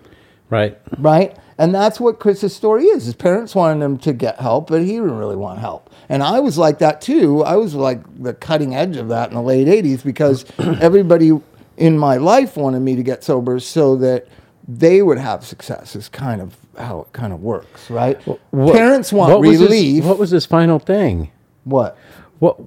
Right. 0.49 0.77
right? 0.97 1.35
And 1.57 1.75
that's 1.75 1.99
what 1.99 2.19
Chris's 2.19 2.55
story 2.55 2.85
is. 2.85 3.05
His 3.05 3.13
parents 3.15 3.53
wanted 3.53 3.83
him 3.83 3.97
to 3.99 4.13
get 4.13 4.39
help, 4.39 4.69
but 4.69 4.81
he 4.81 4.93
didn't 4.93 5.17
really 5.17 5.35
want 5.35 5.59
help. 5.59 5.89
And 6.09 6.23
I 6.23 6.39
was 6.39 6.57
like 6.57 6.79
that 6.79 7.01
too. 7.01 7.43
I 7.43 7.55
was 7.55 7.75
like 7.75 7.99
the 8.23 8.33
cutting 8.33 8.73
edge 8.75 8.95
of 8.97 9.09
that 9.09 9.29
in 9.29 9.35
the 9.35 9.41
late 9.41 9.67
80s 9.67 10.03
because 10.03 10.45
everybody 10.59 11.31
in 11.77 11.97
my 11.97 12.17
life 12.17 12.57
wanted 12.57 12.79
me 12.81 12.95
to 12.95 13.03
get 13.03 13.23
sober 13.23 13.59
so 13.59 13.95
that 13.97 14.27
they 14.67 15.01
would 15.01 15.17
have 15.17 15.45
success, 15.45 15.95
is 15.95 16.09
kind 16.09 16.41
of 16.41 16.55
how 16.77 17.01
it 17.01 17.13
kind 17.13 17.33
of 17.33 17.41
works, 17.41 17.89
right? 17.89 18.19
What- 18.51 18.73
Parents 18.75 19.11
want 19.13 19.31
what 19.31 19.41
was 19.41 19.59
his- 19.59 19.61
relief. 19.61 20.03
what 20.05 20.17
was 20.17 20.29
his 20.31 20.45
final 20.45 20.79
thing? 20.79 21.29
What? 21.69 21.97
What? 22.39 22.59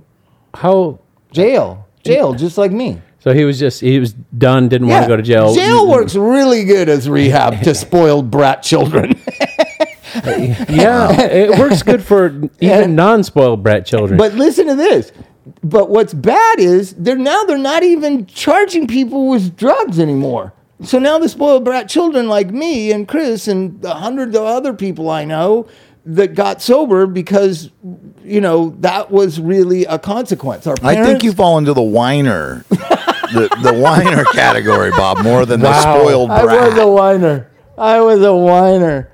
How? 0.54 1.00
Jail. 1.32 1.86
Jail, 2.04 2.34
just 2.34 2.58
like 2.58 2.72
me. 2.72 3.00
So 3.20 3.32
he 3.32 3.44
was 3.44 3.58
just 3.58 3.80
he 3.80 4.00
was 4.00 4.12
done. 4.12 4.68
Didn't 4.68 4.88
want 4.88 5.04
to 5.04 5.08
go 5.08 5.16
to 5.16 5.22
jail. 5.22 5.54
Jail 5.54 5.88
works 5.88 6.16
really 6.16 6.64
good 6.64 6.88
as 6.88 7.08
rehab 7.08 7.62
to 7.62 7.74
spoiled 7.74 8.30
brat 8.30 8.62
children. 8.62 9.20
Yeah, 10.14 11.20
it 11.22 11.58
works 11.58 11.82
good 11.82 12.02
for 12.02 12.48
even 12.60 12.94
non-spoiled 12.94 13.62
brat 13.62 13.86
children. 13.86 14.18
But 14.18 14.34
listen 14.34 14.66
to 14.66 14.74
this. 14.74 15.10
But 15.64 15.88
what's 15.90 16.12
bad 16.12 16.60
is 16.60 16.94
they're 16.94 17.16
now 17.16 17.42
they're 17.44 17.56
not 17.58 17.82
even 17.82 18.26
charging 18.26 18.86
people 18.86 19.28
with 19.30 19.56
drugs 19.56 19.98
anymore. 19.98 20.52
So 20.82 20.98
now 20.98 21.18
the 21.18 21.28
spoiled 21.28 21.64
brat 21.64 21.88
children 21.88 22.28
like 22.28 22.50
me 22.50 22.92
and 22.92 23.08
Chris 23.08 23.48
and 23.48 23.80
the 23.80 23.94
hundred 23.94 24.36
other 24.36 24.74
people 24.74 25.08
I 25.08 25.24
know 25.24 25.66
that 26.04 26.34
got 26.34 26.60
sober 26.60 27.06
because 27.06 27.70
you 28.24 28.40
know 28.40 28.70
that 28.80 29.10
was 29.10 29.40
really 29.40 29.84
a 29.84 29.98
consequence. 29.98 30.66
Our 30.66 30.74
I 30.82 30.96
think 31.04 31.22
you 31.22 31.32
fall 31.32 31.58
into 31.58 31.74
the 31.74 31.82
whiner, 31.82 32.64
the, 32.68 33.48
the 33.62 33.74
whiner 33.74 34.24
category, 34.26 34.90
Bob, 34.90 35.22
more 35.22 35.46
than 35.46 35.60
the 35.60 35.66
Wow. 35.66 35.80
spoiled 35.80 36.30
I 36.30 36.44
was 36.44 36.78
a 36.78 36.86
whiner. 36.88 37.48
I 37.78 38.00
was 38.00 38.22
a 38.22 38.34
whiner. 38.34 39.08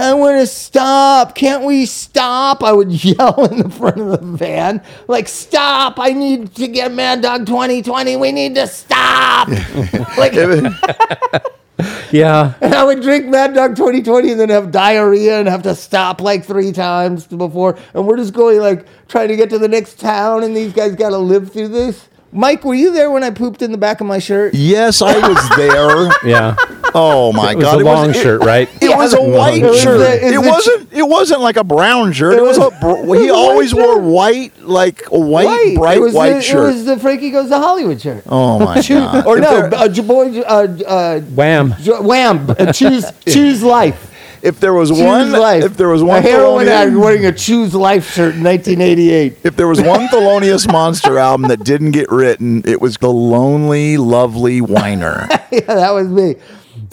I 0.00 0.14
want 0.14 0.40
to 0.40 0.46
stop. 0.46 1.34
Can't 1.34 1.64
we 1.64 1.86
stop? 1.86 2.64
I 2.64 2.72
would 2.72 2.90
yell 3.04 3.44
in 3.44 3.58
the 3.58 3.70
front 3.70 3.98
of 3.98 4.08
the 4.10 4.18
van, 4.18 4.82
like, 5.08 5.28
stop. 5.28 5.98
I 6.00 6.10
need 6.10 6.54
to 6.56 6.68
get 6.68 6.92
Mad 6.92 7.22
Dog 7.22 7.46
2020. 7.46 8.16
We 8.16 8.32
need 8.32 8.54
to 8.56 8.66
stop. 8.66 9.48
like, 10.18 10.32
Yeah. 12.10 12.54
And 12.60 12.74
I 12.74 12.84
would 12.84 13.02
drink 13.02 13.26
Mad 13.26 13.54
Dog 13.54 13.76
2020 13.76 14.32
and 14.32 14.40
then 14.40 14.48
have 14.48 14.70
diarrhea 14.70 15.38
and 15.38 15.48
have 15.48 15.62
to 15.62 15.74
stop 15.74 16.20
like 16.20 16.44
three 16.44 16.72
times 16.72 17.26
before. 17.26 17.78
And 17.92 18.06
we're 18.06 18.16
just 18.16 18.32
going 18.32 18.60
like 18.60 18.86
trying 19.08 19.28
to 19.28 19.36
get 19.36 19.50
to 19.50 19.58
the 19.58 19.68
next 19.68 19.98
town, 19.98 20.44
and 20.44 20.56
these 20.56 20.72
guys 20.72 20.94
got 20.94 21.10
to 21.10 21.18
live 21.18 21.52
through 21.52 21.68
this. 21.68 22.08
Mike, 22.34 22.64
were 22.64 22.74
you 22.74 22.92
there 22.92 23.10
when 23.12 23.22
I 23.22 23.30
pooped 23.30 23.62
in 23.62 23.70
the 23.72 23.78
back 23.78 24.00
of 24.00 24.06
my 24.08 24.18
shirt? 24.18 24.54
Yes, 24.54 25.00
I 25.00 25.16
was 25.26 25.48
there. 25.56 26.28
Yeah. 26.28 26.56
Oh 26.96 27.32
my 27.32 27.54
God. 27.54 27.54
It 27.54 27.56
was 27.56 27.64
god! 27.64 27.80
a 27.80 27.84
long 27.84 28.10
it- 28.10 28.16
shirt, 28.16 28.42
right? 28.42 28.68
It 28.82 28.96
was 28.96 29.14
a 29.14 29.22
white 29.22 29.62
It 29.62 29.66
was 29.66 29.80
shirt. 29.80 30.22
it 30.22 30.38
wasn't. 30.38 30.92
It 30.92 31.02
wasn't 31.08 31.40
like 31.40 31.56
a 31.56 31.64
brown 31.64 32.12
shirt. 32.12 32.34
It 32.34 32.38
It 32.38 32.42
was, 32.42 32.58
was- 32.58 32.72
a. 32.72 32.80
Br- 32.80 32.88
it 32.98 33.06
was 33.06 33.20
he 33.20 33.28
a 33.28 33.32
white 33.32 33.38
always 33.38 33.74
wore 33.74 33.98
white, 34.00 34.60
like 34.62 35.02
a 35.10 35.18
white, 35.18 35.46
Right. 35.46 35.74
bright 35.76 35.96
it 35.98 36.00
was 36.00 36.12
white 36.14 36.32
the, 36.34 36.42
shirt. 36.42 36.70
It 36.70 36.74
was 36.74 36.84
the 36.86 36.98
Frankie 36.98 37.30
Goes 37.30 37.48
to 37.50 37.58
Hollywood 37.58 38.00
shirt. 38.00 38.24
oh 38.26 38.58
my 38.58 38.82
god! 38.88 39.26
or 39.26 39.38
no, 39.38 39.48
uh, 39.72 39.88
boy, 40.02 40.40
uh, 40.40 40.66
uh, 40.86 41.20
Wham. 41.20 41.70
Wham! 41.72 42.50
Uh, 42.50 42.72
choose, 42.72 43.04
choose 43.26 43.62
life. 43.62 44.10
If 44.44 44.60
there 44.60 44.74
was 44.74 44.90
Choose 44.90 45.00
one, 45.00 45.32
life. 45.32 45.64
if 45.64 45.76
there 45.78 45.88
was 45.88 46.02
a 46.02 46.04
one 46.04 46.22
heroin 46.22 46.68
addict 46.68 46.98
wearing 46.98 47.24
a 47.24 47.32
Choose 47.32 47.74
Life 47.74 48.12
shirt 48.12 48.34
in 48.34 48.42
1988. 48.44 49.38
if 49.42 49.56
there 49.56 49.66
was 49.66 49.80
one 49.80 50.06
Thelonious 50.08 50.70
Monster 50.70 51.18
album 51.18 51.48
that 51.48 51.64
didn't 51.64 51.92
get 51.92 52.10
written, 52.10 52.62
it 52.66 52.78
was 52.78 52.98
the 52.98 53.10
Lonely, 53.10 53.96
Lovely 53.96 54.60
Whiner. 54.60 55.26
yeah, 55.50 55.60
that 55.62 55.92
was 55.92 56.08
me. 56.08 56.36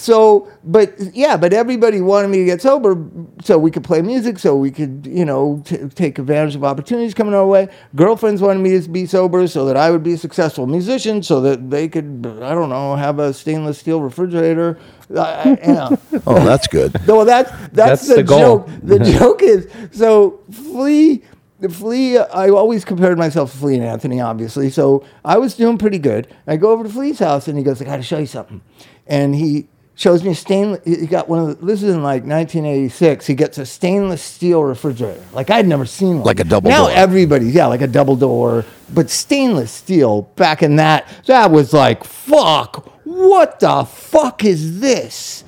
So, 0.02 0.52
but 0.64 0.96
yeah, 1.14 1.38
but 1.38 1.54
everybody 1.54 2.02
wanted 2.02 2.30
me 2.30 2.40
to 2.40 2.46
get 2.46 2.60
sober 2.60 2.98
so 3.44 3.60
we 3.60 3.70
could 3.70 3.84
play 3.84 4.02
music, 4.02 4.40
so 4.40 4.56
we 4.56 4.72
could, 4.72 5.08
you 5.08 5.24
know, 5.24 5.62
t- 5.64 5.78
take 5.94 6.18
advantage 6.18 6.56
of 6.56 6.64
opportunities 6.64 7.14
coming 7.14 7.36
our 7.36 7.46
way. 7.46 7.70
Girlfriends 7.96 8.42
wanted 8.42 8.62
me 8.62 8.82
to 8.82 8.90
be 8.90 9.06
sober 9.06 9.46
so 9.48 9.64
that 9.66 9.78
I 9.78 9.92
would 9.92 10.02
be 10.02 10.14
a 10.14 10.18
successful 10.18 10.66
musician, 10.66 11.22
so 11.22 11.40
that 11.42 11.70
they 11.70 11.88
could, 11.88 12.26
I 12.42 12.56
don't 12.56 12.70
know, 12.70 12.96
have 12.96 13.20
a 13.20 13.32
stainless 13.32 13.78
steel 13.78 14.02
refrigerator. 14.02 14.80
Uh, 15.16 15.56
you 15.62 15.74
know. 15.74 15.98
oh, 16.26 16.44
that's 16.46 16.66
good. 16.68 16.96
No, 17.08 17.24
that's 17.24 17.52
that's, 17.52 17.74
That's 17.74 18.08
the, 18.08 18.16
the 18.16 18.24
goal. 18.24 18.40
joke. 18.40 18.70
The 18.82 19.00
joke 19.20 19.44
is 19.44 19.70
so 19.92 20.40
Flea. 20.52 21.22
The 21.60 21.70
Flea, 21.70 22.18
I 22.18 22.50
always 22.50 22.84
compared 22.84 23.20
myself 23.20 23.52
to 23.52 23.58
Flea 23.60 23.76
and 23.76 23.84
Anthony, 23.84 24.20
obviously. 24.20 24.72
So 24.72 25.06
I 25.24 25.38
was 25.38 25.54
doing 25.54 25.78
pretty 25.78 26.00
good. 26.00 26.28
I 26.48 26.58
go 26.58 26.72
over 26.72 26.82
to 26.82 26.90
Flea's 26.90 27.20
house 27.20 27.48
and 27.48 27.56
he 27.56 27.64
goes, 27.64 27.80
"I 27.80 27.86
got 27.86 27.98
to 27.98 28.02
show 28.02 28.18
you 28.18 28.26
something," 28.26 28.62
and 29.06 29.36
he 29.36 29.68
shows 29.95 30.23
me 30.23 30.32
a 30.32 30.36
stainless. 30.36 30.82
He 30.86 31.06
got 31.06 31.30
one 31.30 31.39
of 31.39 31.60
the, 31.60 31.65
this 31.65 31.84
is 31.84 31.93
in 31.93 32.04
like 32.04 32.23
1986. 32.23 33.27
He 33.27 33.34
gets 33.36 33.58
a 33.58 33.65
stainless 33.65 34.21
steel 34.21 34.63
refrigerator, 34.63 35.23
like 35.34 35.49
I'd 35.49 35.67
never 35.67 35.86
seen 35.86 36.17
one. 36.17 36.25
Like 36.25 36.39
a 36.39 36.43
double 36.43 36.69
Now 36.69 36.88
door. 36.88 36.91
everybody's 36.95 37.54
yeah, 37.54 37.67
like 37.67 37.82
a 37.82 37.88
double 37.88 38.15
door, 38.15 38.65
but 38.93 39.10
stainless 39.10 39.71
steel. 39.71 40.23
Back 40.36 40.63
in 40.63 40.77
that, 40.77 41.08
that 41.27 41.51
was 41.51 41.73
like 41.73 42.04
fuck. 42.04 42.88
What 43.04 43.60
the 43.60 43.84
fuck 43.86 44.43
is 44.43 44.80
this? 44.80 45.43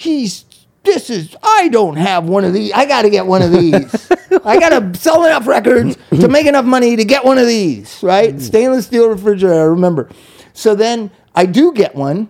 he's 0.00 0.46
this 0.82 1.10
is 1.10 1.36
I 1.42 1.68
don't 1.68 1.96
have 1.96 2.24
one 2.24 2.44
of 2.44 2.54
these. 2.54 2.72
I 2.72 2.86
got 2.86 3.02
to 3.02 3.10
get 3.10 3.26
one 3.26 3.42
of 3.42 3.52
these. 3.52 4.10
I 4.44 4.58
got 4.58 4.70
to 4.70 4.98
sell 4.98 5.24
enough 5.24 5.46
records 5.46 5.96
to 6.08 6.26
make 6.26 6.46
enough 6.46 6.64
money 6.64 6.96
to 6.96 7.04
get 7.04 7.22
one 7.24 7.36
of 7.36 7.46
these, 7.46 8.02
right? 8.02 8.34
Mm. 8.34 8.40
Stainless 8.40 8.86
steel 8.86 9.08
refrigerator, 9.08 9.70
remember. 9.70 10.08
So 10.54 10.74
then 10.74 11.10
I 11.34 11.44
do 11.44 11.72
get 11.74 11.94
one 11.94 12.28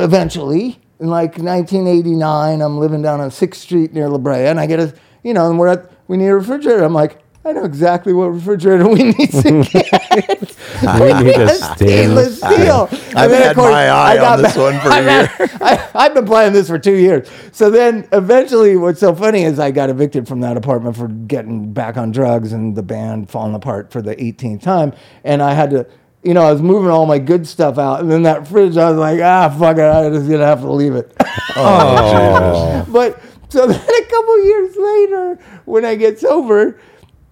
eventually 0.00 0.78
in 1.00 1.08
like 1.08 1.38
1989. 1.38 2.60
I'm 2.60 2.78
living 2.78 3.02
down 3.02 3.20
on 3.20 3.30
6th 3.30 3.54
Street 3.56 3.92
near 3.92 4.08
La 4.08 4.18
Brea 4.18 4.46
and 4.46 4.58
I 4.60 4.66
get 4.66 4.80
a, 4.80 4.94
you 5.22 5.34
know, 5.34 5.48
and 5.50 5.58
we're 5.58 5.68
at, 5.68 5.90
we 6.08 6.16
need 6.16 6.28
a 6.28 6.34
refrigerator. 6.34 6.82
I'm 6.84 6.94
like, 6.94 7.22
I 7.44 7.52
know 7.52 7.64
exactly 7.64 8.12
what 8.12 8.26
refrigerator 8.26 8.86
we 8.86 9.04
need 9.04 9.30
to 9.30 9.64
get. 9.64 10.56
We 11.00 11.12
need 11.24 11.36
a 11.36 11.48
stainless 11.76 12.38
steel. 12.38 12.88
I've 13.16 13.30
had 13.32 13.56
course, 13.56 13.72
my 13.72 13.88
eye 13.88 14.12
I 14.12 14.16
got 14.16 14.38
on 14.38 14.42
this 14.42 14.54
back- 14.54 14.72
one 14.72 14.80
for 14.80 14.88
a 14.90 15.00
year. 15.00 15.30
I, 15.60 15.90
I've 15.94 16.14
been 16.14 16.26
playing 16.26 16.52
this 16.52 16.68
for 16.68 16.78
two 16.78 16.94
years. 16.94 17.28
So 17.52 17.68
then 17.70 18.06
eventually, 18.12 18.76
what's 18.76 19.00
so 19.00 19.12
funny 19.14 19.42
is 19.42 19.58
I 19.58 19.70
got 19.72 19.90
evicted 19.90 20.28
from 20.28 20.40
that 20.40 20.56
apartment 20.56 20.96
for 20.96 21.08
getting 21.08 21.72
back 21.72 21.96
on 21.96 22.12
drugs 22.12 22.52
and 22.52 22.76
the 22.76 22.82
band 22.82 23.28
falling 23.30 23.54
apart 23.54 23.90
for 23.90 24.00
the 24.02 24.14
18th 24.16 24.62
time. 24.62 24.92
And 25.24 25.42
I 25.42 25.54
had 25.54 25.70
to, 25.70 25.86
you 26.22 26.34
know, 26.34 26.42
I 26.42 26.52
was 26.52 26.60
moving 26.60 26.90
all 26.90 27.06
my 27.06 27.18
good 27.18 27.46
stuff 27.46 27.78
out. 27.78 28.00
And 28.00 28.10
then 28.10 28.22
that 28.24 28.48
fridge, 28.48 28.76
I 28.76 28.90
was 28.90 28.98
like, 28.98 29.20
ah, 29.20 29.48
fuck 29.58 29.76
it. 29.78 29.82
I'm 29.82 30.12
just 30.12 30.28
to 30.28 30.38
have 30.38 30.60
to 30.62 30.72
leave 30.72 30.94
it. 30.94 31.14
Oh. 31.60 32.84
But 32.92 33.20
so 33.48 33.66
then 33.66 33.80
a 33.80 34.06
couple 34.06 34.44
years 34.44 34.76
later, 34.76 35.38
when 35.64 35.84
I 35.84 35.96
get 35.96 36.20
sober, 36.20 36.78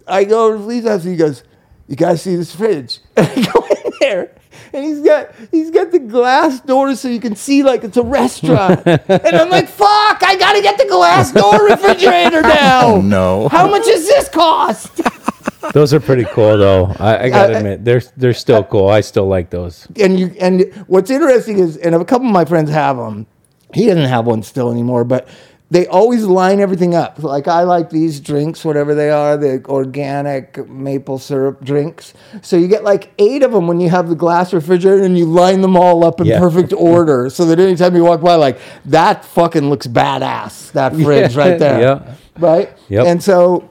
I 0.07 0.25
go 0.25 0.53
to 0.57 0.59
Flea's 0.59 0.85
house 0.87 1.03
and 1.05 1.13
he 1.13 1.17
goes, 1.17 1.45
"You 1.87 1.95
guys 1.97 2.23
see 2.23 2.35
this 2.35 2.55
fridge?" 2.55 2.99
And 3.17 3.29
I 3.29 3.53
go 3.53 3.67
in 3.67 3.93
there, 4.01 4.35
and 4.73 4.85
he's 4.85 5.01
got 5.01 5.33
he's 5.51 5.71
got 5.71 5.93
the 5.93 5.99
glass 6.01 6.61
doors 6.61 6.99
so 7.01 7.09
you 7.09 7.21
can 7.21 7.37
see 7.37 7.63
like 7.63 7.85
it's 7.85 7.97
a 7.97 8.03
restaurant. 8.03 8.83
and 8.87 9.37
I'm 9.37 9.51
like, 9.51 9.69
"Fuck! 9.69 10.23
I 10.23 10.37
gotta 10.39 10.63
get 10.63 10.79
the 10.79 10.87
glass 10.87 11.31
door 11.33 11.65
refrigerator 11.67 12.43
now." 12.43 12.87
Oh, 12.87 13.01
no. 13.01 13.49
How 13.49 13.69
much 13.69 13.85
does 13.85 14.07
this 14.07 14.29
cost? 14.29 15.01
Those 15.73 15.93
are 15.95 16.01
pretty 16.01 16.25
cool, 16.33 16.57
though. 16.59 16.93
I, 16.99 17.25
I 17.25 17.29
gotta 17.29 17.55
Uh, 17.55 17.59
admit, 17.59 17.85
they're 17.85 18.03
they're 18.17 18.35
still 18.35 18.65
cool. 18.65 18.89
I 18.89 19.01
still 19.01 19.27
like 19.27 19.51
those. 19.51 19.87
and 20.01 20.19
you 20.19 20.35
and 20.41 20.65
what's 20.87 21.11
interesting 21.11 21.59
is 21.59 21.77
and 21.77 21.95
a 21.95 22.05
couple 22.05 22.27
of 22.27 22.33
my 22.33 22.45
friends 22.45 22.71
have 22.71 22.97
them 22.97 23.27
he 23.75 23.87
doesn't 23.87 24.05
have 24.05 24.27
one 24.27 24.43
still 24.43 24.71
anymore 24.71 25.03
but 25.05 25.27
they 25.73 25.89
always 25.89 26.23
line 26.25 26.61
everything 26.61 26.95
up 26.95 27.21
like 27.21 27.49
i 27.49 27.63
like 27.65 27.91
these 27.91 28.21
drinks 28.21 28.65
whatever 28.65 28.95
they 28.95 29.11
are 29.11 29.37
the 29.37 29.61
organic 29.67 30.69
maple 30.69 31.19
syrup 31.19 31.63
drinks 31.65 32.15
so 32.43 32.57
you 32.57 32.69
get 32.69 32.85
like 32.85 33.13
eight 33.19 33.43
of 33.43 33.51
them 33.51 33.67
when 33.67 33.81
you 33.81 33.91
have 33.91 34.09
the 34.09 34.15
glass 34.15 34.53
refrigerator 34.53 35.03
and 35.03 35.19
you 35.19 35.25
line 35.27 35.61
them 35.63 35.77
all 35.77 36.05
up 36.05 36.21
in 36.21 36.27
Yeah. 36.29 36.39
perfect 36.39 36.73
order 36.79 37.29
so 37.29 37.45
that 37.47 37.59
anytime 37.59 37.97
you 37.97 38.05
walk 38.05 38.21
by 38.21 38.37
like 38.37 38.59
that 38.85 39.25
fucking 39.25 39.69
looks 39.69 39.89
badass 39.89 40.71
that 40.73 40.95
fridge 41.03 41.35
right 41.35 41.59
there 41.59 41.81
Yeah. 41.81 42.15
right 42.39 42.71
Yep. 42.89 43.07
and 43.07 43.23
so 43.23 43.69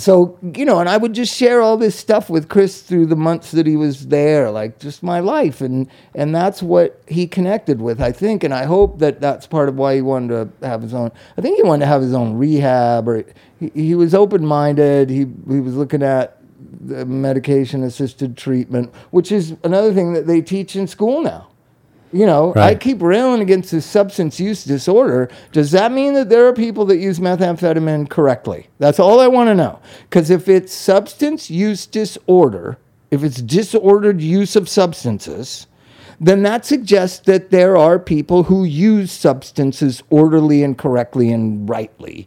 so 0.00 0.38
you 0.54 0.64
know 0.64 0.78
and 0.80 0.88
i 0.88 0.96
would 0.96 1.12
just 1.12 1.34
share 1.34 1.60
all 1.60 1.76
this 1.76 1.94
stuff 1.94 2.28
with 2.30 2.48
chris 2.48 2.82
through 2.82 3.06
the 3.06 3.16
months 3.16 3.50
that 3.50 3.66
he 3.66 3.76
was 3.76 4.08
there 4.08 4.50
like 4.50 4.78
just 4.78 5.02
my 5.02 5.20
life. 5.20 5.60
And 5.60 5.88
and 6.14 6.34
that's 6.34 6.62
what 6.62 7.00
he 7.06 7.26
connected 7.26 7.80
with 7.80 8.00
i 8.00 8.12
think. 8.12 8.44
And 8.44 8.54
i 8.54 8.64
hope 8.64 8.98
that 8.98 9.20
that's 9.20 9.46
part 9.46 9.68
of 9.68 9.76
why 9.76 9.94
he 9.96 10.02
wanted 10.02 10.60
to 10.60 10.66
have 10.66 10.82
his 10.82 10.94
own 10.94 11.10
i 11.36 11.40
think 11.40 11.56
he 11.56 11.62
wanted 11.62 11.84
to 11.84 11.86
have 11.86 12.02
his 12.02 12.14
own 12.14 12.34
rehab 12.34 13.08
or 13.08 13.24
he, 13.58 13.70
he 13.74 13.94
was 13.94 14.14
open-minded. 14.14 15.08
He, 15.08 15.26
he 15.48 15.60
was 15.60 15.74
looking 15.76 16.02
at 16.02 16.38
the 16.80 17.04
medication 17.06 17.82
assisted 17.82 18.36
treatment 18.36 18.92
which 19.10 19.30
is 19.32 19.56
another 19.64 19.92
thing 19.92 20.12
that 20.14 20.26
they 20.26 20.40
teach 20.40 20.76
in 20.76 20.86
school 20.86 21.22
now 21.22 21.48
you 22.12 22.26
know, 22.26 22.54
I 22.54 22.74
keep 22.74 23.02
railing 23.02 23.40
against 23.42 23.70
the 23.70 23.80
substance 23.80 24.38
use 24.40 24.64
disorder. 24.64 25.28
Does 25.52 25.72
that 25.72 25.92
mean 25.92 26.14
that 26.14 26.28
there 26.28 26.46
are 26.46 26.52
people 26.52 26.84
that 26.86 26.98
use 26.98 27.18
methamphetamine 27.18 28.08
correctly? 28.08 28.68
That's 28.78 28.98
all 28.98 29.20
I 29.20 29.26
want 29.26 29.48
to 29.48 29.54
know. 29.54 29.80
Because 30.08 30.30
if 30.30 30.48
it's 30.48 30.72
substance 30.72 31.50
use 31.50 31.86
disorder, 31.86 32.78
if 33.10 33.22
it's 33.22 33.42
disordered 33.42 34.20
use 34.20 34.56
of 34.56 34.68
substances, 34.68 35.66
then 36.20 36.42
that 36.44 36.64
suggests 36.64 37.18
that 37.26 37.50
there 37.50 37.76
are 37.76 37.98
people 37.98 38.44
who 38.44 38.64
use 38.64 39.12
substances 39.12 40.02
orderly 40.08 40.62
and 40.62 40.78
correctly 40.78 41.30
and 41.32 41.68
rightly. 41.68 42.26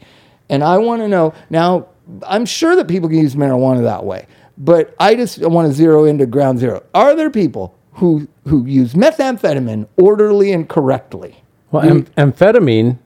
And 0.50 0.64
I 0.64 0.78
want 0.78 1.02
to 1.02 1.08
know 1.08 1.34
now, 1.50 1.88
I'm 2.24 2.46
sure 2.46 2.76
that 2.76 2.88
people 2.88 3.10
can 3.10 3.20
use 3.20 3.36
marijuana 3.36 3.84
that 3.84 4.04
way, 4.04 4.28
but 4.58 4.96
I 5.00 5.16
just 5.16 5.40
want 5.40 5.68
to 5.68 5.74
zero 5.74 6.06
into 6.06 6.26
ground 6.26 6.60
zero. 6.60 6.84
Are 6.94 7.16
there 7.16 7.30
people 7.30 7.79
who, 8.00 8.28
who 8.48 8.66
use 8.66 8.94
methamphetamine 8.94 9.88
orderly 9.98 10.52
and 10.52 10.68
correctly? 10.68 11.44
Well, 11.72 11.84
am- 11.84 12.06
amphetamine, 12.18 12.98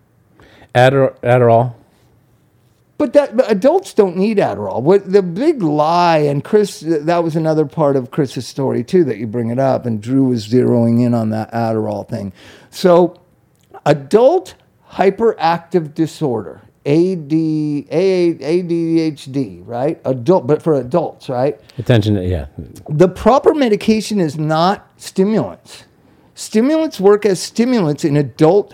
Adder- 0.74 1.16
Adderall. 1.24 1.76
But 2.98 3.14
that 3.14 3.36
but 3.36 3.52
adults 3.52 3.94
don't 3.94 4.16
need 4.16 4.38
Adderall. 4.38 4.82
What 4.82 5.12
the 5.12 5.22
big 5.24 5.62
lie, 5.62 6.20
and 6.20 6.44
Chris, 6.44 6.80
that 6.80 7.24
was 7.24 7.36
another 7.36 7.66
part 7.66 7.96
of 7.96 8.12
Chris's 8.12 8.48
story 8.48 8.84
too 8.84 9.04
that 9.06 9.18
you 9.18 9.28
bring 9.28 9.50
it 9.50 9.60
up, 9.60 9.86
and 9.86 10.02
Drew 10.02 10.26
was 10.26 10.48
zeroing 10.48 11.04
in 11.04 11.14
on 11.14 11.30
that 11.32 11.52
Adderall 11.52 12.08
thing. 12.08 12.32
So, 12.70 13.20
adult 13.86 14.54
hyperactive 14.92 15.94
disorder, 15.94 16.62
AD, 16.86 17.30
ADHD, 18.42 19.62
right? 19.66 20.00
Adult, 20.06 20.48
but 20.48 20.62
for 20.62 20.74
adults, 20.76 21.30
right? 21.30 21.60
Attention, 21.78 22.16
yeah. 22.24 22.48
the 22.90 23.08
proper 23.08 23.54
medication 23.54 24.20
is 24.20 24.38
not 24.38 24.90
stimulants. 24.98 25.86
Stimulants 26.36 27.00
work 27.00 27.26
as 27.26 27.40
stimulants 27.42 28.04
in 28.04 28.18
adult, 28.18 28.74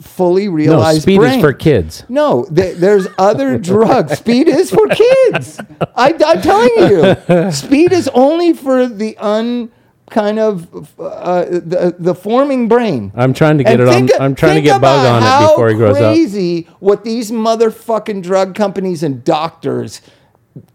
fully 0.00 0.48
realized 0.48 0.96
No, 0.98 1.02
speed 1.02 1.18
brain. 1.18 1.38
is 1.38 1.44
for 1.44 1.52
kids. 1.52 2.04
No, 2.08 2.44
th- 2.52 2.76
there's 2.78 3.06
other 3.18 3.58
drugs. 3.70 4.18
Speed 4.18 4.48
is 4.48 4.70
for 4.70 4.88
kids. 4.88 5.60
I, 5.94 6.14
I'm 6.24 6.40
telling 6.42 6.70
you, 6.78 7.52
speed 7.52 7.92
is 7.92 8.08
only 8.14 8.52
for 8.54 8.88
the 8.88 9.16
un 9.18 9.70
kind 10.10 10.38
of 10.38 10.98
uh, 11.00 11.44
the, 11.44 11.94
the 11.98 12.14
forming 12.14 12.68
brain. 12.68 13.12
I'm 13.14 13.32
trying 13.34 13.58
to 13.58 13.64
get 13.64 13.74
And 13.74 13.82
it 13.82 13.88
on. 13.88 13.94
think- 13.94 14.10
I'm 14.20 14.34
trying 14.34 14.54
to 14.56 14.60
get 14.62 14.80
Bug 14.80 15.06
on 15.06 15.22
it 15.22 15.48
before 15.50 15.68
he 15.68 15.74
grows 15.74 15.96
up. 15.96 16.14
Crazy 16.14 16.62
what 16.80 17.04
these 17.04 17.30
motherfucking 17.30 18.22
drug 18.22 18.54
companies 18.54 19.02
and 19.02 19.22
doctors, 19.24 20.00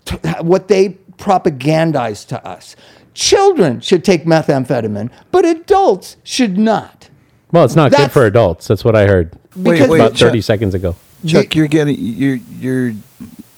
t- 0.05 0.17
what 0.41 0.67
they 0.67 0.97
propagandize 1.17 2.25
to 2.27 2.45
us. 2.47 2.75
Children 3.13 3.79
should 3.79 4.03
take 4.03 4.25
methamphetamine, 4.25 5.09
but 5.31 5.45
adults 5.45 6.17
should 6.23 6.57
not. 6.57 7.09
Well, 7.51 7.63
it's 7.65 7.75
not 7.75 7.91
good 7.91 8.11
for 8.11 8.25
adults. 8.25 8.67
That's 8.67 8.83
what 8.83 8.95
I 8.95 9.05
heard 9.05 9.31
Because 9.61 9.89
wait, 9.89 9.99
about 9.99 10.15
Chuck- 10.15 10.29
30 10.29 10.41
seconds 10.41 10.73
ago. 10.73 10.95
Chuck, 11.25 11.55
you're 11.55 11.67
getting 11.67 11.95
you're 11.99 12.35
you're 12.59 12.93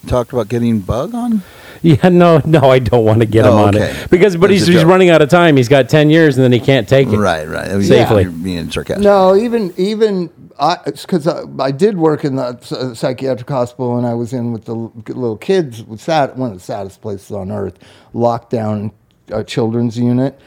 talked 0.08 0.34
about 0.34 0.50
getting 0.50 0.80
bug 0.82 1.16
on. 1.16 1.42
Yeah, 1.86 2.10
no, 2.10 2.42
no, 2.46 2.72
I 2.72 2.80
don't 2.80 3.06
want 3.06 3.20
to 3.20 3.26
get 3.28 3.46
him 3.46 3.52
Oh, 3.54 3.66
on 3.66 3.76
okay. 3.76 3.92
it 3.92 4.10
because, 4.10 4.36
but 4.36 4.48
That's 4.50 4.62
he's, 4.62 4.70
a 4.70 4.72
he's 4.72 4.82
joke. 4.82 4.90
running 4.90 5.10
out 5.12 5.22
of 5.22 5.30
time. 5.30 5.56
He's 5.56 5.70
got 5.70 5.88
10 5.88 6.10
years 6.10 6.36
and 6.38 6.44
then 6.44 6.52
he 6.52 6.60
can't 6.60 6.90
take 6.90 7.08
it. 7.10 7.18
Right, 7.18 7.48
right. 7.48 7.68
Oh, 7.70 7.80
Safely. 7.82 8.24
You're 8.24 8.32
being 8.32 8.72
sarcastic. 8.72 9.04
No, 9.04 9.36
even 9.36 9.72
even 9.78 10.32
I 10.60 10.78
because 10.84 11.28
I, 11.28 11.44
I 11.60 11.70
did 11.72 11.98
work 11.98 12.26
in 12.26 12.38
the 12.38 12.58
s- 12.62 12.98
psychiatric 13.00 13.48
hospital 13.50 13.98
and 13.98 14.08
I 14.08 14.16
was 14.16 14.34
in 14.34 14.52
with 14.52 14.66
the 14.66 14.74
l- 14.76 14.94
little 15.08 15.38
kids. 15.38 15.84
With 15.84 16.02
sad, 16.02 16.38
one 16.38 16.52
of 16.52 16.58
the 16.58 16.64
saddest 16.64 17.02
places 17.02 17.30
on 17.32 17.52
earth, 17.52 17.78
lockdown 18.16 18.92
uh, 19.32 19.44
children's 19.44 19.98
unit. 20.00 20.40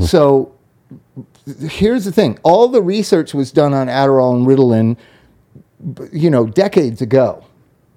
So 0.00 0.54
here's 1.46 2.04
the 2.04 2.12
thing: 2.12 2.38
all 2.42 2.68
the 2.68 2.82
research 2.82 3.32
was 3.34 3.52
done 3.52 3.72
on 3.74 3.86
Adderall 3.86 4.34
and 4.36 4.46
Ritalin, 4.46 4.96
b- 5.94 6.18
you 6.18 6.30
know, 6.30 6.46
decades 6.46 7.00
ago, 7.02 7.44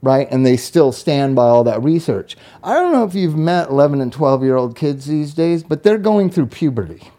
right? 0.07 0.27
And 0.31 0.45
they 0.45 0.55
still 0.57 0.91
stand 0.93 1.35
by 1.35 1.43
all 1.47 1.63
that 1.65 1.83
research. 1.83 2.37
I 2.63 2.73
don't 2.73 2.93
know 2.93 3.03
if 3.03 3.13
you've 3.13 3.35
met 3.37 3.69
11 3.69 3.99
and 4.01 4.11
12 4.13 4.43
year 4.43 4.55
old 4.55 4.75
kids 4.77 5.05
these 5.05 5.33
days, 5.33 5.63
but 5.63 5.83
they're 5.83 5.97
going 5.97 6.29
through 6.29 6.47
puberty 6.47 7.11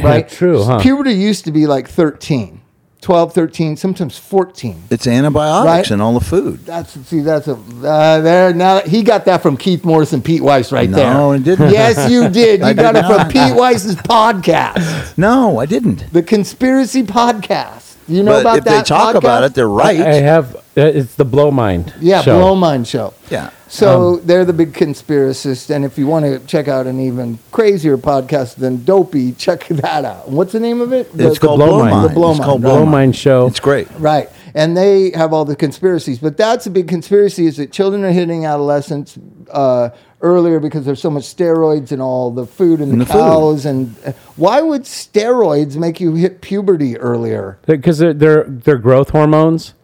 right? 0.00 0.28
True, 0.28 0.62
huh? 0.64 0.78
Puberty 0.80 1.12
used 1.12 1.44
to 1.46 1.50
be 1.52 1.66
like 1.66 1.88
13, 1.88 2.60
12, 3.00 3.32
13, 3.34 3.76
sometimes 3.76 4.16
14. 4.18 4.82
It's 4.90 5.06
antibiotics 5.06 5.90
Right. 5.90 5.94
in 5.94 6.00
all 6.00 6.14
the 6.14 6.24
food. 6.24 6.64
That's 6.66 6.92
see, 7.06 7.20
that's 7.20 7.48
a 7.48 7.54
uh, 7.54 8.20
there 8.20 8.52
now. 8.54 8.80
He 8.80 9.02
got 9.02 9.24
that 9.24 9.42
from 9.42 9.56
Keith 9.56 9.84
Morris 9.84 10.12
and 10.12 10.24
Pete 10.24 10.42
Weiss 10.42 10.70
right 10.72 10.90
there. 10.90 11.12
No, 11.14 11.32
it 11.32 11.42
didn't. 11.42 11.72
Yes, 11.72 12.10
you 12.10 12.28
did. 12.42 12.60
You 12.60 12.66
I 12.66 12.72
got 12.74 12.92
did 12.94 13.04
it 13.04 13.08
from. 13.08 13.28
Pete 13.28 13.56
Weiss's 13.58 13.96
podcast, 13.96 15.16
No, 15.18 15.58
I 15.58 15.66
didn't. 15.66 16.12
the 16.12 16.22
Conspiracy 16.22 17.02
Podcast. 17.02 17.87
You 18.08 18.22
know 18.22 18.32
but 18.32 18.40
about 18.40 18.58
if 18.58 18.64
that? 18.64 18.76
they 18.78 18.82
talk 18.88 19.14
podcast? 19.14 19.18
about 19.18 19.44
it, 19.44 19.54
they're 19.54 19.68
right. 19.68 20.00
I 20.00 20.14
have, 20.14 20.56
uh, 20.56 20.60
it's 20.76 21.14
the 21.16 21.24
Blow 21.24 21.50
Mind. 21.50 21.92
Yeah, 22.00 22.22
show. 22.22 22.38
Blow 22.38 22.54
Mind 22.54 22.86
Show. 22.88 23.12
yeah. 23.30 23.50
So 23.70 24.16
they're 24.16 24.46
the 24.46 24.54
big 24.54 24.72
conspiracists, 24.72 25.68
and 25.68 25.84
if 25.84 25.98
you 25.98 26.06
want 26.06 26.24
to 26.24 26.38
check 26.46 26.68
out 26.68 26.86
an 26.86 27.00
even 27.00 27.38
crazier 27.52 27.98
podcast 27.98 28.54
than 28.56 28.82
Dopey, 28.84 29.32
check 29.32 29.66
that 29.68 30.06
out. 30.06 30.30
What's 30.30 30.52
the 30.52 30.60
name 30.60 30.80
of 30.80 30.92
it? 30.94 31.14
The- 31.14 31.28
It's 31.28 31.38
called 31.38 31.58
Blow 31.58 31.66
Blow 31.68 31.78
Mind. 31.80 31.90
Mind. 31.96 32.10
The 32.10 32.14
Blow 32.14 32.30
It's 32.30 32.38
Mind, 32.38 32.46
called. 32.48 32.60
Blow 32.62 32.70
Blow 32.70 32.78
Mind. 32.80 32.90
Mind 32.92 33.16
show. 33.16 33.46
It's 33.46 33.60
great. 33.60 33.88
Right. 33.98 34.30
And 34.54 34.76
they 34.76 35.10
have 35.12 35.32
all 35.32 35.44
the 35.44 35.56
conspiracies. 35.56 36.18
But 36.18 36.36
that's 36.36 36.66
a 36.66 36.70
big 36.70 36.88
conspiracy 36.88 37.46
is 37.46 37.56
that 37.58 37.72
children 37.72 38.04
are 38.04 38.10
hitting 38.12 38.46
adolescents 38.46 39.18
uh, 39.50 39.90
earlier 40.20 40.58
because 40.60 40.84
there's 40.84 41.00
so 41.00 41.10
much 41.10 41.24
steroids 41.24 41.92
and 41.92 42.02
all 42.02 42.30
the 42.30 42.46
food 42.46 42.80
and, 42.80 42.92
And 42.92 43.00
the, 43.00 43.04
the 43.04 43.12
food. 43.12 43.18
cows. 43.20 43.66
And 43.66 43.94
uh, 44.04 44.12
why 44.36 44.60
would 44.60 44.82
steroids 44.82 45.76
make 45.76 46.00
you 46.00 46.14
hit 46.14 46.40
puberty 46.40 46.96
earlier? 46.98 47.58
because 47.66 47.98
they're, 47.98 48.14
they're 48.14 48.44
they're 48.44 48.78
growth 48.78 49.10
hormones. 49.10 49.74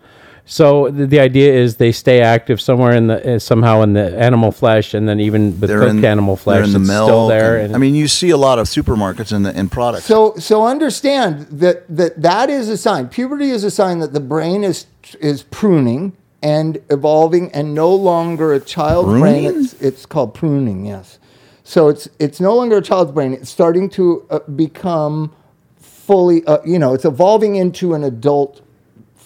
So 0.46 0.90
the, 0.90 1.06
the 1.06 1.20
idea 1.20 1.54
is 1.54 1.76
they 1.76 1.90
stay 1.92 2.20
active 2.20 2.60
somewhere 2.60 2.92
in 2.94 3.06
the 3.06 3.36
uh, 3.36 3.38
somehow 3.38 3.80
in 3.82 3.94
the 3.94 4.18
animal 4.18 4.52
flesh, 4.52 4.92
and 4.92 5.08
then 5.08 5.18
even 5.18 5.58
with 5.58 5.70
They're 5.70 5.78
cooked 5.80 5.90
in, 5.92 6.04
animal 6.04 6.36
flesh, 6.36 6.56
they're 6.56 6.64
in 6.64 6.72
the 6.72 6.80
it's 6.80 6.88
milk. 6.88 7.08
still 7.08 7.28
there. 7.28 7.56
and- 7.56 7.64
And, 7.66 7.74
I 7.76 7.78
mean, 7.78 7.94
you 7.94 8.08
see 8.08 8.28
a 8.30 8.36
lot 8.36 8.58
of 8.58 8.66
supermarkets 8.66 9.32
and 9.32 9.46
the 9.46 9.58
in 9.58 9.68
products. 9.70 10.04
So, 10.04 10.34
so 10.36 10.66
understand 10.66 11.46
that, 11.60 11.84
that 11.96 12.20
that 12.20 12.50
is 12.50 12.68
a 12.68 12.76
sign. 12.76 13.08
Puberty 13.08 13.48
is 13.50 13.64
a 13.64 13.70
sign 13.70 14.00
that 14.00 14.12
the 14.12 14.20
brain 14.20 14.64
is 14.64 14.86
is 15.20 15.42
pruning 15.44 16.12
and 16.42 16.78
evolving, 16.90 17.50
and 17.52 17.74
no 17.74 17.94
longer 17.94 18.52
a 18.52 18.60
child's 18.60 19.18
brain. 19.18 19.44
It's, 19.46 19.72
it's 19.80 20.04
called 20.04 20.34
pruning. 20.34 20.84
Yes. 20.84 21.18
So 21.62 21.88
it's 21.88 22.06
it's 22.18 22.38
no 22.38 22.54
longer 22.54 22.76
a 22.76 22.82
child's 22.82 23.12
brain. 23.12 23.32
It's 23.32 23.48
starting 23.48 23.88
to 23.90 24.26
uh, 24.28 24.40
become 24.54 25.32
fully. 25.78 26.44
Uh, 26.46 26.58
you 26.66 26.78
know, 26.78 26.92
it's 26.92 27.06
evolving 27.06 27.56
into 27.56 27.94
an 27.94 28.04
adult, 28.04 28.60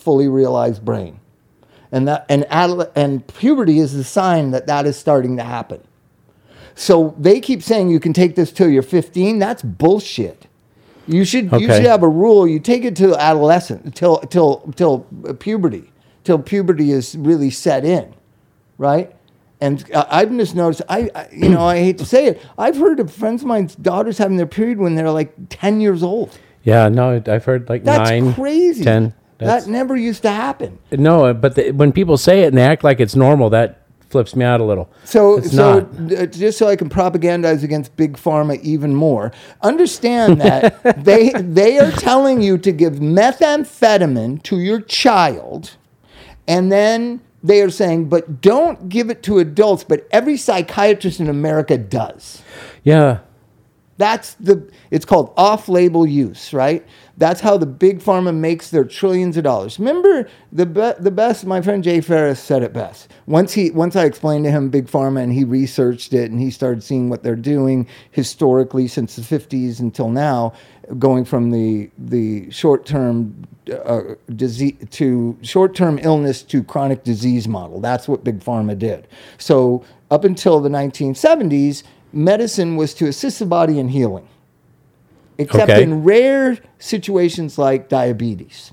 fully 0.08 0.26
realized 0.26 0.82
brain, 0.86 1.20
and 1.92 2.08
that 2.08 2.24
and 2.30 2.44
adole- 2.44 2.90
and 2.96 3.26
puberty 3.26 3.78
is 3.78 3.92
the 3.92 4.02
sign 4.02 4.52
that 4.52 4.66
that 4.66 4.86
is 4.86 4.96
starting 4.96 5.36
to 5.36 5.42
happen. 5.42 5.82
So 6.74 7.14
they 7.18 7.40
keep 7.40 7.62
saying 7.62 7.90
you 7.90 8.00
can 8.00 8.14
take 8.14 8.34
this 8.34 8.50
till 8.50 8.70
you're 8.70 8.82
15. 8.82 9.38
That's 9.38 9.62
bullshit. 9.62 10.46
You 11.06 11.26
should 11.26 11.52
you 11.52 11.66
should 11.68 11.84
have 11.84 12.02
a 12.02 12.08
rule. 12.08 12.48
You 12.48 12.58
take 12.58 12.84
it 12.86 12.96
to 12.96 13.14
adolescent 13.20 13.94
till 13.94 14.16
till 14.20 14.60
till 14.76 15.00
puberty, 15.40 15.92
till 16.24 16.38
puberty 16.38 16.90
is 16.90 17.14
really 17.14 17.50
set 17.50 17.84
in, 17.84 18.14
right? 18.78 19.14
And 19.60 19.84
uh, 19.92 20.06
I've 20.08 20.30
just 20.38 20.54
noticed. 20.54 20.80
I, 20.88 21.10
I 21.14 21.28
you 21.32 21.50
know 21.50 21.66
I 21.66 21.80
hate 21.80 21.98
to 21.98 22.06
say 22.06 22.28
it. 22.28 22.40
I've 22.56 22.78
heard 22.78 22.98
of 22.98 23.12
friends 23.12 23.42
of 23.42 23.48
mine's 23.48 23.74
daughters 23.74 24.16
having 24.16 24.38
their 24.38 24.46
period 24.46 24.78
when 24.78 24.94
they're 24.94 25.10
like 25.10 25.34
10 25.50 25.82
years 25.82 26.02
old. 26.02 26.30
yeah, 26.62 26.88
no, 26.88 27.22
I've 27.26 27.44
heard 27.44 27.68
like 27.68 27.84
That's 27.84 28.08
nine, 28.08 28.32
crazy. 28.34 28.84
ten. 28.84 29.12
That's, 29.38 29.64
That 29.66 29.70
never 29.70 29.96
used 29.96 30.22
to 30.22 30.30
happen. 30.30 30.78
no, 30.90 31.32
but 31.32 31.54
the, 31.54 31.70
when 31.72 31.92
people 31.92 32.16
say 32.18 32.42
it 32.42 32.48
and 32.48 32.58
they 32.58 32.62
act 32.64 32.82
like 32.84 32.98
it's 33.00 33.14
normal, 33.16 33.50
that 33.50 33.82
flips 34.10 34.34
me 34.34 34.44
out 34.44 34.60
a 34.60 34.64
little. 34.64 34.90
So, 35.04 35.36
It's 35.38 35.52
so 35.52 35.80
not. 35.80 36.12
uh, 36.12 36.26
just 36.26 36.58
so 36.58 36.66
I 36.66 36.76
can 36.76 36.88
propagandize 36.88 37.62
against 37.62 37.94
big 37.96 38.16
pharma 38.16 38.60
even 38.62 38.94
more, 38.94 39.30
understand 39.62 40.40
that 40.40 40.82
they 41.04 41.30
they 41.30 41.78
are 41.78 41.92
telling 41.92 42.40
you 42.42 42.58
to 42.58 42.72
give 42.72 42.94
methamphetamine 42.94 44.42
to 44.44 44.58
your 44.58 44.80
child, 44.80 45.76
and 46.46 46.72
then 46.72 47.20
they 47.42 47.60
are 47.62 47.70
saying, 47.70 48.06
but 48.08 48.40
don't 48.40 48.88
give 48.88 49.10
it 49.10 49.22
to 49.24 49.38
adults. 49.38 49.84
But 49.84 50.08
every 50.10 50.36
psychiatrist 50.36 51.20
in 51.20 51.28
America 51.28 51.78
does. 51.78 52.42
Yeah, 52.82 53.18
That's 53.98 54.34
the. 54.34 54.68
It's 54.90 55.04
called 55.04 55.32
off-label 55.36 56.06
use, 56.06 56.52
right? 56.52 56.84
That's 57.18 57.40
how 57.40 57.58
the 57.58 57.66
big 57.66 57.98
pharma 57.98 58.32
makes 58.32 58.70
their 58.70 58.84
trillions 58.84 59.36
of 59.36 59.42
dollars. 59.42 59.80
Remember 59.80 60.28
the 60.52 60.66
be, 60.66 60.92
the 61.00 61.10
best. 61.10 61.44
My 61.44 61.60
friend 61.60 61.82
Jay 61.82 62.00
Ferris 62.00 62.38
said 62.38 62.62
it 62.62 62.72
best. 62.72 63.10
Once 63.26 63.52
he 63.52 63.72
once 63.72 63.96
I 63.96 64.04
explained 64.04 64.44
to 64.44 64.52
him 64.52 64.70
big 64.70 64.86
pharma 64.86 65.24
and 65.24 65.32
he 65.32 65.42
researched 65.42 66.12
it 66.12 66.30
and 66.30 66.40
he 66.40 66.52
started 66.52 66.82
seeing 66.84 67.10
what 67.10 67.24
they're 67.24 67.34
doing 67.34 67.88
historically 68.12 68.86
since 68.86 69.16
the 69.16 69.22
50s 69.22 69.80
until 69.80 70.08
now, 70.10 70.52
going 71.00 71.24
from 71.24 71.50
the 71.50 71.90
the 71.98 72.48
short 72.52 72.86
term 72.86 73.34
uh, 73.84 74.14
disease 74.36 74.76
to 74.90 75.36
short 75.42 75.74
term 75.74 75.98
illness 76.02 76.42
to 76.42 76.62
chronic 76.62 77.02
disease 77.02 77.48
model. 77.48 77.80
That's 77.80 78.06
what 78.06 78.22
big 78.22 78.38
pharma 78.38 78.78
did. 78.78 79.08
So 79.38 79.84
up 80.12 80.22
until 80.22 80.60
the 80.60 80.68
1970s, 80.68 81.82
medicine 82.12 82.76
was 82.76 82.94
to 82.94 83.08
assist 83.08 83.40
the 83.40 83.46
body 83.46 83.80
in 83.80 83.88
healing 83.88 84.28
except 85.38 85.70
Okay. 85.70 85.82
in 85.82 86.02
rare 86.02 86.58
situations 86.78 87.58
like 87.58 87.88
diabetes, 87.88 88.72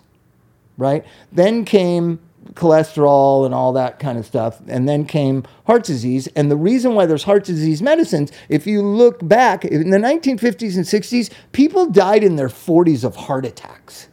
right? 0.78 1.06
Then 1.32 1.64
came 1.66 2.20
cholesterol 2.54 3.46
and 3.46 3.54
all 3.54 3.74
that 3.74 3.98
kind 4.00 4.18
of 4.18 4.26
stuff, 4.26 4.62
and 4.68 4.88
then 4.88 5.06
came 5.06 5.44
heart 5.66 5.84
disease. 5.84 6.28
And 6.36 6.52
the 6.52 6.56
reason 6.56 6.94
why 6.94 7.06
there's 7.06 7.24
heart 7.24 7.44
disease 7.44 7.82
medicines, 7.82 8.32
if 8.50 8.68
you 8.68 8.82
look 8.82 9.28
back 9.28 9.66
in 9.66 9.90
the 9.90 9.98
1950s 9.98 10.76
and 10.76 10.86
60s, 10.86 11.32
people 11.54 11.88
died 11.88 12.24
in 12.24 12.36
their 12.36 12.50
40s 12.50 13.04
of 13.04 13.16
heart 13.16 13.46
attacks 13.46 14.08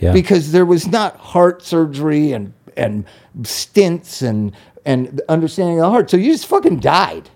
yeah. 0.00 0.12
because 0.12 0.52
there 0.52 0.66
was 0.66 0.86
not 0.86 1.16
heart 1.16 1.62
surgery 1.62 2.32
and 2.32 2.52
and 2.76 3.04
stents 3.42 4.22
and 4.22 4.52
and 4.84 5.20
understanding 5.28 5.78
of 5.80 5.86
the 5.86 5.90
heart. 5.90 6.10
So 6.10 6.16
you 6.16 6.32
just 6.32 6.46
fucking 6.46 6.80
died, 6.80 7.28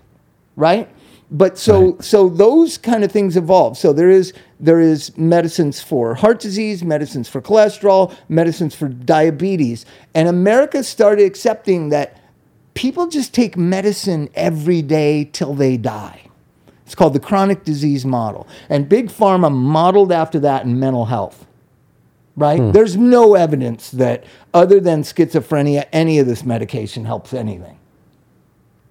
right? 0.55 0.89
But 1.33 1.57
so 1.57 1.97
so 1.99 2.29
those 2.29 2.77
kind 2.77 3.03
of 3.03 3.11
things 3.11 3.35
evolve. 3.35 3.77
So 3.77 3.91
there 3.91 4.09
is 4.09 4.33
there 4.59 4.79
is 4.79 5.17
medicines 5.17 5.81
for 5.81 6.13
heart 6.13 6.39
disease, 6.39 6.83
medicines 6.83 7.27
for 7.27 7.41
cholesterol, 7.41 8.15
medicines 8.29 8.75
for 8.75 8.87
diabetes, 8.87 9.85
and 10.13 10.27
America 10.27 10.83
started 10.83 11.25
accepting 11.25 11.89
that 11.89 12.21
people 12.75 13.07
just 13.07 13.33
take 13.33 13.57
medicine 13.57 14.29
every 14.35 14.83
day 14.83 15.25
till 15.25 15.55
they 15.55 15.75
die. 15.75 16.21
It's 16.85 16.93
called 16.93 17.13
the 17.13 17.19
chronic 17.19 17.63
disease 17.63 18.05
model. 18.05 18.47
And 18.69 18.87
Big 18.87 19.07
Pharma 19.07 19.51
modeled 19.51 20.11
after 20.11 20.39
that 20.39 20.65
in 20.65 20.79
mental 20.79 21.05
health 21.05 21.47
right? 22.35 22.59
Hmm. 22.59 22.71
There's 22.71 22.97
no 22.97 23.35
evidence 23.35 23.91
that, 23.91 24.23
other 24.53 24.79
than 24.79 25.03
schizophrenia, 25.03 25.85
any 25.91 26.19
of 26.19 26.27
this 26.27 26.43
medication 26.43 27.05
helps 27.05 27.33
anything. 27.33 27.77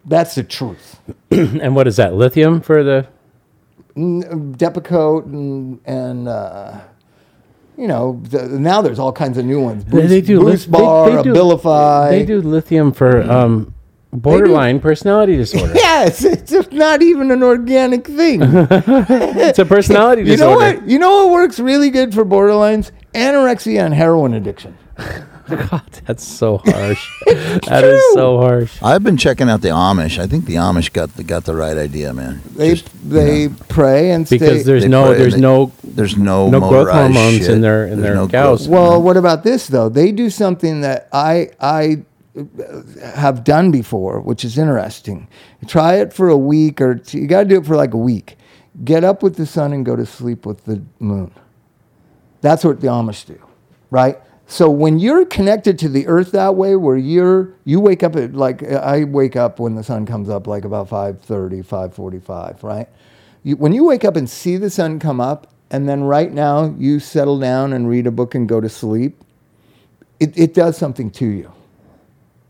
That's 0.04 0.34
the 0.34 0.42
truth. 0.42 1.00
and 1.30 1.74
what 1.76 1.86
is 1.86 1.96
that? 1.96 2.14
Lithium 2.14 2.60
for 2.60 2.82
the? 2.82 3.06
Depakote 3.96 5.24
and, 5.26 5.80
and 5.84 6.26
uh, 6.28 6.80
you 7.76 7.86
know, 7.88 8.20
the, 8.24 8.48
now 8.48 8.80
there's 8.82 8.98
all 8.98 9.12
kinds 9.12 9.38
of 9.38 9.44
new 9.44 9.60
ones. 9.60 9.84
They- 9.84 10.06
they 10.06 10.20
do 10.20 10.40
lit- 10.40 10.60
they- 10.60 10.70
Bar, 10.70 11.10
they 11.10 11.22
do- 11.22 11.32
Abilify. 11.34 12.10
They 12.10 12.24
do 12.24 12.40
lithium 12.40 12.92
for 12.92 13.22
um, 13.22 13.74
borderline 14.12 14.80
personality 14.80 15.36
disorder. 15.36 15.74
Yes, 15.74 16.24
it's 16.24 16.52
not 16.72 17.02
even 17.02 17.30
an 17.30 17.42
organic 17.42 18.06
thing. 18.06 18.40
It's 18.42 19.58
a 19.58 19.64
personality 19.66 20.22
you 20.30 20.36
know 20.36 20.52
what? 20.56 20.86
You 20.88 20.98
know 20.98 21.24
what 21.26 21.32
works 21.32 21.58
really 21.60 21.90
good 21.90 22.14
for 22.14 22.24
borderlines? 22.24 22.90
Anorexia 23.14 23.84
and 23.84 23.94
heroin 23.94 24.34
addiction. 24.34 24.76
God, 25.48 25.82
that's 26.06 26.24
so 26.24 26.58
harsh. 26.58 27.08
That 27.66 27.84
is 27.84 28.02
so 28.14 28.38
harsh. 28.38 28.78
I've 28.82 29.02
been 29.02 29.16
checking 29.16 29.48
out 29.48 29.60
the 29.60 29.68
Amish. 29.68 30.18
I 30.18 30.26
think 30.26 30.44
the 30.46 30.54
Amish 30.56 30.92
got 30.92 31.14
the 31.16 31.22
got 31.24 31.44
the 31.44 31.54
right 31.54 31.76
idea, 31.76 32.12
man. 32.12 32.40
They 32.56 32.74
Just, 32.74 32.92
you 33.04 33.10
they 33.10 33.48
know, 33.48 33.54
pray 33.68 34.10
and 34.12 34.26
stay. 34.26 34.38
Because 34.38 34.64
there's 34.64 34.82
They 34.82 34.88
no 34.88 35.06
pray, 35.08 35.18
there's 35.18 35.34
they- 35.34 35.40
no 35.40 35.72
there's 35.84 36.16
no 36.16 36.48
no 36.50 36.60
growth 36.60 36.72
motorized 36.88 37.14
hormones 37.14 37.48
in 37.48 37.60
their- 37.60 37.84
in 37.86 37.90
There's 38.00 38.02
their 38.02 38.14
no 38.14 38.28
cows. 38.28 38.66
growth- 38.66 38.70
Well, 38.90 39.02
what 39.02 39.16
about 39.16 39.42
this 39.44 39.66
though? 39.66 39.88
They 39.88 40.12
do 40.12 40.30
something 40.30 40.80
that 40.82 41.08
I 41.12 41.50
I 41.60 42.02
uh, 42.38 42.42
have 43.14 43.44
done 43.44 43.70
before, 43.70 44.20
which 44.20 44.44
is 44.44 44.56
interesting. 44.58 45.28
Try 45.66 45.94
it 45.96 46.12
for 46.12 46.28
a 46.28 46.36
week 46.36 46.80
or 46.80 46.94
two. 46.94 47.18
You 47.18 47.26
got 47.26 47.42
to 47.42 47.48
do 47.48 47.56
it 47.58 47.66
for 47.66 47.76
like 47.76 47.92
a 47.94 47.98
week. 47.98 48.36
Get 48.84 49.04
up 49.04 49.22
with 49.22 49.36
the 49.36 49.44
sun 49.46 49.72
and 49.74 49.84
go 49.84 49.96
to 49.96 50.06
sleep 50.06 50.46
with 50.46 50.64
the 50.64 50.80
moon. 50.98 51.30
That's 52.40 52.64
what 52.64 52.80
the 52.80 52.86
Amish 52.88 53.26
do, 53.26 53.38
right? 53.90 54.18
So 54.52 54.68
when 54.68 54.98
you're 54.98 55.24
connected 55.24 55.78
to 55.78 55.88
the 55.88 56.06
earth 56.06 56.32
that 56.32 56.56
way, 56.56 56.76
where 56.76 56.98
you're 56.98 57.54
you 57.64 57.80
wake 57.80 58.02
up 58.02 58.14
at 58.16 58.34
like 58.34 58.62
I 58.62 59.04
wake 59.04 59.34
up 59.34 59.58
when 59.58 59.76
the 59.76 59.82
sun 59.82 60.04
comes 60.04 60.28
up 60.28 60.46
like 60.46 60.66
about 60.66 60.90
5:30, 60.90 61.64
5:45, 61.64 62.62
right? 62.62 62.86
You, 63.44 63.56
when 63.56 63.72
you 63.72 63.84
wake 63.84 64.04
up 64.04 64.14
and 64.14 64.28
see 64.28 64.58
the 64.58 64.68
sun 64.68 64.98
come 64.98 65.22
up, 65.22 65.46
and 65.70 65.88
then 65.88 66.04
right 66.04 66.30
now 66.30 66.74
you 66.76 67.00
settle 67.00 67.38
down 67.38 67.72
and 67.72 67.88
read 67.88 68.06
a 68.06 68.10
book 68.10 68.34
and 68.34 68.46
go 68.46 68.60
to 68.60 68.68
sleep, 68.68 69.24
it, 70.20 70.36
it 70.36 70.52
does 70.52 70.76
something 70.76 71.10
to 71.12 71.24
you, 71.24 71.50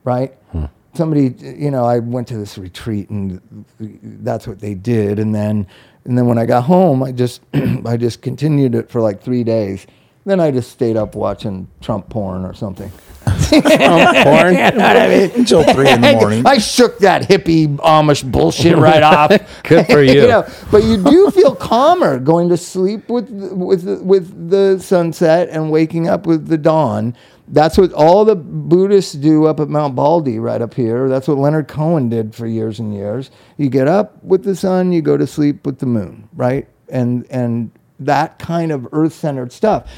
right? 0.02 0.32
Hmm. 0.50 0.64
Somebody, 0.94 1.36
you 1.56 1.70
know, 1.70 1.84
I 1.84 2.00
went 2.00 2.26
to 2.28 2.36
this 2.36 2.58
retreat 2.58 3.10
and 3.10 3.40
that's 3.78 4.48
what 4.48 4.58
they 4.58 4.74
did, 4.74 5.20
and 5.20 5.32
then 5.32 5.68
and 6.04 6.18
then 6.18 6.26
when 6.26 6.36
I 6.36 6.46
got 6.46 6.62
home, 6.64 7.04
I 7.04 7.12
just 7.12 7.42
I 7.86 7.96
just 7.96 8.22
continued 8.22 8.74
it 8.74 8.90
for 8.90 9.00
like 9.00 9.22
three 9.22 9.44
days. 9.44 9.86
Then 10.24 10.38
I 10.38 10.50
just 10.52 10.70
stayed 10.70 10.96
up 10.96 11.14
watching 11.14 11.68
Trump 11.80 12.08
porn 12.08 12.44
or 12.44 12.54
something. 12.54 12.92
Trump 13.24 14.16
porn. 14.24 14.56
until 14.56 15.64
three 15.74 15.90
in 15.90 16.00
the 16.00 16.12
morning. 16.20 16.46
I 16.46 16.58
shook 16.58 16.98
that 16.98 17.22
hippie 17.22 17.76
Amish 17.78 18.30
bullshit 18.30 18.76
right 18.76 19.02
off. 19.02 19.30
Good 19.64 19.86
for 19.86 20.02
you. 20.02 20.28
know, 20.28 20.48
but 20.70 20.84
you 20.84 21.02
do 21.02 21.30
feel 21.30 21.54
calmer 21.54 22.18
going 22.18 22.48
to 22.50 22.56
sleep 22.56 23.08
with 23.08 23.28
with 23.30 24.00
with 24.02 24.50
the 24.50 24.78
sunset 24.78 25.48
and 25.50 25.70
waking 25.70 26.08
up 26.08 26.26
with 26.26 26.46
the 26.46 26.58
dawn. 26.58 27.16
That's 27.48 27.76
what 27.76 27.92
all 27.92 28.24
the 28.24 28.36
Buddhists 28.36 29.12
do 29.14 29.46
up 29.46 29.60
at 29.60 29.68
Mount 29.68 29.94
Baldy, 29.94 30.38
right 30.38 30.62
up 30.62 30.72
here. 30.74 31.08
That's 31.08 31.28
what 31.28 31.36
Leonard 31.36 31.68
Cohen 31.68 32.08
did 32.08 32.34
for 32.34 32.46
years 32.46 32.78
and 32.78 32.94
years. 32.94 33.30
You 33.58 33.68
get 33.68 33.88
up 33.88 34.22
with 34.24 34.44
the 34.44 34.54
sun, 34.56 34.92
you 34.92 35.02
go 35.02 35.16
to 35.16 35.26
sleep 35.26 35.66
with 35.66 35.78
the 35.78 35.86
moon, 35.86 36.28
right? 36.34 36.68
And 36.88 37.26
and 37.30 37.70
that 38.06 38.38
kind 38.38 38.72
of 38.72 38.86
earth-centered 38.92 39.52
stuff. 39.52 39.90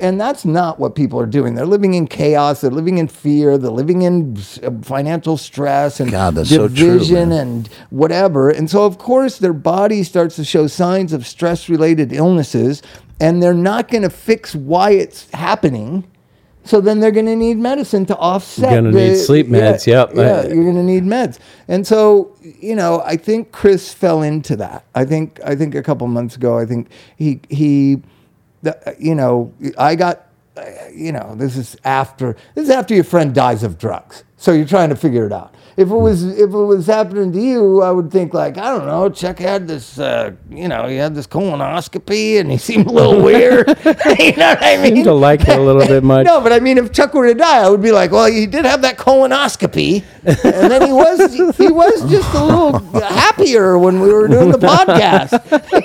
And 0.00 0.20
that's 0.20 0.44
not 0.44 0.78
what 0.78 0.94
people 0.94 1.18
are 1.20 1.26
doing. 1.26 1.54
They're 1.54 1.66
living 1.66 1.94
in 1.94 2.06
chaos. 2.06 2.60
They're 2.60 2.70
living 2.70 2.98
in 2.98 3.08
fear. 3.08 3.58
They're 3.58 3.70
living 3.70 4.02
in 4.02 4.36
uh, 4.62 4.70
financial 4.82 5.36
stress 5.36 5.98
and 6.00 6.10
God, 6.10 6.34
that's 6.34 6.50
so 6.50 6.68
true, 6.68 6.98
division 6.98 7.32
and 7.32 7.68
whatever. 7.90 8.50
And 8.50 8.70
so, 8.70 8.84
of 8.84 8.98
course, 8.98 9.38
their 9.38 9.52
body 9.52 10.02
starts 10.04 10.36
to 10.36 10.44
show 10.44 10.66
signs 10.66 11.12
of 11.12 11.26
stress 11.26 11.68
related 11.68 12.12
illnesses, 12.12 12.82
and 13.20 13.42
they're 13.42 13.54
not 13.54 13.88
going 13.88 14.02
to 14.02 14.10
fix 14.10 14.54
why 14.54 14.92
it's 14.92 15.30
happening. 15.30 16.04
So 16.64 16.80
then 16.80 17.00
they're 17.00 17.10
going 17.10 17.26
to 17.26 17.36
need 17.36 17.58
medicine 17.58 18.06
to 18.06 18.16
offset. 18.16 18.70
You're 18.70 18.82
gonna 18.82 18.92
need 18.92 19.16
sleep 19.16 19.48
meds, 19.48 19.86
yep. 19.86 20.12
Yeah, 20.14 20.46
you're 20.46 20.64
going 20.64 20.76
to 20.76 20.82
need 20.82 21.02
meds. 21.02 21.38
And 21.68 21.86
so, 21.86 22.36
you 22.40 22.76
know, 22.76 23.02
I 23.04 23.16
think 23.16 23.50
Chris 23.52 23.92
fell 23.92 24.22
into 24.22 24.56
that. 24.56 24.84
I 24.94 25.04
think 25.04 25.40
I 25.44 25.56
think 25.56 25.74
a 25.74 25.82
couple 25.82 26.06
months 26.06 26.36
ago, 26.36 26.58
I 26.58 26.66
think 26.66 26.88
he 27.16 27.40
he, 27.48 28.00
the, 28.62 28.96
you 28.98 29.14
know, 29.14 29.52
I 29.76 29.96
got, 29.96 30.28
you 30.94 31.10
know, 31.10 31.34
this 31.36 31.56
is 31.56 31.76
after 31.84 32.36
this 32.54 32.64
is 32.64 32.70
after 32.70 32.94
your 32.94 33.04
friend 33.04 33.34
dies 33.34 33.62
of 33.62 33.78
drugs. 33.78 34.22
So 34.36 34.52
you're 34.52 34.66
trying 34.66 34.90
to 34.90 34.96
figure 34.96 35.26
it 35.26 35.32
out. 35.32 35.54
If 35.76 35.88
it 35.90 35.96
was 35.96 36.24
if 36.24 36.50
it 36.50 36.56
was 36.56 36.86
happening 36.86 37.32
to 37.32 37.40
you, 37.40 37.82
I 37.82 37.90
would 37.90 38.10
think 38.10 38.34
like 38.34 38.58
I 38.58 38.76
don't 38.76 38.86
know. 38.86 39.08
Chuck 39.08 39.38
had 39.38 39.66
this, 39.66 39.98
uh, 39.98 40.32
you 40.50 40.68
know, 40.68 40.86
he 40.86 40.96
had 40.96 41.14
this 41.14 41.26
colonoscopy 41.26 42.38
and 42.40 42.50
he 42.50 42.58
seemed 42.68 42.86
a 42.86 42.90
little 42.92 43.22
weird. 43.24 43.68
you 44.18 44.36
know 44.36 44.48
what 44.50 44.62
I 44.62 44.76
mean? 44.82 44.96
Seem 44.96 45.04
to 45.04 45.14
like 45.14 45.40
it 45.42 45.48
a 45.58 45.60
little 45.60 45.86
bit 45.86 46.04
much. 46.04 46.26
No, 46.26 46.40
but 46.40 46.52
I 46.52 46.60
mean, 46.60 46.78
if 46.78 46.92
Chuck 46.92 47.14
were 47.14 47.26
to 47.26 47.34
die, 47.34 47.64
I 47.64 47.68
would 47.70 47.82
be 47.82 47.92
like, 47.92 48.10
well, 48.10 48.26
he 48.30 48.46
did 48.46 48.64
have 48.64 48.82
that 48.82 48.98
colonoscopy, 48.98 50.04
and 50.24 50.70
then 50.70 50.86
he 50.86 50.92
was 50.92 51.56
he 51.56 51.68
was 51.68 52.10
just 52.10 52.34
a 52.34 52.44
little 52.44 52.78
happier 53.00 53.78
when 53.78 54.00
we 54.00 54.12
were 54.12 54.28
doing 54.28 54.50
the 54.50 54.58
podcast. 54.58 55.32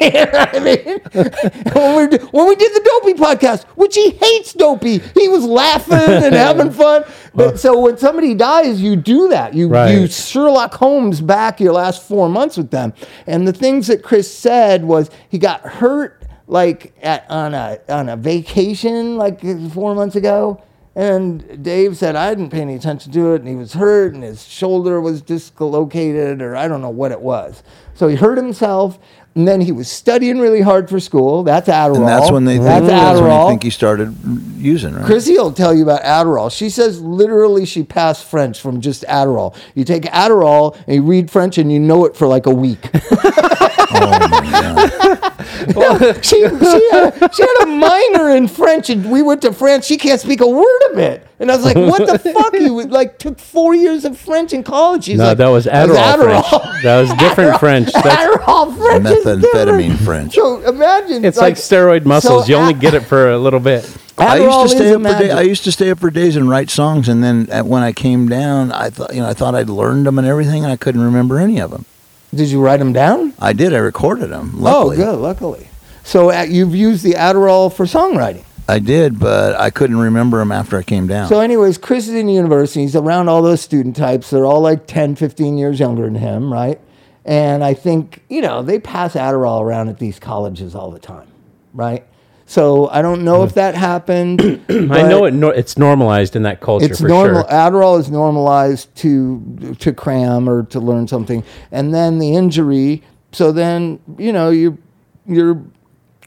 you 0.02 0.12
know 0.12 0.32
what 0.32 0.56
I 0.56 0.60
mean? 0.60 1.74
When 1.74 2.10
we 2.10 2.18
when 2.32 2.48
we 2.48 2.56
did 2.56 2.74
the 2.74 3.02
Dopey 3.02 3.14
podcast, 3.14 3.64
which 3.76 3.96
he 3.96 4.12
hates 4.12 4.54
Dopey, 4.54 5.00
he 5.00 5.28
was 5.30 5.46
laughing 5.46 5.98
and 5.98 6.34
having 6.36 6.72
fun. 6.72 7.04
But 7.38 7.54
uh. 7.54 7.58
so 7.58 7.80
when 7.80 7.98
somebody 7.98 8.34
dies, 8.34 8.82
you 8.82 8.96
do 8.98 9.30
that. 9.30 9.54
You 9.54 9.70
Right. 9.70 9.92
you 9.92 10.08
Sherlock 10.08 10.74
Holmes 10.74 11.22
back 11.22 11.62
your 11.62 11.74
last 11.74 12.02
four 12.04 12.28
months 12.28 12.58
with 12.58 12.72
them. 12.72 12.94
And 13.28 13.48
the 13.48 13.54
things 13.54 13.88
that 13.88 14.04
Chris 14.04 14.30
said 14.30 14.84
was 14.84 15.10
he 15.30 15.38
got 15.38 15.62
hurt 15.62 16.24
like 16.48 16.94
at 17.02 17.30
on 17.30 17.54
a 17.54 17.80
on 17.88 18.10
a 18.10 18.18
vacation 18.18 19.18
like 19.18 19.42
four 19.72 19.94
months 19.94 20.16
ago. 20.16 20.62
And 20.96 21.62
Dave 21.64 21.96
said 21.96 22.16
I 22.16 22.34
didn't 22.34 22.50
pay 22.50 22.62
any 22.62 22.74
attention 22.74 23.12
to 23.12 23.34
it, 23.34 23.42
and 23.42 23.48
he 23.48 23.56
was 23.56 23.74
hurt, 23.74 24.16
and 24.16 24.24
his 24.24 24.48
shoulder 24.48 25.00
was 25.00 25.22
dislocated, 25.22 26.42
or 26.42 26.56
I 26.56 26.68
don't 26.68 26.82
know 26.82 26.90
what 26.90 27.12
it 27.12 27.22
was. 27.22 27.62
So 27.94 28.08
he 28.08 28.16
hurt 28.16 28.36
himself, 28.36 28.98
and 29.38 29.48
then 29.48 29.62
he 29.62 29.72
was 29.72 29.88
studying 29.88 30.40
really 30.40 30.62
hard 30.62 30.90
for 30.90 31.00
school. 31.00 31.44
That's 31.44 31.70
Adderall. 31.70 31.98
and 31.98 32.08
that's 32.08 32.32
when 32.32 32.46
they 32.46 32.56
think, 32.56 32.66
that's 32.66 32.88
that's 32.88 33.22
when 33.22 33.30
Adderall. 33.30 33.46
they 33.46 33.52
think 33.52 33.64
he 33.64 33.70
started 33.70 34.16
using, 34.58 34.96
right? 34.96 35.06
Chrissy 35.06 35.34
will 35.34 35.54
tell 35.54 35.76
you 35.76 35.84
about 35.84 36.02
Adderall. 36.02 36.52
She 36.52 36.72
says 36.72 37.00
literally 37.02 37.64
she 37.68 37.84
passed 37.84 38.26
French 38.26 38.60
from 38.60 38.82
just 38.82 39.04
Adderall. 39.04 39.56
You 39.76 39.84
take 39.84 40.04
Adderall 40.06 40.76
and 40.88 40.96
you 40.96 41.04
read 41.04 41.30
French 41.30 41.60
and 41.60 41.72
you 41.72 41.80
know 41.80 42.06
it 42.06 42.16
for 42.16 42.26
like 42.26 42.48
a 42.48 42.54
week. 42.54 42.80
oh 43.12 44.28
my 44.32 44.50
God. 44.52 45.27
she, 46.22 46.38
she, 46.38 46.90
had, 46.92 47.36
she 47.36 47.42
had 47.42 47.64
a 47.64 47.66
minor 47.68 48.36
in 48.36 48.48
French 48.48 48.90
and 48.90 49.10
we 49.12 49.22
went 49.22 49.42
to 49.44 49.54
France. 49.54 49.86
She 49.86 49.98
can't 49.98 50.20
speak 50.20 50.42
a 50.42 50.48
word 50.48 50.92
of 50.92 50.98
it. 50.98 51.28
And 51.40 51.52
I 51.52 51.56
was 51.56 51.64
like, 51.66 51.76
what 51.76 52.08
the 52.08 52.18
fuck? 52.34 52.54
You 52.54 52.82
like 52.84 53.20
took 53.20 53.40
four 53.40 53.76
years 53.76 54.06
of 54.06 54.18
French 54.18 54.54
in 54.54 54.64
college. 54.64 55.04
She's 55.06 55.18
No, 55.18 55.26
like, 55.28 55.38
that 55.38 55.48
was 55.50 55.66
"That's 55.66 55.92
Adderall 55.92 56.50
French. 56.50 56.84
That 56.84 57.02
was 57.02 57.14
different 57.14 57.60
French. 57.60 57.92
That's- 57.94 58.18
Adderall 58.18 58.76
French 58.78 59.06
Methamphetamine 59.06 59.42
different. 59.42 60.00
French. 60.00 60.34
So 60.34 60.62
imagine. 60.62 61.24
It's 61.24 61.38
like, 61.38 61.56
steroid 61.56 62.06
muscles. 62.06 62.50
you 62.50 62.56
only 62.56 62.74
get 62.74 62.94
it 62.94 63.02
for 63.02 63.32
a 63.32 63.38
little 63.38 63.60
bit. 63.60 63.84
I 64.20 64.38
used 64.40 64.62
to 64.62 64.70
stay 64.70 64.88
is 64.90 64.96
up 64.96 65.02
for 65.04 65.20
day. 65.20 65.30
I 65.32 65.42
used 65.42 65.64
to 65.66 65.72
stay 65.72 65.92
up 65.92 66.00
for 66.00 66.10
days 66.10 66.36
and 66.36 66.50
write 66.50 66.72
songs, 66.72 67.08
and 67.08 67.24
then 67.24 67.48
at, 67.52 67.68
when 67.68 67.84
I 67.84 67.92
came 67.92 68.28
down, 68.28 68.72
I 68.72 68.90
thought 68.90 69.14
you 69.14 69.22
know 69.22 69.30
I 69.30 69.34
thought 69.34 69.54
I'd 69.54 69.70
learned 69.70 70.08
them 70.08 70.18
and 70.18 70.26
everything, 70.28 70.64
and 70.64 70.72
I 70.74 70.76
couldn't 70.76 71.02
remember 71.02 71.38
any 71.38 71.60
of 71.60 71.70
them. 71.70 71.86
Did 72.34 72.50
you 72.50 72.62
write 72.62 72.78
them 72.78 72.94
down? 72.94 73.34
I 73.40 73.54
did. 73.54 73.74
I 73.74 73.78
recorded 73.78 74.28
them. 74.30 74.60
Luckily. 74.60 74.98
Oh, 74.98 75.14
good. 75.14 75.20
Luckily. 75.20 75.68
So 76.04 76.32
uh, 76.32 76.44
you've 76.44 76.76
used 76.76 77.04
the 77.04 77.14
Adderall 77.14 77.74
for 77.74 77.86
songwriting. 77.86 78.44
I 78.70 78.80
did, 78.80 79.18
but 79.18 79.58
I 79.60 79.70
couldn't 79.70 79.98
remember 79.98 80.40
them 80.40 80.52
after 80.52 80.78
I 80.78 80.84
came 80.84 81.08
down. 81.08 81.30
So, 81.30 81.40
anyways, 81.40 81.78
Chris 81.78 82.10
is 82.10 82.16
in 82.16 82.28
university. 82.28 82.82
He's 82.82 82.98
around 82.98 83.30
all 83.30 83.42
those 83.42 83.62
student 83.62 83.96
types. 83.96 84.30
They're 84.30 84.46
all 84.46 84.60
like 84.60 84.88
10, 84.88 85.16
15 85.16 85.58
years 85.58 85.80
younger 85.80 86.04
than 86.04 86.16
him, 86.16 86.52
right? 86.52 86.80
And 87.24 87.64
I 87.64 87.74
think, 87.74 88.24
you 88.30 88.42
know, 88.42 88.62
they 88.64 88.80
pass 88.80 89.14
Adderall 89.14 89.62
around 89.62 89.88
at 89.88 90.00
these 90.00 90.20
colleges 90.20 90.76
all 90.76 90.92
the 90.92 91.00
time, 91.00 91.28
right? 91.74 92.06
So 92.50 92.88
I 92.90 93.02
don't 93.02 93.24
know 93.26 93.44
if 93.44 93.56
that 93.56 93.76
happened. 93.76 94.40
I 94.70 95.04
know 95.04 95.26
it. 95.26 95.34
It's 95.58 95.78
normalized 95.78 96.34
in 96.36 96.44
that 96.44 96.62
culture 96.62 96.86
It's 96.86 97.02
for 97.02 97.08
normal. 97.10 97.42
sure. 97.42 97.50
Adderall 97.52 98.00
is 98.00 98.10
normalized 98.10 98.96
to 98.98 99.76
to 99.80 99.92
cram 99.94 100.48
or 100.50 100.64
to 100.64 100.80
learn 100.80 101.08
something, 101.10 101.44
and 101.74 101.94
then 101.94 102.20
the 102.20 102.34
injury. 102.36 103.04
So 103.34 103.52
then 103.52 104.00
you 104.18 104.32
know 104.32 104.50
you 104.50 104.78
you're 105.26 105.62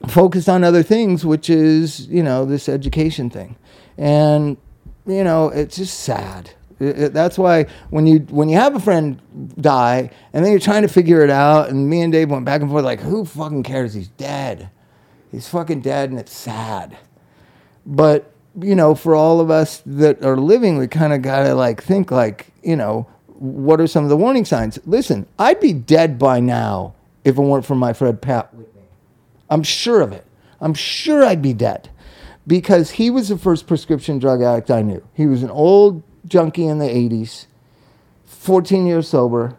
focused 0.09 0.49
on 0.51 0.63
other 0.63 0.83
things, 0.83 1.25
which 1.25 1.49
is 1.49 2.07
you 2.09 2.23
know 2.23 2.45
this 2.45 2.69
education 2.69 3.31
thing, 3.31 3.57
and 3.97 4.59
you 5.07 5.25
know 5.25 5.49
it's 5.49 5.77
just 5.77 6.01
sad. 6.01 6.51
It- 6.79 6.99
it- 6.99 7.13
that's 7.15 7.39
why 7.39 7.65
when 7.89 8.07
you 8.07 8.19
when 8.31 8.51
you 8.51 8.57
have 8.59 8.75
a 8.77 8.81
friend 8.81 9.19
die 9.59 10.11
and 10.35 10.45
then 10.45 10.53
you're 10.53 10.61
trying 10.61 10.83
to 10.83 10.89
figure 10.89 11.23
it 11.25 11.31
out, 11.31 11.71
and 11.71 11.89
me 11.89 12.03
and 12.03 12.13
Dave 12.13 12.31
went 12.31 12.45
back 12.45 12.61
and 12.61 12.71
forth 12.71 12.85
like, 12.85 13.01
who 13.01 13.25
fucking 13.25 13.63
cares? 13.63 13.95
He's 13.95 14.09
dead. 14.09 14.69
He's 15.31 15.49
fucking 15.49 15.81
dead, 15.81 16.11
and 16.11 16.19
it's 16.19 16.37
sad. 16.37 16.97
But 17.87 18.33
you 18.59 18.75
know 18.75 18.95
for 18.95 19.15
all 19.15 19.41
of 19.41 19.51
us 19.51 19.83
that 19.87 20.25
are 20.25 20.37
living 20.37 20.77
we 20.77 20.89
kind 20.89 21.13
of 21.13 21.23
got 21.23 21.45
to 21.45 21.55
like 21.55 21.83
think 21.83 22.11
like 22.11 22.49
you 22.63 22.77
know 22.77 23.07
what 23.27 23.81
are 23.81 23.87
some 23.87 24.05
of 24.05 24.11
the 24.11 24.17
warning 24.17 24.45
signs? 24.45 24.79
Listen 24.87 25.27
i'd 25.39 25.61
be 25.61 25.73
dead 25.73 26.19
by 26.19 26.41
now 26.41 26.95
if 27.25 27.37
it 27.39 27.43
weren't 27.43 27.65
for 27.65 27.75
my 27.75 27.93
friend 27.93 28.21
pat 28.21 28.53
whitney 28.55 28.83
i'm 29.49 29.63
sure 29.63 30.01
of 30.01 30.13
it. 30.13 30.27
I'm 30.61 30.75
sure 30.75 31.25
i'd 31.25 31.43
be 31.43 31.55
dead. 31.55 31.91
Because 32.47 32.93
he 32.93 33.11
was 33.11 33.29
the 33.29 33.39
first 33.39 33.67
prescription 33.67 34.19
drug 34.19 34.43
addict 34.43 34.71
i 34.71 34.83
knew. 34.83 35.03
He 35.15 35.27
was 35.27 35.43
an 35.43 35.51
old 35.51 36.03
junkie 36.27 36.67
in 36.67 36.79
the 36.79 36.89
80s 36.89 37.47
14 38.27 38.87
years 38.87 39.09
sober 39.09 39.57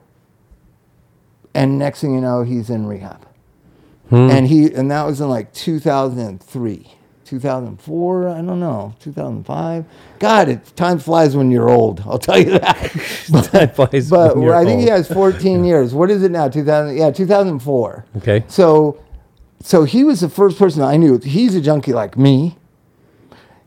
and 1.54 1.80
next 1.80 2.02
thing 2.02 2.14
you 2.14 2.22
know 2.22 2.44
he's 2.44 2.70
in 2.70 2.86
rehab 2.86 3.26
Hmm. 4.12 4.30
and 4.30 4.46
he 4.46 4.74
and 4.74 4.92
that 4.92 5.06
was 5.06 5.22
in 5.22 5.30
like 5.30 5.54
2003 5.54 6.92
2004. 7.32 8.28
I 8.28 8.42
don't 8.42 8.60
know, 8.60 8.94
2005. 9.00 9.86
God, 10.20 10.50
it, 10.50 10.76
time 10.76 11.00
flies 11.00 11.34
when 11.34 11.50
you're 11.50 11.70
old. 11.70 12.02
I'll 12.02 12.20
tell 12.20 12.38
you 12.38 12.60
that. 12.60 12.92
But 14.10 14.36
when 14.36 14.44
you're 14.44 14.54
I 14.54 14.66
think 14.66 14.82
he 14.82 14.88
has 14.88 15.08
14 15.08 15.64
years. 15.64 15.94
What 15.94 16.12
is 16.12 16.24
it 16.24 16.32
now? 16.32 16.50
2000? 16.50 16.98
Yeah, 16.98 17.10
2004. 17.10 18.06
Okay. 18.18 18.44
So, 18.50 19.02
so 19.62 19.86
he 19.86 20.04
was 20.04 20.20
the 20.20 20.28
first 20.28 20.60
person 20.60 20.82
I 20.82 20.98
knew. 20.98 21.20
He's 21.20 21.56
a 21.56 21.62
junkie 21.62 21.94
like 21.94 22.18
me. 22.18 22.58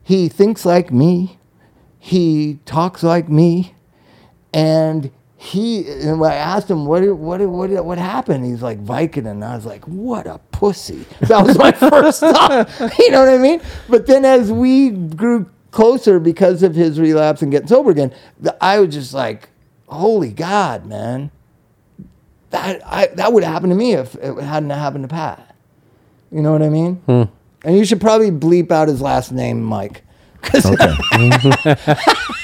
He 0.02 0.28
thinks 0.28 0.66
like 0.66 0.92
me. 0.92 1.38
He 1.98 2.58
talks 2.66 3.02
like 3.02 3.30
me, 3.30 3.74
and 4.52 5.10
he. 5.44 5.86
And 5.88 6.24
I 6.24 6.34
asked 6.34 6.70
him 6.70 6.86
what 6.86 7.02
what 7.16 7.40
what 7.40 7.84
what 7.84 7.98
happened, 7.98 8.44
he's 8.44 8.62
like 8.62 8.82
Vicodin. 8.84 9.30
And 9.30 9.44
I 9.44 9.54
was 9.54 9.66
like, 9.66 9.84
what 9.86 10.26
a 10.26 10.38
pussy. 10.52 11.04
That 11.20 11.46
was 11.46 11.58
my 11.58 11.72
first 11.72 12.20
thought. 12.20 12.70
You 12.98 13.10
know 13.10 13.20
what 13.20 13.28
I 13.28 13.38
mean? 13.38 13.60
But 13.88 14.06
then 14.06 14.24
as 14.24 14.50
we 14.50 14.90
grew 14.90 15.50
closer 15.70 16.20
because 16.20 16.62
of 16.62 16.74
his 16.74 17.00
relapse 17.00 17.42
and 17.42 17.50
getting 17.50 17.68
sober 17.68 17.90
again, 17.90 18.14
I 18.60 18.78
was 18.78 18.94
just 18.94 19.12
like, 19.12 19.48
holy 19.88 20.32
God, 20.32 20.86
man. 20.86 21.30
That 22.50 22.86
I, 22.86 23.06
that 23.14 23.32
would 23.32 23.42
happen 23.42 23.70
to 23.70 23.74
me 23.74 23.94
if 23.94 24.14
it 24.14 24.38
hadn't 24.38 24.70
happened 24.70 25.04
to 25.04 25.08
Pat. 25.08 25.56
You 26.30 26.40
know 26.40 26.52
what 26.52 26.62
I 26.62 26.68
mean? 26.68 26.96
Hmm. 27.06 27.22
And 27.64 27.76
you 27.76 27.84
should 27.84 28.00
probably 28.00 28.30
bleep 28.30 28.70
out 28.70 28.88
his 28.88 29.00
last 29.00 29.32
name, 29.32 29.62
Mike. 29.62 30.02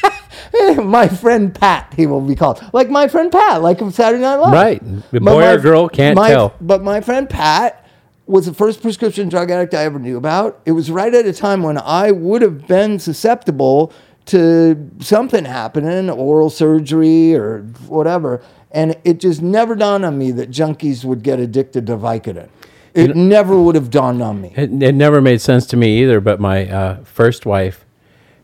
'Cause- 0.53 0.85
my 0.85 1.09
friend 1.09 1.55
Pat, 1.55 1.93
he 1.97 2.07
will 2.07 2.21
be 2.21 2.35
called. 2.35 2.63
Like 2.73 2.91
my 2.91 3.09
friend 3.09 3.31
Pat, 3.31 3.63
like 3.63 3.79
from 3.79 3.91
Saturday 3.91 4.23
Night 4.23 4.37
Live. 4.37 4.53
Right. 4.53 4.83
The 5.13 5.21
boy 5.21 5.41
my- 5.41 5.53
or 5.53 5.59
girl 5.59 5.89
can't 5.89 6.17
my- 6.17 6.31
tell. 6.31 6.55
But 6.61 6.83
my 6.83 7.01
friend 7.01 7.29
Pat 7.29 7.85
was 8.27 8.47
the 8.47 8.55
first 8.55 8.81
prescription 8.83 9.29
drug 9.29 9.51
addict 9.51 9.75
I 9.75 9.85
ever 9.85 9.99
knew 9.99 10.17
about. 10.17 10.61
It 10.65 10.73
was 10.73 10.91
right 10.91 11.13
at 11.13 11.27
a 11.27 11.33
time 11.33 11.63
when 11.63 11.79
I 11.79 12.11
would 12.13 12.43
have 12.43 12.67
been 12.69 12.99
susceptible 13.01 13.93
to 14.27 14.77
something 15.01 15.45
happening, 15.45 16.09
oral 16.11 16.51
surgery 16.51 17.35
or 17.35 17.63
whatever. 17.89 18.41
And 18.71 18.97
it 19.03 19.19
just 19.19 19.43
never 19.43 19.75
dawned 19.75 20.05
on 20.05 20.17
me 20.17 20.31
that 20.33 20.51
junkies 20.53 21.05
would 21.05 21.25
get 21.25 21.41
addicted 21.41 21.87
to 21.89 21.97
Vicodin. 21.97 22.49
It 22.95 23.17
never 23.17 23.61
would 23.61 23.75
have 23.75 23.91
dawned 23.91 24.23
on 24.23 24.41
me. 24.41 24.53
It, 24.57 24.71
it 24.83 24.95
never 24.95 25.21
made 25.21 25.41
sense 25.41 25.67
to 25.67 25.77
me 25.77 26.01
either. 26.03 26.21
But 26.21 26.39
my 26.41 26.69
uh, 26.69 26.97
first 27.05 27.47
wife 27.47 27.85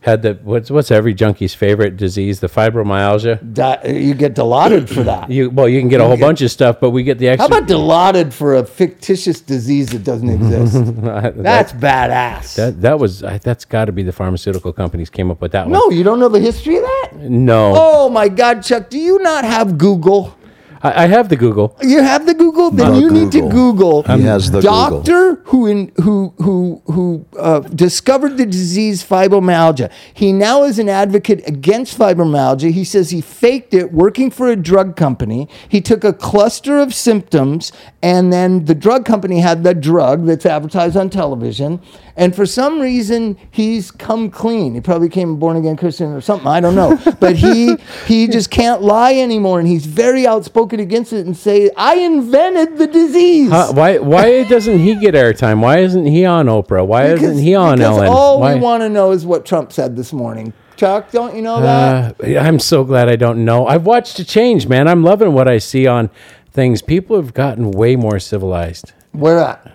had 0.07 0.23
the 0.23 0.39
what's 0.45 0.71
what's 0.71 0.93
every 0.93 1.13
junkie's 1.15 1.53
favorite 1.53 1.97
disease, 1.97 2.39
the 2.39 2.47
fibromyalgia. 2.47 3.41
That, 3.57 3.93
you 3.93 4.15
get 4.15 4.37
dilaudid 4.37 4.89
for 4.89 5.03
that. 5.03 5.29
You 5.29 5.51
well, 5.51 5.69
you 5.69 5.81
can 5.81 5.89
get 5.89 6.01
a 6.01 6.07
whole 6.07 6.17
bunch 6.17 6.41
of 6.43 6.51
stuff, 6.53 6.79
but 6.81 6.91
we 6.91 7.03
get 7.03 7.19
the 7.19 7.29
extra. 7.29 7.49
How 7.49 7.59
about 7.59 7.69
dilaudid 7.69 8.33
for 8.33 8.55
a 8.55 8.65
fictitious 8.65 9.41
disease 9.41 9.89
that 9.91 10.05
doesn't 10.05 10.31
exist? 10.31 10.75
That's 11.43 11.73
badass. 11.73 12.55
that 12.55 12.81
that 12.83 13.01
was 13.01 13.19
that's 13.21 13.65
got 13.65 13.87
to 13.87 13.93
be 13.93 14.05
the 14.05 14.13
pharmaceutical 14.13 14.73
companies 14.73 15.11
came 15.11 15.29
up 15.29 15.41
with 15.41 15.51
that 15.53 15.67
one. 15.69 15.73
no, 15.73 15.91
you 15.91 16.05
don't 16.05 16.21
know 16.21 16.29
the 16.29 16.41
history 16.41 16.77
of 16.77 16.83
that? 16.83 17.11
no, 17.17 17.73
Oh 17.77 18.09
my 18.09 18.29
God, 18.29 18.63
Chuck, 18.63 18.89
do 18.89 18.99
you 18.99 19.19
not 19.19 19.45
have 19.45 19.77
Google? 19.77 20.37
I, 20.83 21.05
I 21.05 21.07
have 21.07 21.29
the 21.29 21.37
Google. 21.37 21.77
You 21.83 22.03
have 22.03 22.27
the 22.27 22.35
Google? 22.35 22.71
Then 22.71 22.93
Not 22.93 23.01
you 23.01 23.11
need 23.11 23.33
to 23.33 23.41
Google. 23.41 24.03
Google 24.03 24.17
He 24.17 24.23
has 24.23 24.51
the 24.51 24.61
doctor 24.61 25.37
who 25.47 25.67
in, 25.67 25.93
who 26.03 26.35
who 26.39 26.83
who 26.87 27.27
uh, 27.39 27.61
discovered 27.61 28.37
the 28.37 28.47
disease 28.47 29.03
fibromyalgia. 29.03 29.91
He 30.15 30.33
now 30.33 30.65
is 30.65 30.79
an 30.79 30.89
advocate 30.89 31.47
against 31.47 31.99
fibromyalgia. 31.99 32.71
He 32.73 32.85
says 32.85 33.11
he 33.11 33.21
faked 33.21 33.75
it 33.75 33.93
working 33.93 34.31
for 34.31 34.49
a 34.49 34.57
drug 34.57 34.97
company. 34.97 35.49
He 35.69 35.81
took 35.81 36.05
a 36.05 36.13
cluster 36.13 36.79
of 36.79 36.95
symptoms 36.95 37.73
and 38.03 38.33
then 38.33 38.65
the 38.67 38.75
drug 38.75 39.05
company 39.05 39.41
had 39.41 39.65
the 39.65 39.75
drug 39.75 40.27
that's 40.27 40.47
advertised 40.47 40.97
on 40.97 41.11
television. 41.11 41.81
And 42.19 42.35
for 42.35 42.47
some 42.47 42.81
reason, 42.81 43.37
he's 43.51 43.91
come 43.91 44.31
clean. 44.31 44.75
He 44.75 44.81
probably 44.81 45.09
became 45.09 45.33
a 45.33 45.35
born 45.35 45.57
again 45.59 45.77
Christian 45.77 46.13
or 46.13 46.21
something. 46.23 46.49
I 46.49 46.61
don't 46.61 46.75
know. 46.75 46.99
But 47.19 47.37
he 47.37 47.77
he 48.07 48.29
just 48.29 48.51
can't 48.51 48.83
lie 48.83 49.15
anymore, 49.15 49.59
and 49.59 49.67
he's 49.67 49.87
very 49.87 50.27
outspoken 50.27 50.66
against 50.73 51.13
it 51.13 51.27
and 51.27 51.37
say, 51.37 51.71
"I 51.77 51.97
invented 51.97 52.79
the 52.79 52.87
disease." 52.87 53.51
Uh, 53.53 53.73
why 53.73 53.99
why 53.99 54.45
doesn't 54.49 54.79
he 54.79 54.95
get 54.97 55.15
airtime? 55.15 55.61
Why 55.61 55.79
isn't 55.79 56.07
he 56.07 56.25
on 56.25 56.47
Oprah? 56.47 56.87
Why 56.87 57.07
isn't 57.07 57.39
he 57.39 57.55
on 57.55 57.79
because 57.79 57.97
Ellen? 57.99 58.09
All 58.09 58.41
Why- 58.41 58.55
we 58.55 58.61
want 58.61 58.83
to 58.83 58.89
know 58.89 59.13
is 59.13 59.25
what 59.27 59.45
Trump 59.47 59.73
said 59.73 59.97
this 59.97 60.13
morning. 60.13 60.53
Chuck, 60.77 61.11
don't 61.11 61.35
you 61.35 61.41
know 61.41 61.61
that? 61.63 62.17
Uh, 62.23 62.39
I'm 62.39 62.59
so 62.59 62.85
glad 62.85 63.09
I 63.09 63.17
don't 63.17 63.45
know. 63.47 63.67
I've 63.67 63.87
watched 63.87 64.19
a 64.19 64.25
change, 64.25 64.67
man. 64.69 64.89
I'm 64.89 65.03
loving 65.03 65.33
what 65.33 65.49
I 65.49 65.57
see 65.57 65.87
on 65.87 66.11
things. 66.53 66.83
People 66.83 67.17
have 67.17 67.33
gotten 67.33 67.71
way 67.71 67.97
more 67.97 68.19
civilized. 68.19 68.93
Where 69.13 69.39
at? 69.39 69.73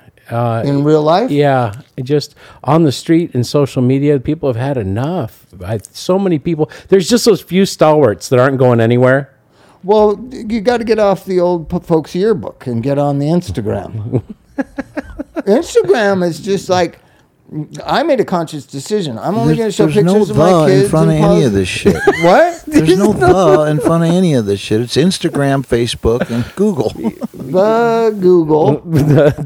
In 0.65 0.83
real 0.83 1.01
life? 1.01 1.29
uh, 1.29 1.33
Yeah, 1.33 1.73
just 2.03 2.35
on 2.63 2.83
the 2.83 2.91
street 2.91 3.31
and 3.33 3.45
social 3.45 3.81
media, 3.81 4.19
people 4.19 4.47
have 4.47 4.55
had 4.55 4.77
enough. 4.77 5.45
I, 5.65 5.79
so 5.91 6.17
many 6.17 6.39
people. 6.39 6.69
There's 6.87 7.09
just 7.09 7.25
those 7.25 7.41
few 7.41 7.65
stalwarts 7.65 8.29
that 8.29 8.39
aren't 8.39 8.57
going 8.57 8.79
anywhere. 8.79 9.30
Well, 9.83 10.19
you 10.31 10.61
got 10.61 10.77
to 10.77 10.83
get 10.83 10.99
off 10.99 11.25
the 11.25 11.39
old 11.39 11.85
folks 11.85 12.13
yearbook 12.13 12.67
and 12.67 12.83
get 12.83 12.97
on 12.97 13.19
the 13.19 13.25
Instagram. 13.27 14.23
Instagram 15.37 16.23
is 16.23 16.39
just 16.39 16.69
like 16.69 16.99
I 17.85 18.03
made 18.03 18.21
a 18.21 18.25
conscious 18.25 18.65
decision. 18.65 19.17
I'm 19.19 19.35
only 19.37 19.57
going 19.57 19.67
to 19.67 19.71
show 19.73 19.87
pictures 19.87 20.05
no 20.05 20.21
of 20.21 20.37
my 20.37 20.67
kids 20.67 20.83
in 20.85 20.89
front 20.89 21.09
of 21.09 21.15
and 21.17 21.25
any 21.25 21.43
of 21.43 21.51
this 21.51 21.67
shit. 21.67 21.95
What? 22.23 22.63
There's 22.65 22.97
no 22.97 23.11
the 23.13 23.61
in 23.69 23.79
front 23.81 24.05
of 24.05 24.09
any 24.09 24.33
of 24.35 24.45
this 24.45 24.59
shit. 24.61 24.79
It's 24.79 24.95
Instagram, 24.95 25.65
Facebook, 25.67 26.29
and 26.29 26.45
Google. 26.55 26.89
the 27.33 28.15
Google. 28.21 28.81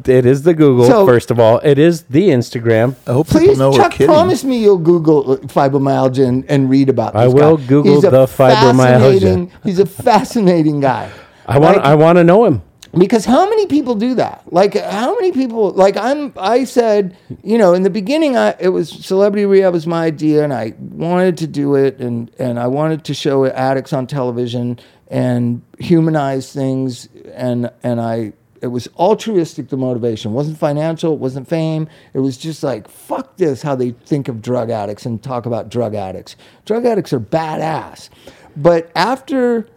it 0.07 0.25
is 0.25 0.43
the 0.43 0.53
Google, 0.53 0.85
So- 0.85 1.05
first 1.07 1.31
of 1.31 1.39
all. 1.39 1.59
It 1.63 1.79
is 1.79 2.03
the 2.03 2.29
Instagram. 2.29 2.95
I 3.07 3.13
hope 3.13 3.25
people 3.27 3.39
Please, 3.41 3.57
know 3.57 3.71
we're 3.71 3.77
Chuck, 3.77 3.93
kidding. 3.93 4.07
promise 4.07 4.43
me 4.43 4.59
you'll 4.61 4.77
Google 4.77 5.37
fibromyalgia 5.37 6.27
and, 6.27 6.45
and 6.47 6.69
read 6.69 6.89
about 6.89 7.13
this 7.13 7.21
I 7.23 7.27
will 7.27 7.57
guy. 7.57 7.65
Google 7.65 7.95
He's 7.95 8.03
a 8.03 8.11
the 8.11 8.25
fibromyalgia. 8.27 8.75
fascinating- 8.77 9.51
He's 9.63 9.79
a 9.79 9.85
fascinating 9.87 10.79
guy. 10.79 11.09
I 11.47 11.57
want. 11.57 11.77
Like- 11.77 11.85
I 11.85 11.95
want 11.95 12.17
to 12.17 12.23
know 12.23 12.45
him. 12.45 12.61
Because 12.97 13.25
how 13.25 13.49
many 13.49 13.67
people 13.67 13.95
do 13.95 14.15
that? 14.15 14.43
Like 14.51 14.75
how 14.75 15.13
many 15.15 15.31
people 15.31 15.71
like 15.71 15.97
i'm 15.97 16.33
i 16.37 16.63
said 16.63 17.15
you 17.43 17.57
know 17.57 17.73
in 17.73 17.83
the 17.83 17.89
beginning 17.89 18.37
i 18.37 18.55
it 18.59 18.69
was 18.69 18.89
celebrity 18.89 19.45
rehab 19.45 19.73
was 19.73 19.85
my 19.85 20.05
idea 20.05 20.43
and 20.43 20.53
i 20.53 20.73
wanted 20.79 21.37
to 21.37 21.47
do 21.47 21.75
it 21.75 21.99
and 21.99 22.31
and 22.39 22.59
i 22.59 22.67
wanted 22.67 23.03
to 23.03 23.13
show 23.13 23.45
addicts 23.45 23.93
on 23.93 24.07
television 24.07 24.79
and 25.09 25.61
humanize 25.79 26.53
things 26.53 27.09
and 27.33 27.69
and 27.83 27.99
i 28.01 28.31
it 28.61 28.69
was 28.69 28.87
altruistic 28.97 29.69
the 29.69 29.77
motivation. 29.77 30.31
It 30.31 30.33
wasn't 30.33 30.57
financial 30.57 31.13
it 31.13 31.19
wasn't 31.19 31.47
fame. 31.47 31.87
It 32.13 32.19
was 32.19 32.35
just 32.35 32.63
like 32.63 32.87
fuck 32.87 33.37
this 33.37 33.61
how 33.61 33.75
they 33.75 33.91
think 33.91 34.27
of 34.27 34.41
drug 34.41 34.71
addicts 34.71 35.05
and 35.05 35.21
talk 35.21 35.45
about 35.45 35.69
drug 35.69 35.93
addicts. 35.93 36.35
Drug 36.65 36.83
addicts 36.83 37.13
are 37.13 37.19
badass. 37.19 38.09
But 38.57 38.89
after 38.95 39.67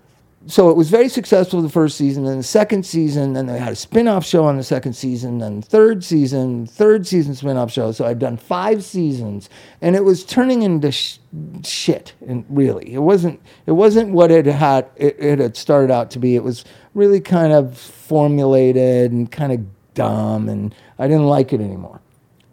so 0.49 0.71
it 0.71 0.77
was 0.77 0.89
very 0.89 1.09
successful 1.09 1.61
the 1.61 1.69
first 1.69 1.97
season 1.97 2.25
then 2.25 2.39
the 2.39 2.43
second 2.43 2.85
season 2.85 3.35
then 3.35 3.47
they 3.47 3.59
had 3.59 3.73
a 3.73 3.77
spin-off 3.77 4.25
show 4.25 4.45
on 4.45 4.57
the 4.57 4.65
second 4.65 4.95
season 4.95 5.39
then 5.39 5.61
third 5.61 6.03
season 6.03 6.67
third 6.67 7.07
season 7.07 7.35
spin-off 7.35 7.71
show. 7.71 7.93
So 7.93 8.07
i'd 8.07 8.19
done 8.19 8.37
five 8.37 8.83
seasons 8.83 9.51
and 9.83 9.95
it 9.95 10.05
was 10.05 10.25
turning 10.25 10.63
into 10.63 10.91
sh- 10.91 11.19
shit 11.65 12.15
and 12.27 12.45
really. 12.49 12.93
It 12.93 13.01
wasn't 13.01 13.41
it 13.67 13.73
wasn't 13.73 14.13
what 14.13 14.31
it 14.31 14.47
had 14.47 14.89
it, 14.97 15.17
it 15.19 15.39
had 15.39 15.57
started 15.57 15.93
out 15.93 16.11
to 16.13 16.19
be. 16.19 16.35
It 16.35 16.43
was 16.43 16.65
really 16.95 17.21
kind 17.21 17.53
of 17.53 17.77
formulated 17.77 19.13
and 19.13 19.31
kind 19.31 19.53
of 19.53 19.61
dumb 19.95 20.49
and 20.49 20.75
i 21.01 21.09
didn't 21.09 21.27
like 21.27 21.53
it 21.53 21.61
anymore 21.61 22.01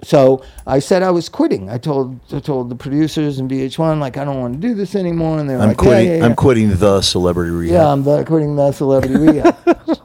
so 0.05 0.43
I 0.67 0.79
said 0.79 1.01
I 1.03 1.11
was 1.11 1.27
quitting. 1.29 1.69
I 1.69 1.77
told 1.77 2.19
I 2.31 2.39
told 2.39 2.69
the 2.69 2.75
producers 2.75 3.39
and 3.39 3.49
VH1 3.49 3.99
like 3.99 4.17
I 4.17 4.23
don't 4.23 4.39
want 4.39 4.53
to 4.53 4.59
do 4.67 4.75
this 4.75 4.95
anymore, 4.95 5.39
and 5.39 5.49
they're 5.49 5.59
I'm 5.59 5.69
like, 5.69 5.77
quitting. 5.77 6.05
Yeah, 6.05 6.11
yeah, 6.13 6.17
yeah. 6.19 6.25
I'm 6.25 6.35
quitting 6.35 6.69
the 6.77 7.01
celebrity 7.01 7.51
rehab. 7.51 7.73
Yeah, 7.73 7.91
I'm 7.91 8.03
the, 8.03 8.23
quitting 8.23 8.55
the 8.55 8.71
celebrity 8.71 9.15
rehab. 9.17 9.57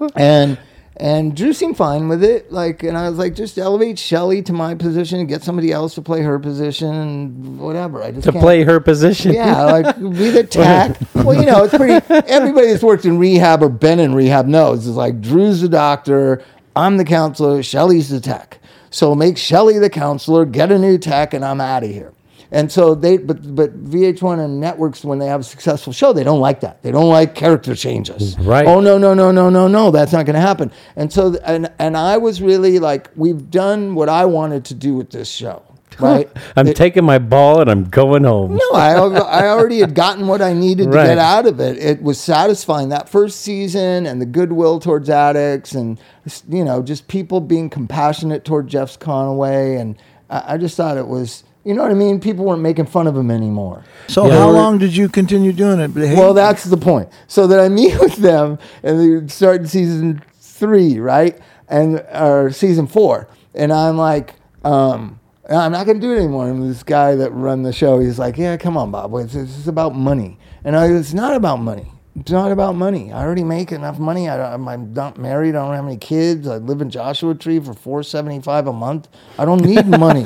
and 0.16 0.58
and 0.96 1.34
Drew 1.34 1.54
seemed 1.54 1.78
fine 1.78 2.08
with 2.08 2.22
it. 2.22 2.52
Like, 2.52 2.82
and 2.82 2.94
I 2.96 3.08
was 3.08 3.16
like, 3.18 3.34
just 3.34 3.56
elevate 3.56 3.98
Shelly 3.98 4.42
to 4.42 4.52
my 4.52 4.74
position 4.74 5.18
and 5.18 5.26
get 5.28 5.42
somebody 5.42 5.72
else 5.72 5.94
to 5.94 6.02
play 6.02 6.20
her 6.20 6.38
position 6.38 6.92
and 6.94 7.58
whatever. 7.58 8.02
I 8.02 8.10
just 8.10 8.24
To 8.24 8.32
can't- 8.32 8.42
play 8.42 8.64
her 8.64 8.80
position. 8.80 9.32
Yeah, 9.32 9.64
like 9.64 9.96
be 9.98 10.30
the 10.30 10.44
tech. 10.50 10.98
well, 11.14 11.34
you 11.34 11.46
know, 11.46 11.64
it's 11.64 11.74
pretty. 11.74 11.94
Everybody 12.28 12.66
that's 12.68 12.82
worked 12.82 13.06
in 13.06 13.18
rehab 13.18 13.62
or 13.62 13.68
been 13.70 13.98
in 13.98 14.14
rehab 14.14 14.46
knows. 14.46 14.86
It's 14.86 14.96
like 14.96 15.20
Drew's 15.22 15.62
the 15.62 15.68
doctor, 15.70 16.42
I'm 16.76 16.98
the 16.98 17.04
counselor, 17.04 17.62
Shelly's 17.62 18.10
the 18.10 18.20
tech. 18.20 18.58
So 18.90 19.14
make 19.14 19.38
Shelly 19.38 19.78
the 19.78 19.90
counselor, 19.90 20.44
get 20.44 20.70
a 20.72 20.78
new 20.78 20.98
tech, 20.98 21.32
and 21.32 21.44
I'm 21.44 21.60
out 21.60 21.84
of 21.84 21.90
here. 21.90 22.12
And 22.52 22.70
so 22.70 22.96
they, 22.96 23.16
but 23.16 23.54
but 23.54 23.84
VH1 23.84 24.44
and 24.44 24.60
networks 24.60 25.04
when 25.04 25.20
they 25.20 25.26
have 25.26 25.40
a 25.40 25.44
successful 25.44 25.92
show, 25.92 26.12
they 26.12 26.24
don't 26.24 26.40
like 26.40 26.60
that. 26.60 26.82
They 26.82 26.90
don't 26.90 27.08
like 27.08 27.34
character 27.36 27.76
changes. 27.76 28.36
Right. 28.40 28.66
Oh 28.66 28.80
no 28.80 28.98
no 28.98 29.14
no 29.14 29.30
no 29.30 29.48
no 29.50 29.68
no, 29.68 29.90
that's 29.92 30.12
not 30.12 30.26
going 30.26 30.34
to 30.34 30.40
happen. 30.40 30.72
And 30.96 31.12
so 31.12 31.36
and 31.44 31.70
and 31.78 31.96
I 31.96 32.16
was 32.16 32.42
really 32.42 32.80
like, 32.80 33.10
we've 33.14 33.50
done 33.50 33.94
what 33.94 34.08
I 34.08 34.24
wanted 34.24 34.64
to 34.66 34.74
do 34.74 34.94
with 34.94 35.10
this 35.10 35.30
show. 35.30 35.62
Right. 36.00 36.30
I'm 36.56 36.68
It- 36.68 36.76
taking 36.76 37.04
my 37.04 37.18
ball 37.18 37.60
and 37.60 37.70
I'm 37.70 37.84
going 37.84 38.24
home. 38.24 38.54
no, 38.56 38.78
I, 38.78 38.92
I 38.94 39.48
already 39.48 39.80
had 39.80 39.94
gotten 39.94 40.26
what 40.28 40.40
I 40.40 40.52
needed 40.54 40.84
to 40.92 40.96
Right. 40.96 41.06
get 41.06 41.18
out 41.18 41.46
of 41.46 41.60
it. 41.60 41.76
It 41.78 42.02
was 42.02 42.18
satisfying 42.18 42.88
that 42.90 43.08
first 43.08 43.40
season 43.40 44.06
and 44.06 44.20
the 44.20 44.26
goodwill 44.26 44.78
towards 44.80 45.10
addicts 45.10 45.72
and 45.74 45.98
you 46.48 46.64
know 46.64 46.82
just 46.82 47.08
people 47.08 47.40
being 47.40 47.68
compassionate 47.68 48.44
toward 48.44 48.68
Jeff's 48.68 48.96
Conaway 48.96 49.78
and 49.80 49.96
I, 50.30 50.54
I 50.54 50.56
just 50.56 50.76
thought 50.76 50.96
it 50.96 51.06
was, 51.08 51.44
you 51.64 51.74
know 51.74 51.82
what 51.82 51.90
I 51.90 51.94
mean? 51.94 52.18
People 52.20 52.46
weren't 52.46 52.62
making 52.62 52.86
fun 52.86 53.06
of 53.06 53.14
him 53.16 53.30
anymore. 53.30 53.84
So 54.08 54.26
Yeah. 54.26 54.38
how 54.38 54.50
long 54.50 54.78
did 54.78 54.96
you 54.96 55.08
continue 55.08 55.52
doing 55.52 55.80
it? 55.80 55.94
Well, 55.94 56.32
that's 56.32 56.64
the 56.64 56.76
point. 56.78 57.10
So 57.26 57.46
that 57.48 57.60
I 57.60 57.68
meet 57.68 58.00
with 58.00 58.16
them 58.16 58.58
and 58.82 59.22
they 59.22 59.28
start 59.28 59.68
season 59.68 60.22
three, 60.40 60.98
right? 60.98 61.38
And 61.68 62.02
or 62.14 62.50
season 62.52 62.86
four, 62.86 63.28
and 63.54 63.70
I'm 63.72 63.96
like, 63.98 64.34
um, 64.64 65.19
I'm 65.50 65.72
not 65.72 65.86
gonna 65.86 66.00
do 66.00 66.12
it 66.12 66.18
anymore. 66.18 66.48
And 66.48 66.62
this 66.62 66.82
guy 66.82 67.16
that 67.16 67.30
run 67.32 67.62
the 67.62 67.72
show, 67.72 67.98
he's 67.98 68.18
like, 68.18 68.38
Yeah, 68.38 68.56
come 68.56 68.76
on, 68.76 68.90
Bob. 68.90 69.14
It's, 69.16 69.34
it's 69.34 69.66
about 69.66 69.94
money. 69.94 70.38
And 70.64 70.76
I, 70.76 70.86
it's 70.88 71.14
not 71.14 71.34
about 71.36 71.56
money. 71.56 71.92
It's 72.16 72.30
not 72.32 72.52
about 72.52 72.74
money. 72.76 73.12
I 73.12 73.22
already 73.24 73.44
make 73.44 73.72
enough 73.72 73.98
money. 73.98 74.28
I, 74.28 74.54
I'm 74.54 74.92
not 74.92 75.18
married. 75.18 75.50
I 75.56 75.64
don't 75.64 75.74
have 75.74 75.86
any 75.86 75.96
kids. 75.96 76.48
I 76.48 76.56
live 76.58 76.80
in 76.80 76.90
Joshua 76.90 77.34
Tree 77.34 77.60
for 77.60 77.74
four 77.74 78.02
seventy 78.02 78.40
five 78.40 78.66
a 78.66 78.72
month. 78.72 79.08
I 79.38 79.44
don't 79.44 79.62
need 79.64 79.86
money. 79.98 80.24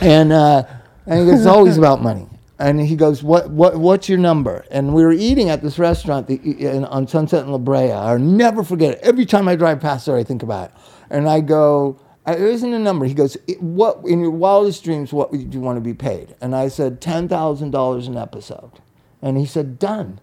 And 0.00 0.32
uh, 0.32 0.64
and 1.06 1.28
it's 1.30 1.46
always 1.46 1.78
about 1.78 2.02
money. 2.02 2.28
And 2.58 2.80
he 2.80 2.96
goes, 2.96 3.22
what 3.22 3.50
what 3.50 3.76
what's 3.76 4.08
your 4.08 4.18
number? 4.18 4.64
And 4.70 4.94
we 4.94 5.04
were 5.04 5.12
eating 5.12 5.50
at 5.50 5.62
this 5.62 5.78
restaurant 5.78 6.28
the, 6.28 6.36
in, 6.36 6.84
on 6.86 7.08
Sunset 7.08 7.42
and 7.42 7.52
La 7.52 7.58
Brea. 7.58 7.92
I'll 7.92 8.18
never 8.18 8.64
forget 8.64 8.94
it. 8.94 9.00
Every 9.02 9.26
time 9.26 9.48
I 9.48 9.56
drive 9.56 9.80
past 9.80 10.06
there, 10.06 10.16
I 10.16 10.24
think 10.24 10.42
about 10.42 10.70
it. 10.70 10.76
And 11.10 11.28
I 11.28 11.40
go, 11.40 11.98
"Uh, 12.00 12.11
there 12.26 12.46
isn't 12.46 12.72
a 12.72 12.78
number. 12.78 13.04
He 13.06 13.14
goes, 13.14 13.36
what 13.58 14.00
in 14.04 14.20
your 14.20 14.30
wildest 14.30 14.84
dreams, 14.84 15.12
what 15.12 15.32
would 15.32 15.52
you 15.52 15.60
want 15.60 15.76
to 15.76 15.80
be 15.80 15.94
paid? 15.94 16.34
And 16.40 16.54
I 16.54 16.68
said, 16.68 17.00
ten 17.00 17.28
thousand 17.28 17.70
dollars 17.72 18.06
an 18.06 18.16
episode. 18.16 18.72
And 19.20 19.38
he 19.38 19.46
said, 19.46 19.78
done. 19.78 20.20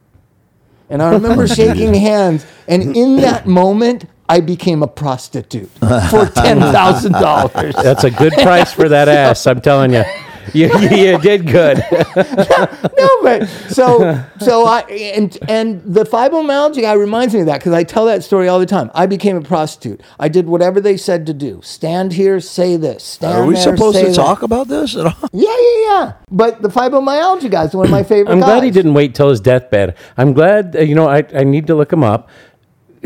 And 0.90 1.02
I 1.02 1.12
remember 1.12 1.48
shaking 1.48 1.94
hands, 1.94 2.46
and 2.68 2.96
in 2.96 3.18
that 3.18 3.46
moment, 3.46 4.06
I 4.28 4.40
became 4.40 4.82
a 4.82 4.88
prostitute 4.88 5.70
for 5.70 6.26
ten 6.36 6.60
thousand 6.60 7.14
dollars. 7.14 7.76
That's 7.76 8.04
a 8.04 8.12
good 8.12 8.34
price 8.34 8.74
for 8.74 8.90
that 8.90 9.08
ass. 9.08 9.46
I'm 9.46 9.62
telling 9.62 9.94
you. 9.94 10.04
You, 10.60 10.68
you 10.80 11.18
did 11.20 11.48
good. 11.48 11.78
no, 11.92 13.22
but 13.22 13.48
so 13.70 14.24
so 14.40 14.66
I 14.66 14.82
and 14.82 15.38
and 15.48 15.82
the 15.84 16.04
fibromyalgia 16.04 16.82
guy 16.82 16.94
reminds 16.94 17.34
me 17.34 17.42
of 17.42 17.46
that 17.46 17.60
because 17.60 17.74
I 17.74 17.84
tell 17.84 18.06
that 18.06 18.24
story 18.24 18.48
all 18.48 18.60
the 18.60 18.66
time. 18.66 18.90
I 18.94 19.06
became 19.06 19.38
a 19.38 19.42
prostitute. 19.42 20.02
I 20.20 20.28
did 20.28 20.48
whatever 20.48 20.82
they 20.82 20.98
said 20.98 21.26
to 21.28 21.34
do. 21.34 21.62
Stand 21.64 22.14
here, 22.14 22.40
say 22.40 22.78
this. 22.78 23.04
Stand 23.04 23.38
Are 23.38 23.46
we 23.46 23.54
there, 23.54 23.64
supposed 23.64 23.98
say 23.98 24.04
to 24.06 24.10
that. 24.10 24.16
talk 24.16 24.42
about 24.42 24.68
this 24.68 24.96
at 24.96 25.06
all? 25.06 25.30
Yeah, 25.32 25.50
yeah, 25.50 25.82
yeah. 25.82 26.14
But 26.32 26.62
the 26.62 26.70
fibromyalgia 26.70 27.52
guy 27.52 27.66
is 27.66 27.76
one 27.76 27.86
of 27.86 27.92
my 27.92 28.04
favorite. 28.04 28.34
I'm 28.34 28.40
glad 28.40 28.64
he 28.64 28.72
didn't 28.72 28.94
wait 28.94 29.16
till 29.16 29.30
his 29.30 29.40
deathbed. 29.40 29.96
I'm 30.18 30.34
glad, 30.34 30.76
uh, 30.76 30.80
you 30.82 30.96
know, 30.96 31.08
I, 31.08 31.24
I 31.34 31.44
need 31.44 31.68
to 31.68 31.76
look 31.76 31.94
him 31.94 32.04
up 32.04 32.30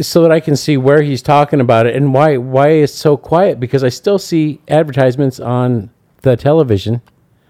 so 0.01 0.21
that 0.23 0.31
I 0.31 0.39
can 0.39 0.55
see 0.55 0.77
where 0.77 1.01
he's 1.01 1.21
talking 1.21 1.59
about 1.59 1.85
it 1.85 1.95
and 1.95 2.13
why 2.13 2.37
why 2.37 2.69
it's 2.69 2.93
so 2.93 3.15
quiet 3.15 3.59
because 3.59 3.83
I 3.83 3.89
still 3.89 4.17
see 4.17 4.59
advertisements 4.67 5.39
on 5.39 5.91
the 6.21 6.35
television 6.35 7.01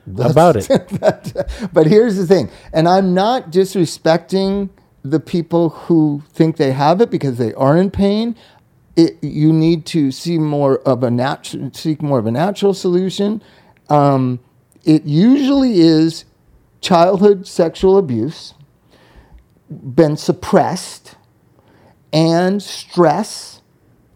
about 0.08 0.56
it. 0.58 0.70
But 1.74 1.88
here's 1.88 2.18
the 2.18 2.28
thing, 2.28 2.50
and 2.72 2.88
I'm 2.88 3.14
not 3.14 3.52
disrespecting 3.52 4.70
the 5.04 5.20
people 5.20 5.70
who 5.70 6.24
think 6.30 6.58
they 6.58 6.72
have 6.72 7.02
it 7.02 7.10
because 7.10 7.38
they 7.38 7.54
are 7.56 7.78
in 7.78 7.92
pain. 7.92 8.36
It, 8.96 9.24
you 9.24 9.52
need 9.52 9.86
to 9.88 10.12
see 10.12 10.38
more 10.38 10.80
of 10.80 11.04
a 11.04 11.12
natural, 11.12 11.72
seek 11.74 12.02
more 12.02 12.20
of 12.20 12.26
a 12.26 12.32
natural 12.32 12.74
solution. 12.74 13.42
Um, 13.90 14.40
it 14.84 15.04
usually 15.04 15.80
is 15.80 16.26
childhood 16.82 17.48
sexual 17.48 17.98
abuse, 17.98 18.54
been 19.70 20.16
suppressed, 20.16 21.16
and 22.12 22.62
stress, 22.62 23.62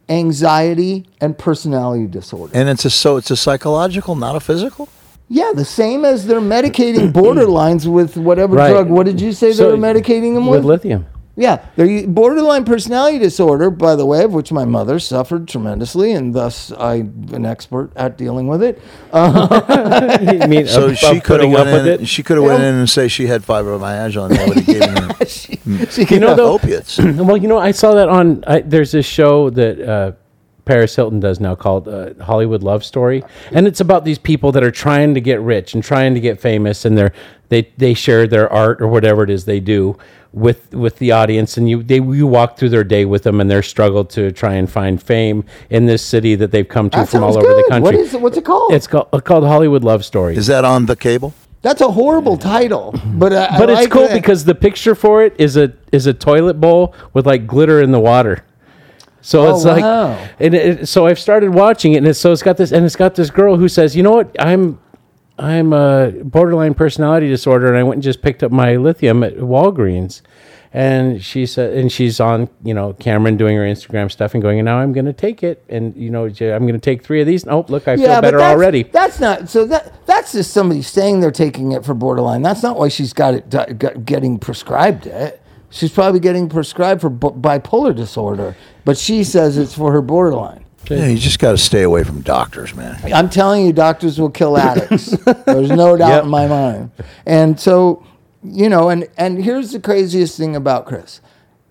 anxiety, 0.09 1.07
and 1.19 1.37
personality 1.37 2.05
disorder. 2.05 2.51
And 2.55 2.69
it's 2.69 2.85
a 2.85 2.89
so 2.89 3.17
it's 3.17 3.31
a 3.31 3.37
psychological, 3.37 4.15
not 4.15 4.35
a 4.35 4.39
physical. 4.39 4.89
Yeah, 5.29 5.51
the 5.53 5.65
same 5.65 6.05
as 6.05 6.25
they're 6.25 6.39
medicating 6.39 7.11
borderlines 7.11 7.85
with 7.85 8.15
whatever 8.17 8.55
Right. 8.55 8.69
drug. 8.69 8.89
What 8.89 9.05
did 9.05 9.19
you 9.19 9.33
say 9.33 9.51
So- 9.51 9.65
they 9.65 9.71
were 9.71 9.77
medicating 9.77 10.33
them 10.35 10.47
with? 10.47 10.59
With 10.59 10.65
lithium. 10.65 11.05
yeah, 11.35 11.59
they're 11.75 12.07
borderline 12.07 12.63
personality 12.63 13.19
disorder, 13.19 13.69
by 13.69 13.95
the 13.97 14.05
way, 14.05 14.23
of 14.23 14.33
which 14.33 14.51
my 14.53 14.63
mother 14.63 14.99
suffered 14.99 15.47
tremendously, 15.47 16.13
and 16.13 16.33
thus 16.33 16.71
I'm 16.79 17.25
an 17.33 17.45
expert 17.45 17.91
at 17.97 18.17
dealing 18.17 18.47
with 18.47 18.63
it. 18.63 18.79
You 19.13 20.47
mean 20.47 20.65
So 20.67 20.85
of- 20.87 20.97
she 20.97 21.19
could 21.19 21.41
have 21.41 21.51
went 21.51 21.69
in. 21.69 21.87
it? 21.87 22.07
She 22.07 22.23
could 22.23 22.37
have 22.37 22.45
went 22.45 22.63
in 22.63 22.75
and 22.75 22.89
say 22.89 23.07
she 23.09 23.27
had 23.27 23.43
fibromyalgia, 23.45 24.25
and 24.29 24.35
they 24.37 24.45
would 24.45 24.57
have 24.57 24.65
given 24.65 24.89
her 24.95 25.25
she, 25.27 25.59
You 26.15 26.19
know, 26.21 26.35
though, 26.35 26.53
opiates. 26.53 26.97
well, 26.99 27.35
you 27.37 27.47
know, 27.49 27.57
I 27.57 27.71
saw 27.71 27.93
that 27.95 28.07
on. 28.09 28.43
I, 28.47 28.61
there's 28.61 28.91
this 28.93 29.05
show 29.05 29.49
that 29.51 29.81
uh, 29.81 30.11
Paris 30.67 30.95
Hilton 30.95 31.19
does 31.19 31.39
now 31.39 31.55
called 31.55 31.87
uh, 31.87 32.13
Hollywood 32.23 32.61
Love 32.61 32.83
Story, 32.83 33.23
and 33.51 33.65
it's 33.65 33.79
about 33.79 34.05
these 34.05 34.19
people 34.19 34.51
that 34.51 34.63
are 34.63 34.71
trying 34.71 35.13
to 35.13 35.21
get 35.21 35.39
rich 35.41 35.73
and 35.73 35.83
trying 35.83 36.13
to 36.13 36.19
get 36.19 36.39
famous, 36.39 36.85
and 36.85 36.97
they're 36.97 37.13
they 37.49 37.71
they 37.77 37.93
share 37.93 38.27
their 38.27 38.51
art 38.51 38.81
or 38.81 38.87
whatever 38.87 39.23
it 39.23 39.29
is 39.29 39.45
they 39.45 39.59
do 39.61 39.97
with 40.33 40.73
with 40.75 40.97
the 40.99 41.11
audience, 41.11 41.57
and 41.57 41.69
you 41.69 41.81
they 41.81 41.95
you 42.01 42.27
walk 42.27 42.57
through 42.57 42.69
their 42.69 42.83
day 42.83 43.05
with 43.05 43.23
them 43.23 43.39
and 43.39 43.49
their 43.49 43.63
struggle 43.63 44.03
to 44.05 44.31
try 44.31 44.53
and 44.55 44.69
find 44.69 45.01
fame 45.01 45.45
in 45.69 45.85
this 45.85 46.03
city 46.03 46.35
that 46.35 46.51
they've 46.51 46.67
come 46.67 46.89
to 46.89 46.97
that 46.97 47.09
from 47.09 47.23
all 47.23 47.33
sounds 47.33 47.45
over 47.45 47.55
the 47.55 47.65
country. 47.69 47.83
What 47.83 47.95
is 47.95 48.13
it? 48.13 48.21
What's 48.21 48.37
it 48.37 48.45
called? 48.45 48.73
It's 48.73 48.87
called 48.87 49.23
called 49.23 49.45
Hollywood 49.45 49.83
Love 49.83 50.03
Story. 50.05 50.35
Is 50.35 50.47
that 50.47 50.65
on 50.65 50.85
the 50.85 50.95
cable? 50.95 51.33
That's 51.61 51.81
a 51.81 51.91
horrible 51.91 52.37
title, 52.37 52.93
but 53.15 53.33
uh, 53.33 53.47
I 53.51 53.57
but 53.57 53.69
it's 53.69 53.81
like 53.81 53.89
cool 53.91 54.07
that- 54.07 54.13
because 54.13 54.45
the 54.45 54.53
picture 54.55 54.93
for 54.95 55.23
it 55.23 55.33
is 55.39 55.57
a 55.57 55.73
is 55.91 56.05
a 56.05 56.13
toilet 56.13 56.59
bowl 56.61 56.93
with 57.13 57.25
like 57.25 57.47
glitter 57.47 57.81
in 57.81 57.91
the 57.91 57.99
water. 57.99 58.43
So 59.27 59.45
Oh, 59.45 59.53
it's 59.53 59.65
like, 59.65 59.83
and 60.39 60.55
it, 60.55 60.87
so 60.87 61.05
I've 61.05 61.19
started 61.19 61.53
watching 61.53 61.91
it, 61.91 61.97
and 61.97 62.07
it's, 62.07 62.17
so 62.17 62.31
it's 62.31 62.41
got 62.41 62.55
this, 62.55 62.71
and 62.71 62.85
it's 62.85 62.95
got 62.95 63.15
this 63.15 63.29
girl 63.29 63.57
who 63.57 63.67
says, 63.67 63.93
you 63.93 64.01
know 64.01 64.11
what, 64.13 64.33
I'm, 64.39 64.79
I'm 65.37 65.73
a 65.73 66.13
borderline 66.23 66.73
personality 66.73 67.27
disorder, 67.27 67.67
and 67.67 67.75
I 67.75 67.83
went 67.83 67.95
and 67.95 68.03
just 68.03 68.21
picked 68.21 68.41
up 68.41 68.53
my 68.53 68.77
lithium 68.77 69.23
at 69.23 69.35
Walgreens, 69.35 70.21
and 70.71 71.21
she 71.21 71.45
said, 71.45 71.73
and 71.73 71.91
she's 71.91 72.21
on, 72.21 72.47
you 72.63 72.73
know, 72.73 72.93
Cameron 72.93 73.35
doing 73.35 73.57
her 73.57 73.63
Instagram 73.63 74.09
stuff 74.09 74.33
and 74.33 74.41
going, 74.41 74.59
and 74.59 74.65
now 74.65 74.77
I'm 74.77 74.93
going 74.93 75.07
to 75.07 75.11
take 75.11 75.43
it, 75.43 75.61
and 75.67 75.93
you 75.97 76.09
know, 76.09 76.23
I'm 76.27 76.63
going 76.63 76.71
to 76.71 76.79
take 76.79 77.03
three 77.03 77.19
of 77.19 77.27
these. 77.27 77.45
Oh, 77.45 77.65
look, 77.67 77.89
I 77.89 77.97
feel 77.97 78.21
better 78.21 78.37
that's, 78.37 78.55
already. 78.55 78.83
That's 78.83 79.19
not 79.19 79.49
so. 79.49 79.65
That 79.65 80.05
that's 80.05 80.31
just 80.31 80.51
somebody 80.51 80.81
saying 80.81 81.19
they're 81.19 81.31
taking 81.31 81.73
it 81.73 81.83
for 81.83 81.93
borderline. 81.93 82.43
That's 82.43 82.63
not 82.63 82.77
why 82.77 82.87
she's 82.87 83.11
got 83.11 83.33
it 83.33 83.49
got- 83.49 84.05
getting 84.05 84.39
prescribed 84.39 85.05
it. 85.05 85.41
She's 85.69 85.91
probably 85.91 86.19
getting 86.19 86.47
prescribed 86.49 87.01
for 87.01 87.09
b- 87.09 87.27
bipolar 87.29 87.95
disorder, 87.95 88.55
but 88.85 88.97
she 88.97 89.23
says 89.23 89.57
it's 89.57 89.73
for 89.73 89.91
her 89.91 90.01
borderline. 90.01 90.63
Yeah, 90.89 91.07
you 91.07 91.17
just 91.17 91.39
got 91.39 91.51
to 91.51 91.57
stay 91.57 91.83
away 91.83 92.05
from 92.05 92.21
doctors, 92.21 92.73
man. 92.73 92.97
I'm 93.13 93.29
telling 93.29 93.65
you, 93.65 93.73
doctors 93.73 94.19
will 94.21 94.29
kill 94.29 94.57
addicts. 94.57 95.07
There's 95.45 95.69
no 95.69 95.97
doubt 95.97 96.09
Yep. 96.09 96.23
in 96.23 96.29
my 96.29 96.47
mind. 96.47 96.91
And 97.25 97.59
so, 97.59 98.05
you 98.41 98.69
know, 98.69 98.87
and 98.89 99.05
and 99.17 99.43
here's 99.43 99.73
the 99.73 99.81
craziest 99.81 100.37
thing 100.37 100.55
about 100.55 100.85
Chris. 100.85 101.19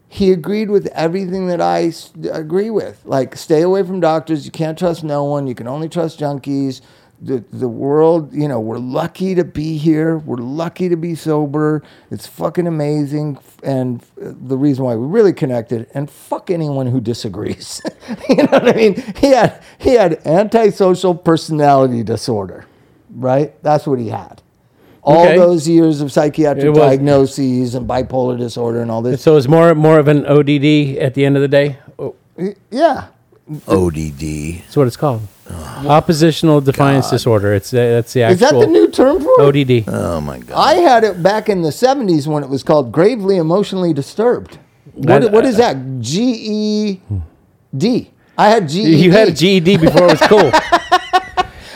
He 0.09 0.33
agreed 0.33 0.69
with 0.71 0.87
everything 0.89 1.47
that 1.49 1.63
I 1.63 1.93
agree 2.31 2.69
with. 2.69 3.01
Like, 3.07 3.37
stay 3.37 3.63
away 3.63 3.83
from 3.83 4.01
doctors. 4.01 4.45
You 4.45 4.53
can't 4.53 4.79
trust 4.79 5.03
no 5.03 5.25
one. 5.25 5.47
You 5.47 5.55
can 5.55 5.67
only 5.67 5.89
trust 5.89 6.21
junkies. 6.21 6.81
The, 7.23 7.43
the 7.51 7.69
world, 7.69 8.35
you 8.35 8.47
know, 8.47 8.61
we're 8.61 8.79
lucky 8.79 9.35
to 9.37 9.45
be 9.45 9.79
here. 9.79 10.19
We're 10.19 10.37
lucky 10.37 10.91
to 10.91 10.97
be 10.97 11.15
sober. 11.15 11.83
It's 12.11 12.27
fucking 12.27 12.67
amazing. 12.67 13.39
And 13.63 14.03
the 14.17 14.59
reason 14.59 14.85
why 14.85 14.97
we 14.97 15.07
really 15.07 15.33
connected, 15.33 15.87
and 15.95 16.11
fuck 16.11 16.51
anyone 16.51 16.87
who 16.87 17.01
disagrees. 17.01 17.81
you 18.29 18.37
know 18.37 18.45
what 18.51 18.69
I 18.69 18.73
mean? 18.73 19.03
He 19.19 19.29
had, 19.29 19.63
he 19.79 19.95
had 19.95 20.27
antisocial 20.27 21.15
personality 21.15 22.03
disorder, 22.03 22.67
right? 23.15 23.55
That's 23.63 23.87
what 23.87 23.99
he 23.99 24.09
had. 24.09 24.43
All 25.03 25.23
Okay. 25.25 25.39
those 25.39 25.67
years 25.69 26.01
of 26.03 26.13
psychiatric 26.13 26.69
was- 26.71 26.79
diagnoses 26.79 27.75
and 27.77 27.89
bipolar 27.89 28.37
disorder 28.37 28.83
and 28.83 28.91
all 28.91 29.01
this. 29.03 29.23
So 29.23 29.37
it's 29.39 29.49
more 29.49 29.75
more 29.75 29.99
of 29.99 30.09
an 30.09 30.27
ODD 30.27 30.99
at 30.99 31.15
the 31.15 31.25
end 31.25 31.37
of 31.37 31.43
the 31.43 31.49
day. 31.49 31.79
Oh, 31.99 32.15
ODD. 33.69 34.63
That's 34.65 34.77
what 34.77 34.87
it's 34.87 34.97
called. 34.97 35.23
Oppositional 35.51 36.61
defiance 36.61 37.11
disorder. 37.11 37.55
It's 37.55 37.73
uh, 37.73 37.77
that's 37.77 38.13
the 38.13 38.23
actual. 38.23 38.35
Is 38.35 38.41
that 38.51 38.59
the 38.59 38.67
new 38.67 38.89
term 38.91 39.21
for 39.23 39.31
it? 39.55 39.71
ODD. 39.71 39.89
Oh 39.89 40.21
my 40.21 40.39
god. 40.39 40.57
I 40.57 40.75
had 40.75 41.05
it 41.05 41.23
back 41.23 41.49
in 41.49 41.63
the 41.63 41.71
70s 41.71 42.27
when 42.27 42.43
it 42.43 42.49
was 42.49 42.63
called 42.63 42.91
gravely 42.93 43.37
emotionally 43.37 43.93
disturbed. 43.93 44.59
What, 44.95 45.07
That- 45.23 45.33
what 45.33 45.45
is 45.47 45.57
that? 45.59 45.77
G 46.01 46.23
E 46.35 47.01
D. 47.77 48.11
I 48.39 48.49
had 48.49 48.69
G. 48.69 48.83
you 48.83 49.13
had 49.13 49.29
a 49.29 49.33
GED 49.33 49.77
before 49.79 50.09
it 50.09 50.21
was 50.21 50.29
cool. 50.29 50.51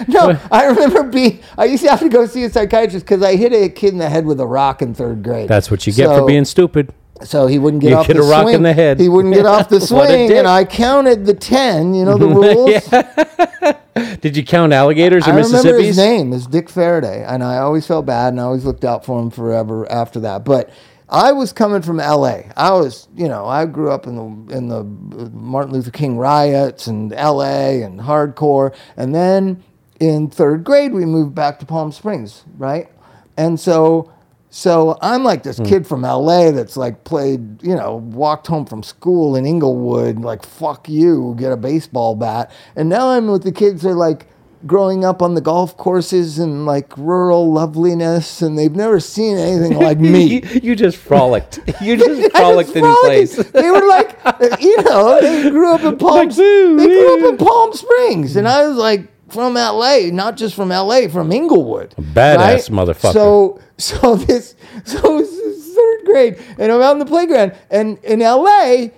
No, 0.09 0.37
I 0.51 0.65
remember 0.65 1.03
being. 1.05 1.41
I 1.59 1.67
used 1.67 1.85
to 1.85 1.91
have 1.91 2.01
to 2.01 2.09
go 2.09 2.25
see 2.27 2.43
a 2.45 2.51
psychiatrist 2.51 3.05
because 3.05 3.23
I 3.23 3.37
hit 3.37 3.53
a 3.53 3.69
kid 3.69 3.93
in 3.93 3.99
the 3.99 4.09
head 4.09 4.25
with 4.25 4.41
a 4.41 4.47
rock 4.47 4.81
in 4.81 4.95
third 4.95 5.23
grade. 5.23 5.47
That's 5.47 5.71
what 5.71 5.87
you 5.87 5.93
get 5.93 6.07
So- 6.07 6.21
for 6.21 6.27
being 6.27 6.47
stupid. 6.47 6.93
So 7.25 7.47
he 7.47 7.59
wouldn't 7.59 7.83
get 7.83 7.91
You 7.91 7.97
off 7.97 8.07
hit 8.07 8.17
the 8.17 8.23
a 8.23 8.29
rock 8.29 8.43
swing. 8.45 8.55
in 8.57 8.63
the 8.63 8.73
head. 8.73 8.99
He 8.99 9.09
wouldn't 9.09 9.35
get 9.35 9.47
off 9.47 9.69
the 9.69 9.81
swing, 9.93 10.33
and 10.33 10.47
I 10.49 10.65
counted 10.65 11.27
the 11.27 11.35
ten. 11.35 11.95
You 11.95 12.05
know 12.07 12.17
the 12.19 12.27
rules. 13.95 14.21
Did 14.21 14.37
you 14.37 14.45
count 14.45 14.73
alligators 14.73 15.27
or 15.27 15.33
I 15.33 15.37
remember 15.37 15.79
his 15.79 15.97
name 15.99 16.33
is 16.33 16.47
Dick 16.47 16.71
Faraday, 16.71 17.25
and 17.25 17.43
I 17.43 17.59
always 17.59 17.87
felt 17.87 18.07
bad, 18.07 18.29
and 18.29 18.41
I 18.41 18.45
always 18.45 18.65
looked 18.65 18.85
out 18.85 19.05
for 19.05 19.21
him 19.21 19.31
forever 19.31 19.91
after 19.91 20.21
that. 20.21 20.45
But 20.45 20.71
I 21.09 21.33
was 21.33 21.53
coming 21.53 21.83
from 21.83 22.01
L.A. 22.01 22.51
I 22.57 22.71
was, 22.73 23.09
you 23.17 23.29
know, 23.29 23.47
I 23.47 23.67
grew 23.67 23.91
up 23.91 24.07
in 24.07 24.17
the 24.17 24.57
in 24.57 24.69
the 24.69 24.85
Martin 24.85 25.73
Luther 25.73 25.91
King 25.91 26.17
riots 26.17 26.87
and 26.87 27.13
L.A. 27.13 27.83
and 27.83 28.01
hardcore, 28.01 28.75
and 28.97 29.15
then 29.15 29.63
in 29.99 30.31
third 30.31 30.65
grade, 30.65 30.93
we 30.93 31.05
moved 31.05 31.35
back 31.35 31.59
to 31.59 31.67
Palm 31.67 31.93
Springs, 31.93 32.45
right? 32.57 32.89
And 33.37 33.59
so, 33.61 34.11
so 34.51 34.99
I'm 35.01 35.23
like 35.23 35.45
this 35.45 35.59
hmm. 35.59 35.65
kid 35.65 35.87
from 35.87 36.03
LA 36.03 36.51
that's 36.51 36.77
like 36.77 37.05
played, 37.05 37.63
you 37.63 37.77
know, 37.77 37.97
walked 37.97 38.49
home 38.49 38.67
from 38.67 38.83
school 38.83 39.37
in 39.37 39.47
Inglewood, 39.47 40.19
like 40.19 40.45
fuck 40.45 40.89
you, 40.89 41.37
get 41.39 41.53
a 41.53 41.57
baseball 41.57 42.17
bat. 42.17 42.51
And 42.75 42.89
now 42.89 43.11
I'm 43.11 43.29
with 43.29 43.45
the 43.45 43.53
kids 43.53 43.83
that 43.83 43.91
are 43.91 43.95
like 43.95 44.27
growing 44.67 45.05
up 45.05 45.23
on 45.23 45.35
the 45.35 45.41
golf 45.41 45.77
courses 45.77 46.41
and 46.41 46.67
like 46.67 46.97
rural 46.99 47.53
loveliness, 47.53 48.43
and 48.43 48.59
they've 48.59 48.75
never 48.75 48.99
seen 48.99 49.39
anything 49.39 49.79
like 49.83 49.99
me. 49.99 50.25
you, 50.25 50.41
you 50.63 50.77
just 50.77 50.97
frolicked. 50.99 51.61
You 51.81 51.97
just 51.97 52.33
frolicked 52.33 52.71
was 52.71 52.77
in 52.77 52.83
frolicking. 52.83 53.29
place. 53.29 53.53
They 53.53 53.71
were 53.71 53.87
like, 53.87 54.61
you 54.61 54.83
know, 54.83 55.21
they 55.21 55.49
grew 55.49 55.73
up 55.73 55.83
in 55.83 55.97
Palm. 55.99 56.29
Like, 56.29 56.37
"Woo, 56.37 56.77
they 56.77 56.87
grew 56.87 57.25
up 57.25 57.33
in 57.33 57.47
Palm 57.47 57.73
Springs, 57.73 58.35
and 58.35 58.49
I 58.49 58.67
was 58.67 58.77
like 58.77 59.07
from 59.33 59.57
L.A., 59.57 60.11
not 60.11 60.37
just 60.37 60.55
from 60.55 60.73
L.A., 60.73 61.09
from 61.09 61.33
Inglewood. 61.33 61.95
Badass 61.99 62.71
motherfucker. 62.71 63.13
So, 63.13 63.61
so 63.79 64.17
this, 64.27 64.55
so 64.85 65.19
this 65.19 65.33
is 65.33 65.75
third 65.75 66.05
grade, 66.05 66.39
and 66.59 66.73
I'm 66.73 66.83
out 66.83 66.93
in 66.93 66.99
the 66.99 67.07
playground, 67.07 67.55
and 67.71 67.99
in 68.05 68.23
L.A. 68.23 68.93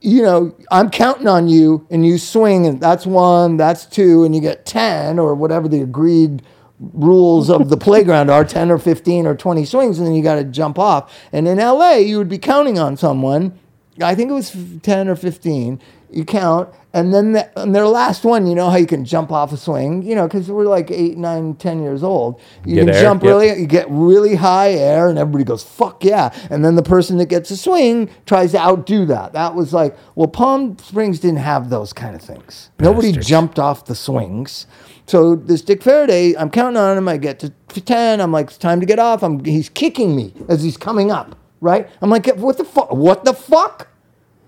You 0.00 0.22
know, 0.22 0.54
I'm 0.70 0.90
counting 0.90 1.28
on 1.28 1.48
you, 1.48 1.86
and 1.90 2.04
you 2.04 2.18
swing, 2.18 2.66
and 2.66 2.78
that's 2.78 3.06
one, 3.06 3.56
that's 3.56 3.86
two, 3.86 4.24
and 4.24 4.34
you 4.34 4.40
get 4.40 4.66
ten 4.66 5.18
or 5.18 5.34
whatever 5.34 5.66
the 5.68 5.80
agreed 5.80 6.42
rules 6.78 7.48
of 7.50 7.70
the 7.70 7.76
playground 7.88 8.30
are 8.30 8.44
10 8.44 8.70
or 8.70 8.78
15 8.78 9.26
or 9.26 9.34
20 9.34 9.64
swings 9.64 9.98
and 9.98 10.06
then 10.06 10.14
you 10.14 10.22
got 10.22 10.34
to 10.34 10.44
jump 10.44 10.78
off 10.78 11.12
and 11.32 11.46
in 11.46 11.58
la 11.58 11.92
you 11.92 12.18
would 12.18 12.28
be 12.28 12.36
counting 12.36 12.78
on 12.78 12.96
someone 12.96 13.56
i 14.02 14.14
think 14.14 14.30
it 14.30 14.34
was 14.34 14.54
10 14.82 15.08
or 15.08 15.14
15 15.16 15.80
you 16.16 16.24
count 16.24 16.72
and 16.92 17.12
then 17.12 17.32
the, 17.32 17.60
and 17.60 17.74
their 17.74 17.86
last 17.86 18.24
one 18.24 18.46
you 18.46 18.54
know 18.54 18.70
how 18.70 18.76
you 18.76 18.86
can 18.86 19.04
jump 19.04 19.32
off 19.32 19.52
a 19.52 19.56
swing 19.56 20.02
you 20.02 20.14
know 20.14 20.26
because 20.26 20.50
we're 20.50 20.64
like 20.64 20.90
8 20.90 21.18
nine, 21.18 21.54
ten 21.56 21.82
years 21.82 22.02
old 22.02 22.40
you 22.64 22.76
Get 22.76 22.86
can 22.86 22.94
air, 22.94 23.02
jump 23.02 23.22
yep. 23.22 23.28
really 23.30 23.60
you 23.60 23.66
get 23.66 23.86
really 23.90 24.36
high 24.36 24.70
air 24.70 25.08
and 25.08 25.18
everybody 25.18 25.44
goes 25.44 25.64
fuck 25.64 26.04
yeah 26.04 26.32
and 26.50 26.64
then 26.64 26.76
the 26.76 26.82
person 26.82 27.18
that 27.18 27.26
gets 27.26 27.50
a 27.50 27.56
swing 27.56 28.08
tries 28.26 28.52
to 28.52 28.58
outdo 28.58 29.04
that 29.06 29.32
that 29.32 29.54
was 29.54 29.72
like 29.72 29.96
well 30.14 30.28
palm 30.28 30.78
springs 30.78 31.18
didn't 31.20 31.38
have 31.38 31.70
those 31.70 31.92
kind 31.92 32.14
of 32.14 32.22
things 32.22 32.70
nobody 32.78 33.12
jumped 33.12 33.58
off 33.58 33.86
the 33.86 33.94
swings 33.94 34.66
so 35.06 35.34
this 35.34 35.60
Dick 35.60 35.82
Faraday, 35.82 36.34
I'm 36.36 36.50
counting 36.50 36.78
on 36.78 36.96
him. 36.96 37.08
I 37.08 37.18
get 37.18 37.38
to 37.40 37.52
10. 37.68 38.20
I'm 38.20 38.32
like, 38.32 38.46
it's 38.46 38.56
time 38.56 38.80
to 38.80 38.86
get 38.86 38.98
off. 38.98 39.22
I'm, 39.22 39.44
he's 39.44 39.68
kicking 39.68 40.16
me 40.16 40.32
as 40.48 40.62
he's 40.62 40.76
coming 40.76 41.10
up, 41.10 41.36
right? 41.60 41.88
I'm 42.00 42.10
like, 42.10 42.26
what 42.36 42.56
the 42.56 42.64
fuck? 42.64 42.92
What 42.92 43.24
the 43.24 43.34
fuck? 43.34 43.88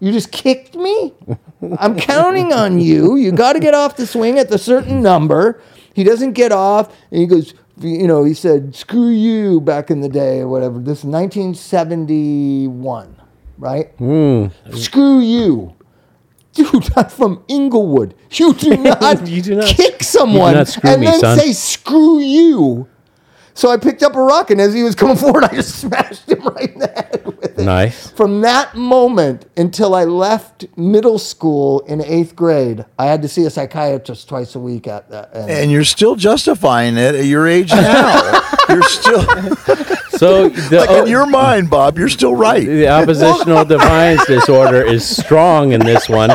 You 0.01 0.13
just 0.13 0.33
kicked 0.33 0.75
me? 0.75 1.15
I'm 1.79 1.97
counting 1.99 2.53
on 2.53 2.79
you. 2.79 3.17
You 3.17 3.33
got 3.33 3.55
to 3.55 3.61
get 3.61 3.75
off 3.75 3.97
the 3.97 4.07
swing 4.07 4.39
at 4.39 4.49
the 4.51 4.59
certain 4.59 5.03
number. 5.03 5.61
He 5.95 6.05
doesn't 6.05 6.33
get 6.33 6.53
off, 6.53 6.95
and 7.11 7.21
he 7.21 7.27
goes, 7.27 7.55
you 7.79 8.07
know, 8.07 8.25
he 8.25 8.35
said, 8.35 8.75
screw 8.75 9.09
you 9.11 9.61
back 9.61 9.91
in 9.91 10.01
the 10.01 10.09
day 10.09 10.41
or 10.41 10.49
whatever. 10.49 10.79
This 10.79 11.01
is 11.01 11.05
1971, 11.05 13.17
right? 13.59 13.89
Hmm. 13.99 14.47
Screw 14.73 15.21
you. 15.21 15.75
Dude, 16.53 16.89
I'm 16.97 17.09
from 17.09 17.43
Inglewood. 17.49 18.15
You 18.31 18.55
do 18.55 18.77
not, 18.79 19.27
You 19.27 19.43
do 19.43 19.57
not- 19.57 19.67
kick 19.67 20.03
someone 20.03 20.55
not 20.55 20.75
and 20.85 21.03
then 21.03 21.21
son. 21.21 21.39
say 21.39 21.53
screw 21.53 22.19
you. 22.19 22.89
So 23.57 23.71
I 23.71 23.79
picked 23.79 24.03
up 24.03 24.15
a 24.15 24.21
rock, 24.21 24.51
and 24.51 24.61
as 24.61 24.75
he 24.75 24.83
was 24.83 24.95
coming 24.95 25.17
forward, 25.25 25.45
I 25.45 25.49
just 25.55 25.77
smashed 25.81 26.31
him 26.31 26.43
right 26.47 26.71
in 26.73 26.79
the 26.79 26.89
head 26.89 27.23
with 27.25 27.59
it. 27.59 27.65
Nice. 27.65 28.11
From 28.11 28.43
that 28.43 28.75
moment 28.77 29.47
until 29.57 29.95
I 29.95 30.05
left 30.05 30.67
middle 30.77 31.19
school 31.19 31.81
in 31.81 32.05
eighth 32.05 32.37
grade, 32.37 32.85
I 32.99 33.07
had 33.07 33.23
to 33.23 33.29
see 33.29 33.47
a 33.47 33.51
psychiatrist 33.51 34.29
twice 34.29 34.55
a 34.55 34.61
week 34.61 34.87
at 34.87 35.09
that. 35.09 35.31
And 35.35 35.51
And 35.51 35.73
you're 35.73 35.85
still 35.85 36.17
justifying 36.17 36.99
it 36.99 37.15
at 37.15 37.25
your 37.25 37.49
age 37.49 37.71
now. 37.71 38.43
you're 38.69 38.83
still 38.83 39.25
So 40.17 40.49
the, 40.49 40.79
like 40.79 40.91
in 40.91 41.07
your 41.09 41.27
mind, 41.27 41.69
Bob. 41.69 41.99
You're 41.99 42.09
still 42.09 42.35
right. 42.35 42.65
the 42.65 42.89
oppositional 42.89 43.65
defiance 43.65 44.25
disorder 44.27 44.83
is 44.83 45.07
strong 45.07 45.73
in 45.73 45.81
this 45.81 46.09
one. 46.09 46.31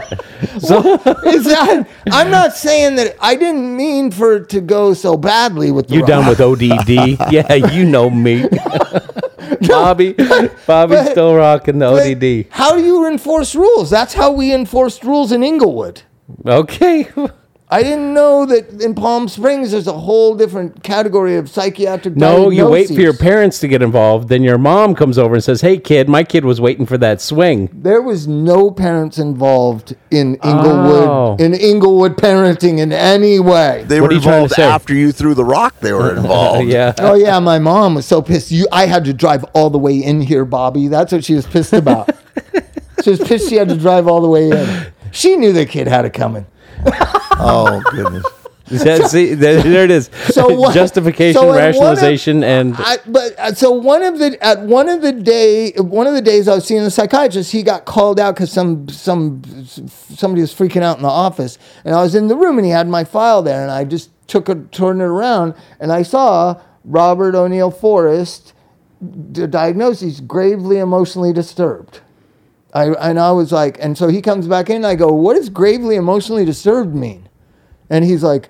So 0.59 0.77
is 1.25 1.45
that? 1.45 1.87
I'm 2.11 2.29
not 2.29 2.53
saying 2.53 2.95
that. 2.97 3.15
I 3.19 3.35
didn't 3.35 3.75
mean 3.75 4.11
for 4.11 4.35
it 4.35 4.49
to 4.49 4.61
go 4.61 4.93
so 4.93 5.17
badly 5.17 5.71
with 5.71 5.87
the 5.87 5.95
you 5.95 6.05
done 6.05 6.25
rock. 6.27 6.37
with 6.37 6.61
ODD? 6.61 7.10
Yeah, 7.31 7.53
you 7.53 7.85
know 7.85 8.09
me. 8.09 8.45
Bobby, 9.67 10.13
Bobby's 10.13 10.55
but- 10.67 11.11
still 11.11 11.35
rocking 11.35 11.79
the 11.79 11.87
ODD. 11.87 12.47
How 12.51 12.75
do 12.75 12.83
you 12.83 13.07
enforce 13.07 13.55
rules? 13.55 13.89
That's 13.89 14.13
how 14.13 14.31
we 14.31 14.53
enforced 14.53 15.03
rules 15.03 15.31
in 15.31 15.43
Inglewood. 15.43 16.01
Okay. 16.45 17.07
I 17.73 17.83
didn't 17.83 18.13
know 18.13 18.45
that 18.47 18.81
in 18.81 18.93
Palm 18.95 19.29
Springs 19.29 19.71
there's 19.71 19.87
a 19.87 19.93
whole 19.93 20.35
different 20.35 20.83
category 20.83 21.37
of 21.37 21.49
psychiatric. 21.49 22.17
No, 22.17 22.49
you 22.49 22.67
wait 22.67 22.87
for 22.87 22.99
your 22.99 23.15
parents 23.15 23.59
to 23.59 23.69
get 23.69 23.81
involved. 23.81 24.27
Then 24.27 24.43
your 24.43 24.57
mom 24.57 24.93
comes 24.93 25.17
over 25.17 25.35
and 25.35 25.43
says, 25.43 25.61
"Hey, 25.61 25.77
kid, 25.77 26.09
my 26.09 26.25
kid 26.25 26.43
was 26.43 26.59
waiting 26.59 26.85
for 26.85 26.97
that 26.97 27.21
swing." 27.21 27.69
There 27.71 28.01
was 28.01 28.27
no 28.27 28.71
parents 28.71 29.17
involved 29.17 29.95
in 30.11 30.35
Inglewood 30.43 31.07
Oh. 31.07 31.35
in 31.39 31.53
Inglewood 31.53 32.17
parenting 32.17 32.77
in 32.79 32.91
any 32.91 33.39
way. 33.39 33.85
They 33.87 34.01
What 34.01 34.09
were 34.09 34.11
are 34.11 34.17
you 34.17 34.21
trying 34.21 34.47
to 34.49 34.53
involved 34.53 34.59
after 34.59 34.93
you 34.93 35.13
threw 35.13 35.33
the 35.33 35.45
rock. 35.45 35.79
They 35.79 35.93
were 35.93 36.11
involved. 36.17 36.67
yeah. 36.67 36.93
Oh 36.99 37.13
yeah, 37.15 37.39
my 37.39 37.57
mom 37.59 37.95
was 37.95 38.05
so 38.05 38.21
pissed. 38.21 38.51
You, 38.51 38.67
I 38.73 38.85
had 38.87 39.05
to 39.05 39.13
drive 39.13 39.45
all 39.53 39.69
the 39.69 39.79
way 39.79 39.95
in 39.97 40.19
here, 40.19 40.43
Bobby. 40.43 40.89
That's 40.89 41.13
what 41.13 41.23
she 41.23 41.35
was 41.35 41.47
pissed 41.47 41.71
about. 41.71 42.09
she 43.03 43.11
was 43.11 43.19
pissed 43.21 43.47
she 43.47 43.55
had 43.55 43.69
to 43.69 43.77
drive 43.77 44.09
all 44.09 44.19
the 44.19 44.27
way 44.27 44.49
in. 44.49 44.87
She 45.11 45.37
knew 45.37 45.53
the 45.53 45.65
kid 45.65 45.87
had 45.87 46.03
it 46.03 46.11
coming. 46.13 46.45
Oh 47.43 47.81
goodness. 47.91 48.25
Yeah, 48.71 49.05
see, 49.07 49.33
there, 49.33 49.61
there 49.61 49.83
it 49.83 49.91
is. 49.91 50.09
So 50.29 50.55
what- 50.55 50.73
Justification, 50.73 51.41
so 51.41 51.41
at 51.41 51.47
one 51.47 51.57
of- 51.57 51.57
rationalization, 51.65 52.41
and 52.41 52.73
I, 52.77 52.99
but 53.05 53.37
uh, 53.37 53.53
so 53.53 53.71
one 53.71 54.01
of 54.01 54.17
the 54.17 54.37
at 54.41 54.61
one 54.61 54.87
of 54.87 55.01
the 55.01 55.11
day 55.11 55.73
one 55.73 56.07
of 56.07 56.13
the 56.13 56.21
days 56.21 56.47
I 56.47 56.55
was 56.55 56.67
seeing 56.67 56.81
the 56.81 56.89
psychiatrist, 56.89 57.51
he 57.51 57.63
got 57.63 57.83
called 57.83 58.17
out 58.17 58.33
because 58.35 58.49
some 58.49 58.87
some 58.87 59.41
somebody 59.65 60.39
was 60.39 60.53
freaking 60.53 60.83
out 60.83 60.95
in 60.95 61.03
the 61.03 61.09
office, 61.09 61.57
and 61.83 61.93
I 61.93 62.01
was 62.01 62.15
in 62.15 62.29
the 62.29 62.35
room 62.37 62.57
and 62.57 62.65
he 62.65 62.71
had 62.71 62.87
my 62.87 63.03
file 63.03 63.41
there, 63.41 63.61
and 63.61 63.71
I 63.71 63.83
just 63.83 64.09
took 64.27 64.47
a 64.47 64.55
turned 64.55 65.01
it 65.01 65.05
around 65.05 65.53
and 65.81 65.91
I 65.91 66.03
saw 66.03 66.61
Robert 66.85 67.35
O'Neill 67.35 67.71
Forrest, 67.71 68.53
the 69.01 69.47
diagnosis 69.49 70.21
gravely 70.21 70.77
emotionally 70.77 71.33
disturbed. 71.33 71.99
I 72.73 72.85
and 72.87 73.19
I 73.19 73.31
was 73.31 73.51
like, 73.51 73.77
and 73.79 73.97
so 73.97 74.07
he 74.07 74.21
comes 74.21 74.47
back 74.47 74.69
in. 74.69 74.77
And 74.77 74.87
I 74.87 74.95
go, 74.95 75.11
what 75.11 75.35
does 75.35 75.49
gravely 75.49 75.95
emotionally 75.95 76.45
disturbed 76.45 76.95
mean? 76.95 77.27
And 77.89 78.05
he's 78.05 78.23
like, 78.23 78.49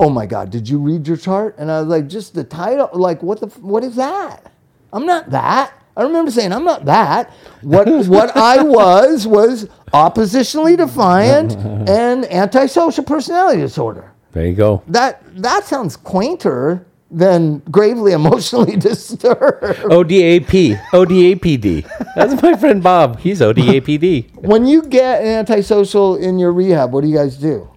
oh 0.00 0.08
my 0.08 0.24
god 0.24 0.50
did 0.50 0.66
you 0.68 0.78
read 0.78 1.06
your 1.06 1.16
chart 1.16 1.54
and 1.58 1.70
i 1.70 1.78
was 1.78 1.88
like 1.88 2.08
just 2.08 2.34
the 2.34 2.42
title 2.42 2.88
like 2.94 3.22
what 3.22 3.38
the 3.38 3.46
f- 3.46 3.58
what 3.58 3.84
is 3.84 3.94
that 3.96 4.50
i'm 4.94 5.04
not 5.04 5.28
that 5.30 5.72
i 5.94 6.02
remember 6.02 6.30
saying 6.30 6.52
i'm 6.52 6.64
not 6.64 6.86
that 6.86 7.30
what 7.60 7.86
what 8.08 8.34
i 8.34 8.62
was 8.62 9.26
was 9.26 9.68
oppositionally 9.92 10.74
defiant 10.74 11.52
and 11.88 12.24
antisocial 12.32 13.04
personality 13.04 13.60
disorder 13.60 14.10
there 14.32 14.46
you 14.46 14.54
go. 14.54 14.82
that 14.88 15.22
that 15.42 15.64
sounds 15.64 15.96
quainter 15.96 16.86
than 17.10 17.58
gravely 17.70 18.12
emotionally 18.20 18.76
disturbed 18.76 19.62
ODAP, 19.90 20.76
ODAPD. 20.92 22.14
That's 22.14 22.40
my 22.42 22.56
friend 22.56 22.82
Bob. 22.82 23.18
He's 23.18 23.40
ODAPD. 23.40 24.34
when 24.36 24.66
you 24.66 24.82
get 24.82 25.22
an 25.22 25.28
antisocial 25.28 26.16
in 26.16 26.38
your 26.38 26.52
rehab 26.52 26.92
what 26.92 27.02
do 27.02 27.08
you 27.08 27.16
guys 27.16 27.36
do 27.36 27.68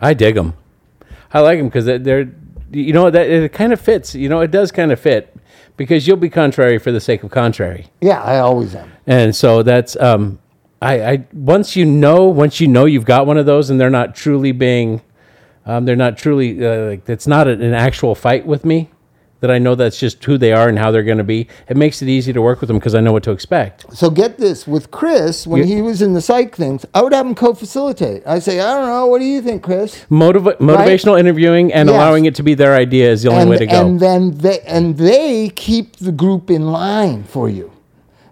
I 0.00 0.12
dig 0.12 0.34
them. 0.34 0.54
I 1.32 1.40
like 1.40 1.58
them 1.58 1.68
because 1.68 1.86
they're, 1.86 2.30
you 2.70 2.92
know, 2.92 3.08
that 3.10 3.26
it 3.28 3.52
kind 3.52 3.72
of 3.72 3.80
fits. 3.80 4.14
You 4.14 4.28
know, 4.28 4.40
it 4.40 4.50
does 4.50 4.70
kind 4.70 4.92
of 4.92 5.00
fit 5.00 5.34
because 5.76 6.06
you'll 6.06 6.16
be 6.16 6.28
contrary 6.28 6.78
for 6.78 6.92
the 6.92 7.00
sake 7.00 7.22
of 7.24 7.30
contrary. 7.30 7.86
yeah 8.00 8.22
i 8.22 8.38
always 8.38 8.74
am 8.74 8.92
And 9.06 9.34
so 9.34 9.62
that's 9.62 9.96
um, 9.96 10.38
I, 10.80 11.02
I 11.12 11.24
once 11.32 11.76
you 11.76 11.84
know 11.84 12.24
once 12.24 12.60
you 12.60 12.68
know 12.68 12.84
you've 12.84 13.04
got 13.06 13.26
one 13.26 13.38
of 13.38 13.46
those 13.46 13.70
and 13.70 13.80
they're 13.80 13.90
not 13.90 14.14
truly 14.14 14.52
being, 14.52 15.00
um, 15.66 15.84
they're 15.84 15.96
not 15.96 16.16
truly 16.18 16.64
uh, 16.64 16.86
like 16.90 17.08
it's 17.08 17.26
not 17.26 17.48
an 17.48 17.74
actual 17.74 18.14
fight 18.14 18.46
with 18.46 18.64
me. 18.64 18.90
That 19.40 19.50
I 19.50 19.58
know 19.58 19.74
that's 19.74 19.98
just 20.00 20.24
who 20.24 20.38
they 20.38 20.52
are 20.54 20.70
and 20.70 20.78
how 20.78 20.90
they're 20.90 21.02
going 21.02 21.18
to 21.18 21.24
be. 21.24 21.48
It 21.68 21.76
makes 21.76 22.00
it 22.00 22.08
easy 22.08 22.32
to 22.32 22.40
work 22.40 22.62
with 22.62 22.68
them 22.68 22.78
because 22.78 22.94
I 22.94 23.00
know 23.00 23.12
what 23.12 23.24
to 23.24 23.30
expect. 23.30 23.84
So 23.94 24.08
get 24.08 24.38
this 24.38 24.66
with 24.66 24.90
Chris 24.90 25.46
when 25.46 25.60
Yeah. 25.68 25.74
he 25.74 25.82
was 25.82 26.00
in 26.00 26.14
the 26.14 26.22
psych 26.22 26.56
things, 26.56 26.86
I 26.94 27.02
would 27.02 27.12
have 27.12 27.26
him 27.26 27.34
co-facilitate. 27.34 28.22
I 28.26 28.38
say, 28.38 28.58
I 28.60 28.72
don't 28.72 28.86
know, 28.88 29.06
what 29.06 29.18
do 29.18 29.26
you 29.26 29.42
think, 29.42 29.62
Chris? 29.62 30.06
Motiva- 30.10 30.56
motivational 30.56 31.20
interviewing 31.20 31.74
and 31.74 31.90
Yes. 31.90 31.94
allowing 31.94 32.24
it 32.24 32.34
to 32.36 32.42
be 32.42 32.54
their 32.54 32.74
idea 32.74 33.10
is 33.12 33.22
the 33.24 33.28
only 33.28 33.42
and, 33.42 33.50
way 33.50 33.58
to 33.58 33.66
go. 33.66 33.78
and 33.86 34.00
then 34.00 34.30
they 34.38 34.60
and 34.60 34.96
they 34.96 35.50
keep 35.50 35.96
the 35.96 36.12
group 36.12 36.50
in 36.50 36.72
line 36.72 37.24
for 37.24 37.50
you. 37.50 37.70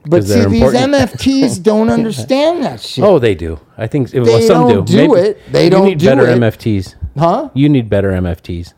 But 0.07 0.25
see, 0.25 0.47
these. 0.47 0.63
MFTs 0.63 1.63
don't 1.71 1.91
understand 1.91 2.65
that 2.65 2.81
shit. 2.81 3.05
Oh, 3.05 3.19
they 3.19 3.35
do. 3.35 3.61
I 3.77 3.87
think 3.87 4.15
well, 4.15 4.25
They 4.25 4.47
some 4.47 4.67
don't 4.67 4.87
do. 4.87 4.97
do 5.09 5.15
it. 5.17 5.41
They 5.53 5.65
you 5.65 5.71
don't 5.71 5.85
need 5.85 5.99
do 5.99 6.07
better 6.07 6.27
it. 6.27 6.39
MFTs. 6.39 6.95
Huh? 7.19 7.51
You 7.55 7.69
need 7.69 7.89
better 7.91 8.11
MFTs. 8.13 8.75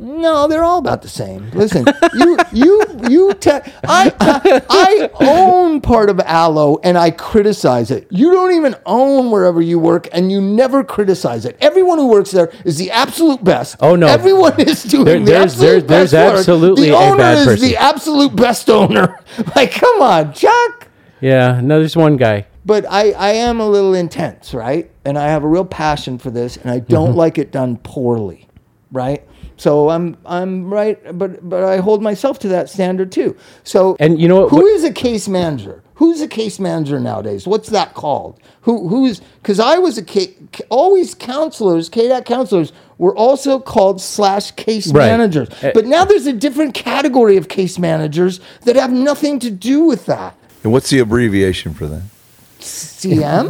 No, 0.00 0.46
they're 0.46 0.62
all 0.62 0.78
about 0.78 1.02
the 1.02 1.08
same. 1.08 1.50
Listen, 1.50 1.84
you, 2.14 2.38
you, 2.52 2.84
you. 3.08 3.34
Te- 3.34 3.50
I, 3.82 4.12
I, 4.20 4.62
I 4.70 5.10
own 5.26 5.80
part 5.80 6.08
of 6.08 6.20
Alo, 6.24 6.78
and 6.84 6.96
I 6.96 7.10
criticize 7.10 7.90
it. 7.90 8.06
You 8.08 8.30
don't 8.30 8.52
even 8.52 8.76
own 8.86 9.32
wherever 9.32 9.60
you 9.60 9.80
work, 9.80 10.06
and 10.12 10.30
you 10.30 10.40
never 10.40 10.84
criticize 10.84 11.44
it. 11.44 11.56
Everyone 11.60 11.98
who 11.98 12.06
works 12.06 12.30
there 12.30 12.52
is 12.64 12.78
the 12.78 12.92
absolute 12.92 13.42
best. 13.42 13.74
Oh, 13.80 13.96
no. 13.96 14.06
everyone 14.06 14.60
is 14.60 14.84
doing 14.84 15.04
There- 15.04 15.18
the 15.18 15.24
there's- 15.24 15.44
absolute 15.54 15.88
there's 15.88 16.12
best 16.12 16.30
work. 16.30 16.38
absolutely 16.38 16.90
the 16.90 16.94
a 16.94 16.98
owner 17.00 17.16
bad 17.18 17.38
is 17.38 17.44
person. 17.46 17.68
the 17.68 17.76
absolute 17.76 18.36
best 18.36 18.70
owner. 18.70 19.18
Like, 19.56 19.72
come 19.72 20.00
on, 20.00 20.32
Chuck 20.32 20.86
Yeah, 21.20 21.60
no, 21.60 21.80
there's 21.80 21.96
one 21.96 22.16
guy. 22.16 22.46
But 22.68 22.84
I, 22.88 23.10
I 23.12 23.30
am 23.48 23.60
a 23.60 23.68
little 23.68 23.94
intense, 23.94 24.52
right? 24.54 24.90
And 25.06 25.18
I 25.18 25.28
have 25.28 25.42
a 25.42 25.48
real 25.48 25.64
passion 25.64 26.18
for 26.18 26.30
this, 26.30 26.56
and 26.58 26.70
I 26.70 26.78
don't 26.80 27.08
Mm-hmm. 27.10 27.18
like 27.24 27.38
it 27.38 27.50
done 27.50 27.78
poorly, 27.82 28.46
right? 28.92 29.22
So 29.56 29.88
I'm 29.90 30.16
I'm 30.24 30.72
right, 30.72 30.98
but 31.18 31.48
but 31.48 31.64
I 31.64 31.78
hold 31.78 32.00
myself 32.02 32.38
to 32.40 32.48
that 32.48 32.68
standard 32.70 33.10
too. 33.10 33.34
So 33.64 33.96
And 33.98 34.20
you 34.20 34.28
know 34.28 34.40
what- 34.42 34.50
Who 34.50 34.56
what- 34.58 34.66
is 34.76 34.84
a 34.84 34.92
case 34.92 35.26
manager? 35.28 35.82
Who's 35.94 36.20
a 36.20 36.28
case 36.28 36.60
manager 36.60 37.00
nowadays? 37.00 37.44
What's 37.44 37.70
that 37.70 37.94
called? 37.94 38.38
Who 38.60 38.86
who's 38.88 39.20
because 39.42 39.58
I 39.58 39.78
was 39.78 39.98
a 39.98 40.02
case, 40.04 40.30
always 40.68 41.14
counselors, 41.14 41.90
KDAC 41.90 42.24
counselors 42.24 42.72
were 42.98 43.16
also 43.16 43.58
called 43.58 44.00
slash 44.00 44.52
case 44.52 44.92
Right. 44.92 45.06
managers. 45.10 45.48
Uh, 45.62 45.70
But 45.74 45.86
now 45.86 46.04
there's 46.04 46.26
a 46.28 46.32
different 46.32 46.74
category 46.74 47.36
of 47.36 47.48
case 47.48 47.78
managers 47.80 48.38
that 48.64 48.76
have 48.76 48.92
nothing 48.92 49.40
to 49.40 49.50
do 49.50 49.84
with 49.84 50.06
that. 50.06 50.34
And 50.62 50.72
what's 50.72 50.90
the 50.90 51.00
abbreviation 51.00 51.74
for 51.74 51.86
that? 51.88 52.02
CM. 52.60 53.48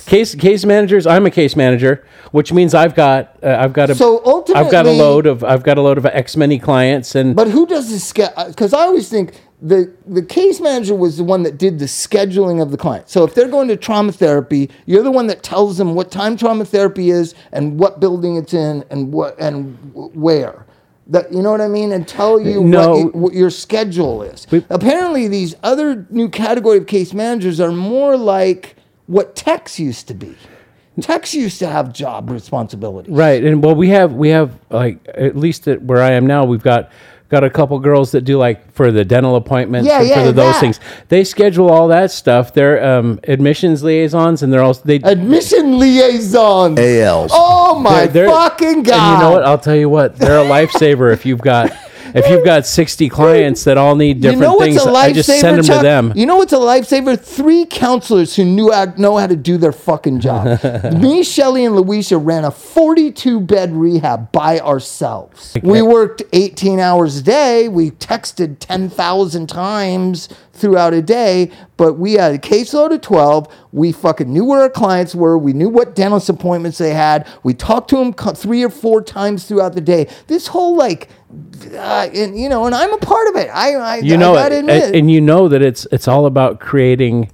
Case 0.06 0.34
case 0.34 0.64
managers. 0.64 1.06
I'm 1.06 1.26
a 1.26 1.30
case 1.30 1.56
manager, 1.56 2.04
which 2.32 2.52
means 2.52 2.74
I've 2.74 2.94
got 2.94 3.36
uh, 3.42 3.56
I've 3.58 3.72
got 3.72 3.90
a 3.90 3.94
So 3.94 4.22
ultimately 4.24 4.64
I've 4.64 4.72
got 4.72 4.86
a 4.86 4.90
load 4.90 5.26
of 5.26 5.44
I've 5.44 5.62
got 5.62 5.78
a 5.78 5.82
load 5.82 5.98
of 5.98 6.06
X 6.06 6.36
many 6.36 6.58
clients, 6.58 7.14
and 7.14 7.34
But 7.34 7.48
who 7.48 7.66
does 7.66 7.90
the 7.90 7.98
schedule? 7.98 8.44
Because 8.48 8.72
I 8.72 8.80
always 8.80 9.08
think 9.08 9.34
the 9.62 9.92
the 10.06 10.22
case 10.22 10.60
manager 10.60 10.94
was 10.94 11.16
the 11.16 11.24
one 11.24 11.42
that 11.42 11.58
did 11.58 11.78
the 11.78 11.86
scheduling 11.86 12.62
of 12.62 12.70
the 12.70 12.76
client. 12.76 13.08
So 13.08 13.24
if 13.24 13.34
they're 13.34 13.48
going 13.48 13.68
to 13.68 13.76
trauma 13.76 14.12
therapy, 14.12 14.70
you're 14.86 15.02
the 15.02 15.10
one 15.10 15.26
that 15.26 15.42
tells 15.42 15.78
them 15.78 15.94
what 15.94 16.10
time 16.10 16.36
trauma 16.36 16.64
therapy 16.64 17.10
is 17.10 17.34
and 17.52 17.78
what 17.78 18.00
building 18.00 18.36
it's 18.36 18.54
in 18.54 18.84
and 18.90 19.12
what 19.12 19.38
and 19.38 19.76
where. 19.94 20.66
That 21.10 21.32
you 21.32 21.42
know 21.42 21.50
what 21.50 21.60
I 21.60 21.66
mean, 21.68 21.90
and 21.90 22.06
tell 22.06 22.40
you 22.40 22.62
No. 22.62 22.90
what, 22.90 22.98
you- 22.98 23.10
what 23.20 23.32
your 23.34 23.50
schedule 23.50 24.22
is. 24.22 24.46
We- 24.50 24.64
Apparently, 24.70 25.26
these 25.26 25.56
other 25.64 26.06
new 26.10 26.28
category 26.28 26.78
of 26.78 26.86
case 26.86 27.12
managers 27.12 27.60
are 27.60 27.72
more 27.72 28.16
like 28.16 28.76
what 29.06 29.34
techs 29.34 29.80
used 29.80 30.06
to 30.08 30.14
be. 30.14 30.34
Techs 31.00 31.34
used 31.34 31.58
to 31.60 31.66
have 31.66 31.92
job 31.92 32.30
responsibilities. 32.30 33.12
right. 33.12 33.42
And 33.42 33.62
well, 33.64 33.74
we 33.74 33.88
have 33.88 34.12
we 34.12 34.28
have 34.28 34.52
like 34.70 34.98
at 35.14 35.36
least 35.36 35.66
at 35.66 35.82
where 35.82 36.00
I 36.02 36.12
am 36.12 36.26
now, 36.26 36.44
we've 36.44 36.62
got 36.62 36.90
got 37.30 37.44
a 37.44 37.48
couple 37.50 37.78
girls 37.78 38.10
that 38.12 38.22
do 38.22 38.36
like 38.36 38.70
for 38.72 38.90
the 38.92 39.04
dental 39.04 39.36
appointments 39.36 39.88
Yeah, 39.88 40.00
and 40.00 40.08
yeah, 40.08 40.14
for 40.20 40.26
the, 40.26 40.32
those 40.32 40.54
that. 40.54 40.60
things. 40.60 40.80
They 41.08 41.24
schedule 41.24 41.70
all 41.70 41.88
that 41.88 42.10
stuff. 42.10 42.52
They're 42.52 42.84
um, 42.84 43.20
admissions 43.28 43.82
liaisons, 43.82 44.42
and 44.42 44.52
they're 44.52 44.62
also 44.62 44.82
they. 44.84 44.96
Admission 44.96 45.78
liaisons. 45.78 46.78
ALs. 46.78 47.30
Oh 47.32 47.78
my 47.78 48.06
they're- 48.06 48.26
they're- 48.26 48.28
fucking 48.30 48.82
god! 48.82 48.94
And 49.12 49.18
you 49.22 49.24
know 49.24 49.32
what? 49.32 49.44
I'll 49.44 49.58
tell 49.58 49.76
you 49.76 49.88
what. 49.88 50.16
They're 50.16 50.40
a 50.40 50.44
lifesaver 50.44 51.12
if 51.12 51.24
you've 51.24 51.40
got 51.40 51.70
if 52.14 52.28
you've 52.28 52.44
got 52.44 52.66
sixty 52.66 53.08
clients 53.08 53.64
that 53.64 53.78
all 53.78 53.96
need 53.96 54.20
different 54.20 54.40
you 54.40 54.46
know 54.46 54.58
things. 54.58 54.76
what's 54.76 54.86
a 54.86 54.90
lifesaver? 54.90 55.02
I 55.02 55.12
just 55.12 55.28
send 55.28 55.58
them 55.58 55.64
Chuck? 55.64 55.78
to 55.78 55.82
them. 55.82 56.12
You 56.16 56.26
know 56.26 56.36
what's 56.36 56.52
a 56.52 56.56
lifesaver? 56.56 57.18
Three 57.18 57.66
counselors 57.66 58.36
who 58.36 58.44
knew 58.44 58.70
how, 58.70 58.86
know 58.96 59.16
how 59.16 59.26
to 59.26 59.36
do 59.36 59.56
their 59.56 59.72
fucking 59.72 60.20
job. 60.20 60.62
Me, 61.00 61.22
Shelly, 61.22 61.64
and 61.64 61.76
Louisa 61.76 62.18
ran 62.18 62.44
a 62.44 62.50
42 62.50 63.40
bed 63.40 63.72
rehab 63.72 64.32
by 64.32 64.60
ourselves. 64.60 65.56
We 65.62 65.82
worked 65.82 66.22
18 66.32 66.78
hours 66.78 67.18
a 67.18 67.22
day. 67.22 67.68
We 67.68 67.90
texted 67.90 68.56
10,000 68.60 69.48
times 69.48 70.28
throughout 70.60 70.92
a 70.92 71.02
day, 71.02 71.50
but 71.76 71.94
we 71.94 72.14
had 72.14 72.34
a 72.34 72.38
caseload 72.38 72.92
of 72.92 73.00
12. 73.00 73.52
We 73.72 73.92
fucking 73.92 74.32
knew 74.32 74.44
where 74.44 74.60
our 74.60 74.70
clients 74.70 75.14
were. 75.14 75.38
We 75.38 75.52
knew 75.52 75.68
what 75.68 75.94
dentist 75.94 76.28
appointments 76.28 76.78
they 76.78 76.92
had. 76.92 77.26
We 77.42 77.54
talked 77.54 77.90
to 77.90 77.96
them 77.96 78.12
three 78.12 78.62
or 78.62 78.70
four 78.70 79.02
times 79.02 79.46
throughout 79.46 79.74
the 79.74 79.80
day. 79.80 80.08
This 80.26 80.48
whole 80.48 80.76
like, 80.76 81.08
uh, 81.72 82.08
and 82.14 82.38
you 82.38 82.48
know, 82.48 82.66
and 82.66 82.74
I'm 82.74 82.92
a 82.92 82.98
part 82.98 83.28
of 83.28 83.36
it. 83.36 83.48
I, 83.52 83.74
I 83.74 83.96
you 83.98 84.16
know 84.16 84.34
I 84.34 84.48
and, 84.48 84.70
and 84.70 85.10
you 85.10 85.20
know 85.20 85.48
that 85.48 85.62
it's 85.62 85.86
it's 85.92 86.08
all 86.08 86.26
about 86.26 86.60
creating 86.60 87.30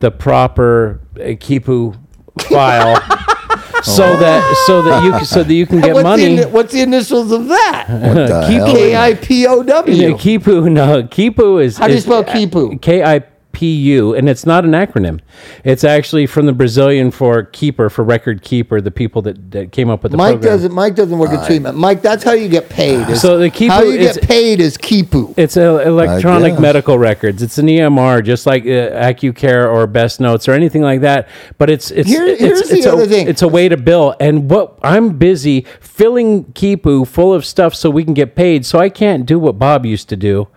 the 0.00 0.10
proper 0.10 1.00
uh, 1.16 1.34
kipu 1.38 1.96
file 2.40 2.96
so 3.82 4.16
that 4.16 4.64
so 4.66 4.82
that 4.82 5.02
you 5.04 5.10
can- 5.12 5.24
so 5.24 5.42
that 5.42 5.54
you 5.54 5.66
can 5.66 5.80
get 5.80 5.94
what's 5.94 6.04
money 6.04 6.36
The, 6.36 6.48
what's 6.48 6.72
the 6.72 6.82
initials 6.82 7.32
of 7.32 7.48
that? 7.48 7.86
What 7.88 8.14
the 8.14 8.46
Keep 8.48 8.58
hell? 8.58 8.74
K 8.74 8.96
I 8.96 9.14
P 9.14 9.46
O 9.46 9.62
kipu 9.64 10.70
no 10.70 11.02
kipu 11.04 11.62
is 11.62 11.78
How 11.78 11.88
do 11.88 11.94
you 11.94 12.00
spell 12.00 12.24
Kipu? 12.24 12.80
K 12.80 13.02
I 13.02 13.22
P 13.62 13.72
U 13.76 14.12
and 14.12 14.28
it's 14.28 14.44
not 14.44 14.64
an 14.64 14.72
acronym 14.72 15.20
it's 15.62 15.84
actually 15.84 16.26
from 16.26 16.46
the 16.46 16.52
Brazilian 16.52 17.12
for 17.12 17.44
keeper 17.44 17.88
for 17.88 18.02
record 18.02 18.42
keeper 18.42 18.80
the 18.80 18.90
people 18.90 19.22
that, 19.22 19.52
that 19.52 19.70
came 19.70 19.88
up 19.88 20.02
with 20.02 20.10
the 20.10 20.18
Mike 20.18 20.32
program 20.34 20.52
doesn't. 20.52 20.72
Mike 20.74 20.94
doesn't 20.96 21.16
work 21.16 21.30
at 21.30 21.46
treatment. 21.46 21.76
Mike, 21.78 22.02
that's 22.02 22.24
how 22.24 22.32
you 22.32 22.48
get 22.48 22.68
paid. 22.68 23.08
is- 23.08 23.20
So 23.20 23.38
the 23.38 23.50
Kipu 23.50 23.68
how 23.68 23.82
you 23.82 23.98
get 23.98 24.20
paid 24.22 24.58
is 24.60 24.76
Kipu. 24.76 25.32
It's 25.36 25.56
a 25.56 25.86
electronic 25.86 26.58
medical 26.58 26.98
records. 26.98 27.40
It's 27.40 27.58
an 27.58 27.66
EMR, 27.66 28.24
just 28.24 28.46
like 28.46 28.64
uh, 28.64 28.66
AccuCare 29.08 29.72
or 29.72 29.86
Best 29.86 30.18
Notes 30.18 30.48
or 30.48 30.52
anything 30.54 30.82
like 30.82 31.02
that. 31.02 31.28
But 31.58 31.70
it's 31.70 31.92
it's 31.92 32.08
Here- 32.08 32.26
it's, 32.26 32.40
here's 32.40 32.68
the 32.68 32.76
it's 32.78 32.86
a, 32.86 32.92
other 32.92 33.06
thing. 33.06 33.28
It's 33.28 33.42
a 33.42 33.48
way 33.48 33.68
to 33.68 33.76
bill. 33.76 34.16
And 34.18 34.50
what 34.50 34.76
I'm 34.82 35.18
busy 35.18 35.66
filling 35.80 36.46
Kipu 36.52 37.06
full 37.06 37.32
of 37.32 37.44
stuff 37.46 37.76
so 37.76 37.90
we 37.90 38.02
can 38.04 38.14
get 38.14 38.34
paid. 38.34 38.66
So 38.66 38.80
I 38.80 38.88
can't 38.88 39.24
do 39.24 39.38
what 39.38 39.56
Bob 39.58 39.86
used 39.86 40.08
to 40.08 40.16
do 40.16 40.48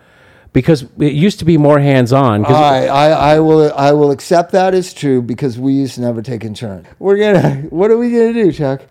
because 0.56 0.84
it 1.00 1.12
used 1.12 1.40
to 1.40 1.46
be 1.46 1.58
more 1.58 1.80
hands 1.80 2.14
on. 2.14 2.46
All 2.46 2.52
right, 2.54 2.88
I, 2.88 3.34
I 3.34 3.40
will. 3.42 3.74
I 3.74 3.92
will 3.92 4.10
accept 4.10 4.54
that 4.54 4.74
as 4.74 4.94
true 4.94 5.22
because 5.22 5.60
we 5.60 5.74
used 5.74 5.96
to 5.96 6.02
never 6.02 6.22
take 6.22 6.46
insurance. 6.46 6.88
We're 6.98 7.18
gonna. 7.18 7.68
What 7.70 7.92
are 7.92 7.98
we 7.98 8.10
gonna 8.10 8.32
do, 8.32 8.54
Chuck? 8.54 8.82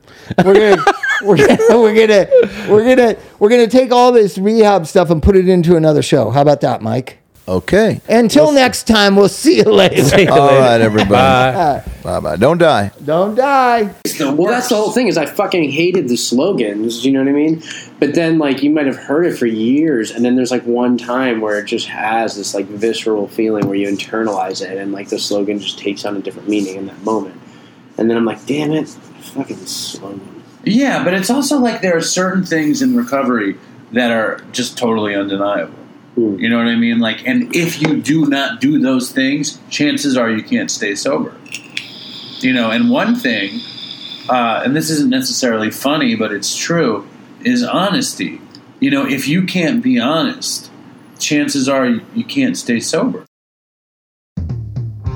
We're 0.45 0.77
gonna. 0.77 0.85
we're 1.25 1.39
gonna. 1.39 1.59
We're 1.71 2.07
gonna. 2.07 2.29
We're 2.69 2.85
gonna. 2.85 3.17
We're 3.39 3.49
gonna 3.49 3.67
take 3.67 3.93
all 3.93 4.13
this 4.13 4.37
rehab 4.37 4.87
stuff 4.87 5.09
and 5.09 5.23
put 5.23 5.37
it 5.37 5.49
into 5.49 5.75
another 5.75 6.03
show. 6.03 6.31
How 6.31 6.43
about 6.43 6.61
that, 6.61 6.83
Mike? 6.83 7.24
Okay. 7.47 8.01
Until 8.09 8.53
next 8.53 8.87
time, 8.87 9.17
we'll 9.17 9.29
see 9.29 9.59
you 9.59 9.65
later. 9.65 10.03
All 10.33 10.59
right, 10.59 10.81
everybody. 10.81 11.83
Bye 12.03 12.21
bye. 12.21 12.37
Don't 12.37 12.59
die. 12.59 12.91
Don't 13.05 13.35
die. 13.35 13.95
Well, 14.21 14.47
that's 14.47 14.69
the 14.69 14.77
whole 14.77 14.93
thing. 14.93 15.09
Is 15.09 15.19
I 15.19 15.27
fucking 15.27 15.71
hated 15.71 16.09
the 16.09 16.17
slogans. 16.17 17.05
You 17.05 17.13
know 17.13 17.19
what 17.21 17.29
I 17.29 17.33
mean? 17.33 17.63
But 17.99 18.15
then, 18.15 18.39
like, 18.39 18.63
you 18.63 18.71
might 18.71 18.87
have 18.87 18.97
heard 18.97 19.27
it 19.27 19.37
for 19.37 19.47
years, 19.47 20.11
and 20.11 20.25
then 20.25 20.37
there's 20.37 20.51
like 20.51 20.65
one 20.65 20.97
time 20.97 21.41
where 21.41 21.59
it 21.59 21.67
just 21.67 21.87
has 21.89 22.37
this 22.37 22.55
like 22.55 22.67
visceral 22.67 23.29
feeling 23.29 23.67
where 23.67 23.77
you 23.77 23.89
internalize 23.89 24.63
it, 24.63 24.79
and 24.79 24.93
like 24.93 25.09
the 25.09 25.19
slogan 25.19 25.59
just 25.59 25.79
takes 25.79 26.05
on 26.05 26.17
a 26.17 26.21
different 26.21 26.49
meaning 26.49 26.77
in 26.77 26.87
that 26.87 27.03
moment. 27.03 27.41
And 27.99 28.09
then 28.09 28.17
I'm 28.17 28.25
like, 28.25 28.45
damn 28.47 28.73
it, 28.73 28.89
fucking 28.89 29.67
slogan. 29.67 30.43
Yeah, 30.65 31.05
but 31.05 31.13
it's 31.13 31.31
also 31.31 31.59
like 31.59 31.83
there 31.83 31.97
are 31.97 32.01
certain 32.01 32.45
things 32.45 32.81
in 32.81 32.97
recovery 32.97 33.57
that 33.93 34.11
are 34.11 34.41
just 34.53 34.79
totally 34.79 35.15
undeniable. 35.15 35.75
Hmm. 36.15 36.39
You 36.39 36.49
know 36.49 36.59
what 36.59 36.69
I 36.69 36.77
mean? 36.77 37.01
Like, 37.01 37.27
and 37.27 37.55
if 37.55 37.83
you 37.83 38.01
do 38.01 38.27
not 38.27 38.61
do 38.61 38.79
those 38.79 39.11
things, 39.11 39.59
chances 39.69 40.17
are 40.17 40.31
you 40.31 40.43
can't 40.43 40.71
stay 40.71 40.95
sober. 40.95 41.35
You 42.41 42.53
know, 42.53 42.71
and 42.71 42.91
one 42.91 43.17
thing, 43.17 43.61
uh, 44.29 44.63
and 44.65 44.77
this 44.77 44.91
isn't 44.91 45.11
necessarily 45.11 45.71
funny, 45.71 46.15
but 46.15 46.33
it's 46.33 46.57
true, 46.57 47.07
is 47.41 47.63
honesty. 47.63 48.41
You 48.81 48.91
know, 48.91 49.07
if 49.07 49.27
you 49.27 49.45
can't 49.45 49.83
be 49.83 49.99
honest, 49.99 50.71
chances 51.19 51.69
are 51.69 51.87
you 51.87 52.25
can't 52.25 52.57
stay 52.57 52.81
sober. 52.81 53.25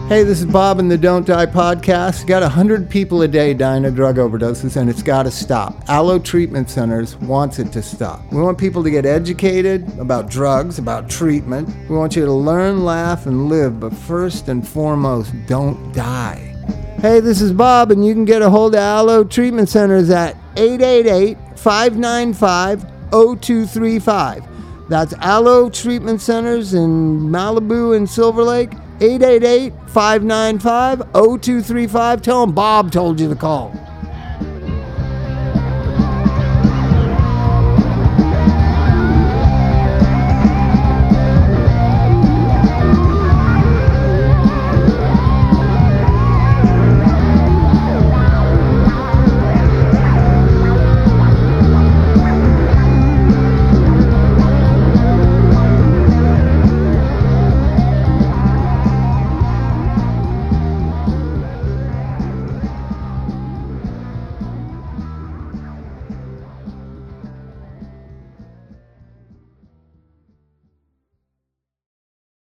Hey, 0.09 0.22
this 0.22 0.40
is 0.40 0.46
Bob 0.46 0.78
in 0.78 0.88
the 0.88 0.96
Don't 0.96 1.26
Die 1.26 1.44
podcast. 1.44 2.26
Got 2.26 2.40
100 2.40 2.88
people 2.88 3.20
a 3.20 3.28
day 3.28 3.52
dying 3.52 3.84
of 3.84 3.94
drug 3.94 4.16
overdoses, 4.16 4.78
and 4.78 4.88
it's 4.88 5.02
got 5.02 5.24
to 5.24 5.30
stop. 5.30 5.86
Alo 5.86 6.18
Treatment 6.18 6.70
Centers 6.70 7.16
wants 7.16 7.59
it 7.59 7.70
to 7.72 7.82
stop. 7.82 8.22
We 8.32 8.40
want 8.40 8.56
people 8.56 8.82
to 8.84 8.90
get 8.90 9.04
educated 9.04 9.86
about 9.98 10.30
drugs, 10.30 10.78
about 10.78 11.11
treatment. 11.11 11.68
We 11.90 11.96
want 11.96 12.16
you 12.16 12.24
to 12.24 12.32
learn, 12.32 12.86
laugh, 12.86 13.26
and 13.26 13.50
live, 13.50 13.80
but 13.80 13.92
first 13.92 14.48
and 14.48 14.66
foremost, 14.66 15.30
don't 15.46 15.92
die. 15.92 16.56
Hey, 17.02 17.20
this 17.20 17.42
is 17.42 17.52
Bob, 17.52 17.90
and 17.90 18.02
you 18.02 18.14
can 18.14 18.24
get 18.24 18.40
a 18.40 18.48
hold 18.48 18.74
of 18.74 18.80
Alo 18.80 19.24
Treatment 19.24 19.68
Centers 19.68 20.09
at 20.09 20.36
888 20.56 21.36
595 21.59 22.80
0235. 23.11 24.42
That's 24.88 25.12
Alo 25.20 25.68
Treatment 25.68 26.22
Centers 26.22 26.72
in 26.72 27.20
Malibu 27.20 27.94
and 27.94 28.09
Silver 28.09 28.42
Lake. 28.42 28.72
888 29.01 29.72
595 29.88 30.99
0235. 31.12 32.22
Tell 32.22 32.46
them 32.46 32.55
Bob 32.55 32.90
told 32.90 33.20
you 33.20 33.28
to 33.28 33.36
call. 33.36 33.88